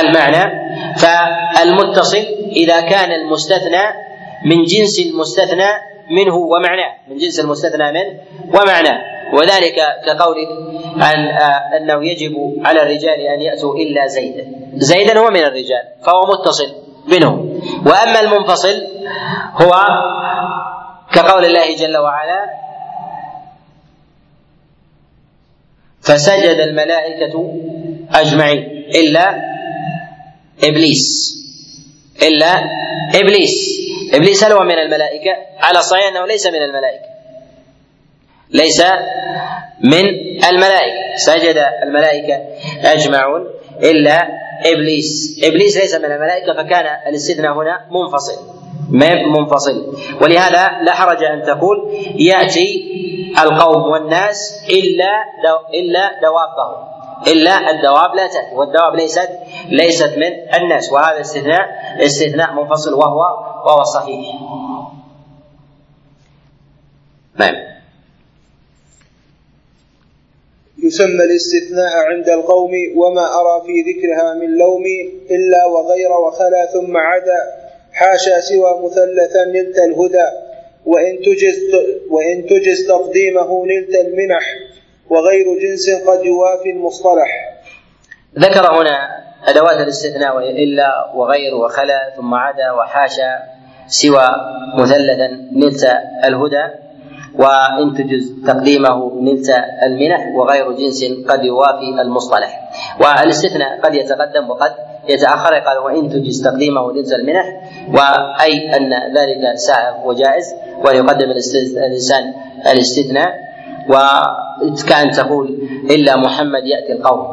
المعنى 0.00 0.52
فالمتصل 0.96 2.24
إذا 2.56 2.80
كان 2.80 3.12
المستثنى 3.12 3.82
من 4.46 4.64
جنس 4.64 5.00
المستثنى 5.00 5.68
منه 6.10 6.36
ومعناه. 6.36 6.92
من 7.08 7.16
جنس 7.16 7.40
المستثنى 7.40 7.92
منه 7.92 8.20
ومعناه. 8.48 8.98
وذلك 9.34 9.74
كقولك 10.06 10.48
أن 10.96 11.26
آه، 11.26 11.76
أنه 11.76 12.04
يجب 12.06 12.34
على 12.64 12.82
الرجال 12.82 13.20
أن 13.20 13.40
يأتوا 13.40 13.74
إلا 13.74 14.06
زيدا. 14.06 14.46
زيدا 14.74 15.18
هو 15.18 15.30
من 15.30 15.44
الرجال 15.44 15.82
فهو 16.04 16.22
متصل 16.26 16.74
منهم. 17.08 17.51
وأما 17.86 18.20
المنفصل 18.20 18.86
هو 19.62 19.72
كقول 21.14 21.44
الله 21.44 21.76
جل 21.76 21.96
وعلا 21.96 22.50
فسجد 26.00 26.58
الملائكة 26.60 27.54
أجمعين 28.14 28.58
إلا 28.94 29.42
إبليس 30.64 31.34
إلا 32.22 32.54
إبليس 33.14 33.80
إبليس 34.14 34.44
هل 34.44 34.52
هو 34.52 34.64
من 34.64 34.78
الملائكة؟ 34.78 35.30
على 35.60 35.82
صحيح 35.82 36.06
أنه 36.08 36.26
ليس 36.26 36.46
من 36.46 36.62
الملائكة 36.62 37.11
ليس 38.50 38.82
من 39.84 40.04
الملائكة. 40.50 41.16
سجد 41.16 41.56
الملائكة 41.82 42.34
أجمعون 42.84 43.46
إلا 43.82 44.18
إبليس. 44.66 45.40
إبليس 45.44 45.76
ليس 45.76 45.94
من 45.94 46.12
الملائكة 46.12 46.54
فكان 46.54 46.86
الاستثناء 47.08 47.52
هنا 47.52 47.86
منفصل. 47.90 48.62
منفصل. 49.38 49.96
ولهذا 50.20 50.82
لا 50.82 50.94
حرج 50.94 51.24
أن 51.24 51.42
تقول 51.42 51.76
يأتي 52.14 52.92
القوم 53.38 53.82
والناس 53.82 54.66
إلا 54.70 55.12
دو 55.44 55.78
إلا 55.78 56.20
دوابهم. 56.22 56.92
إلا 57.26 57.70
الدواب 57.70 58.14
لا 58.14 58.26
تأتي. 58.26 58.54
والدواب 58.54 58.94
ليست 58.94 59.30
ليست 59.68 60.14
من 60.16 60.60
الناس. 60.62 60.92
وهذا 60.92 61.20
استثناء 61.20 61.66
استثناء 62.04 62.52
منفصل 62.52 62.94
وهو 62.94 63.20
وهو 63.66 63.82
صحيح. 63.82 64.34
نعم. 67.38 67.72
يسمى 70.82 71.24
الاستثناء 71.24 71.92
عند 72.10 72.28
القوم 72.28 72.70
وما 72.96 73.26
أرى 73.40 73.62
في 73.66 73.74
ذكرها 73.90 74.34
من 74.34 74.58
لوم 74.58 74.84
إلا 75.30 75.66
وغير 75.66 76.12
وخلا 76.12 76.66
ثم 76.66 76.96
عدا 76.96 77.40
حاشا 77.92 78.40
سوى 78.40 78.84
مثلثا 78.84 79.44
نلت 79.44 79.78
الهدى 79.78 80.28
وإن 80.86 81.18
تجز 81.26 81.58
وإن 82.10 82.46
تجز 82.46 82.86
تقديمه 82.88 83.66
نلت 83.66 83.94
المنح 83.94 84.44
وغير 85.10 85.46
جنس 85.62 85.90
قد 85.90 86.24
يوافي 86.24 86.70
المصطلح. 86.70 87.30
ذكر 88.38 88.72
هنا 88.80 88.96
أدوات 89.48 89.76
الاستثناء 89.76 90.38
إلا 90.38 91.12
وغير 91.14 91.54
وخلا 91.54 92.12
ثم 92.16 92.34
عدا 92.34 92.72
وحاشا 92.72 93.38
سوى 93.86 94.28
مثلثا 94.78 95.28
نلت 95.52 95.84
الهدى. 96.24 96.81
وإن 97.38 97.94
تجز 97.94 98.32
تقديمه 98.46 99.20
نلت 99.20 99.48
المنح 99.82 100.20
وغير 100.36 100.72
جنس 100.72 101.04
قد 101.28 101.44
يوافي 101.44 102.00
المصطلح. 102.00 102.60
والإستثناء 103.00 103.80
قد 103.80 103.94
يتقدم 103.94 104.50
وقد 104.50 104.72
يتأخر. 105.08 105.54
قال 105.54 105.78
وإن 105.78 106.08
تجز 106.08 106.42
تقديمه 106.44 106.92
نلت 106.92 107.12
المنح 107.12 107.46
وأي 107.88 108.76
أن 108.76 108.92
ذلك 109.16 109.56
سائغ 109.56 110.06
وجائز 110.08 110.46
وأن 110.84 110.96
يقدم 110.96 111.30
الإنسان 111.76 112.24
الاستثناء. 112.72 113.30
وكأن 113.88 115.10
تقول 115.10 115.58
إلا 115.90 116.16
محمد 116.16 116.62
يأتي 116.66 116.92
القوم 116.92 117.26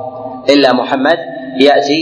إلا 0.49 0.73
محمد 0.73 1.17
يأتي 1.61 2.01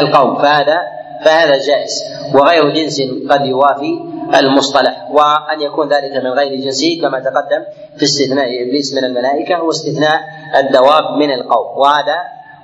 القوم 0.00 0.34
فهذا 0.42 0.78
فهذا 1.24 1.56
جائز. 1.66 1.94
وغير 2.34 2.70
جنس 2.70 3.02
قد 3.30 3.46
يوافي 3.46 4.15
المصطلح 4.34 5.10
وأن 5.10 5.60
يكون 5.60 5.88
ذلك 5.88 6.12
من 6.24 6.30
غير 6.30 6.60
جنسه 6.60 6.98
كما 7.02 7.20
تقدم 7.20 7.62
في 7.96 8.02
استثناء 8.02 8.62
إبليس 8.62 8.94
من 8.94 9.04
الملائكة 9.04 9.56
هو 9.56 9.70
استثناء 9.70 10.20
الدواب 10.56 11.04
من 11.18 11.30
القوم. 11.30 11.78
وهذا 11.78 12.18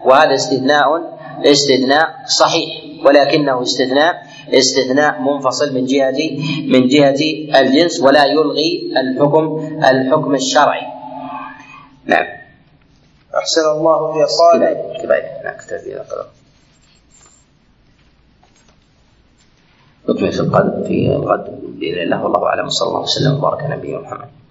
وهذا 0.04 0.34
استثناء 0.34 0.86
استثناء 1.46 2.08
صحيح 2.26 2.68
ولكنه 3.06 3.62
استثناء 3.62 4.22
استثناء 4.54 5.20
منفصل 5.20 5.74
من 5.74 5.84
جهة 5.84 6.18
من 6.68 6.88
جهة 6.88 7.20
الجنس 7.60 8.02
ولا 8.02 8.24
يلغي 8.24 8.92
الحكم 8.96 9.78
الحكم 9.84 10.34
الشرعي. 10.34 10.86
نعم. 12.04 12.26
أحسن 13.38 13.70
الله 13.70 14.20
يا 14.20 14.26
صالح 14.26 15.02
كفاية 15.02 15.02
كفاية 15.02 15.94
نعم 15.94 16.41
نكمل 20.08 20.32
في 20.32 20.40
الغد 20.40 20.84
في 20.86 20.96
الغد 21.16 21.44
بإذن 21.78 22.02
الله 22.02 22.24
والله 22.24 22.42
أعلم 22.46 22.68
صلى 22.68 22.88
الله 22.88 23.02
وسلم 23.02 23.32
وبارك 23.38 23.60
على 23.62 23.76
نبينا 23.76 24.00
محمد. 24.00 24.41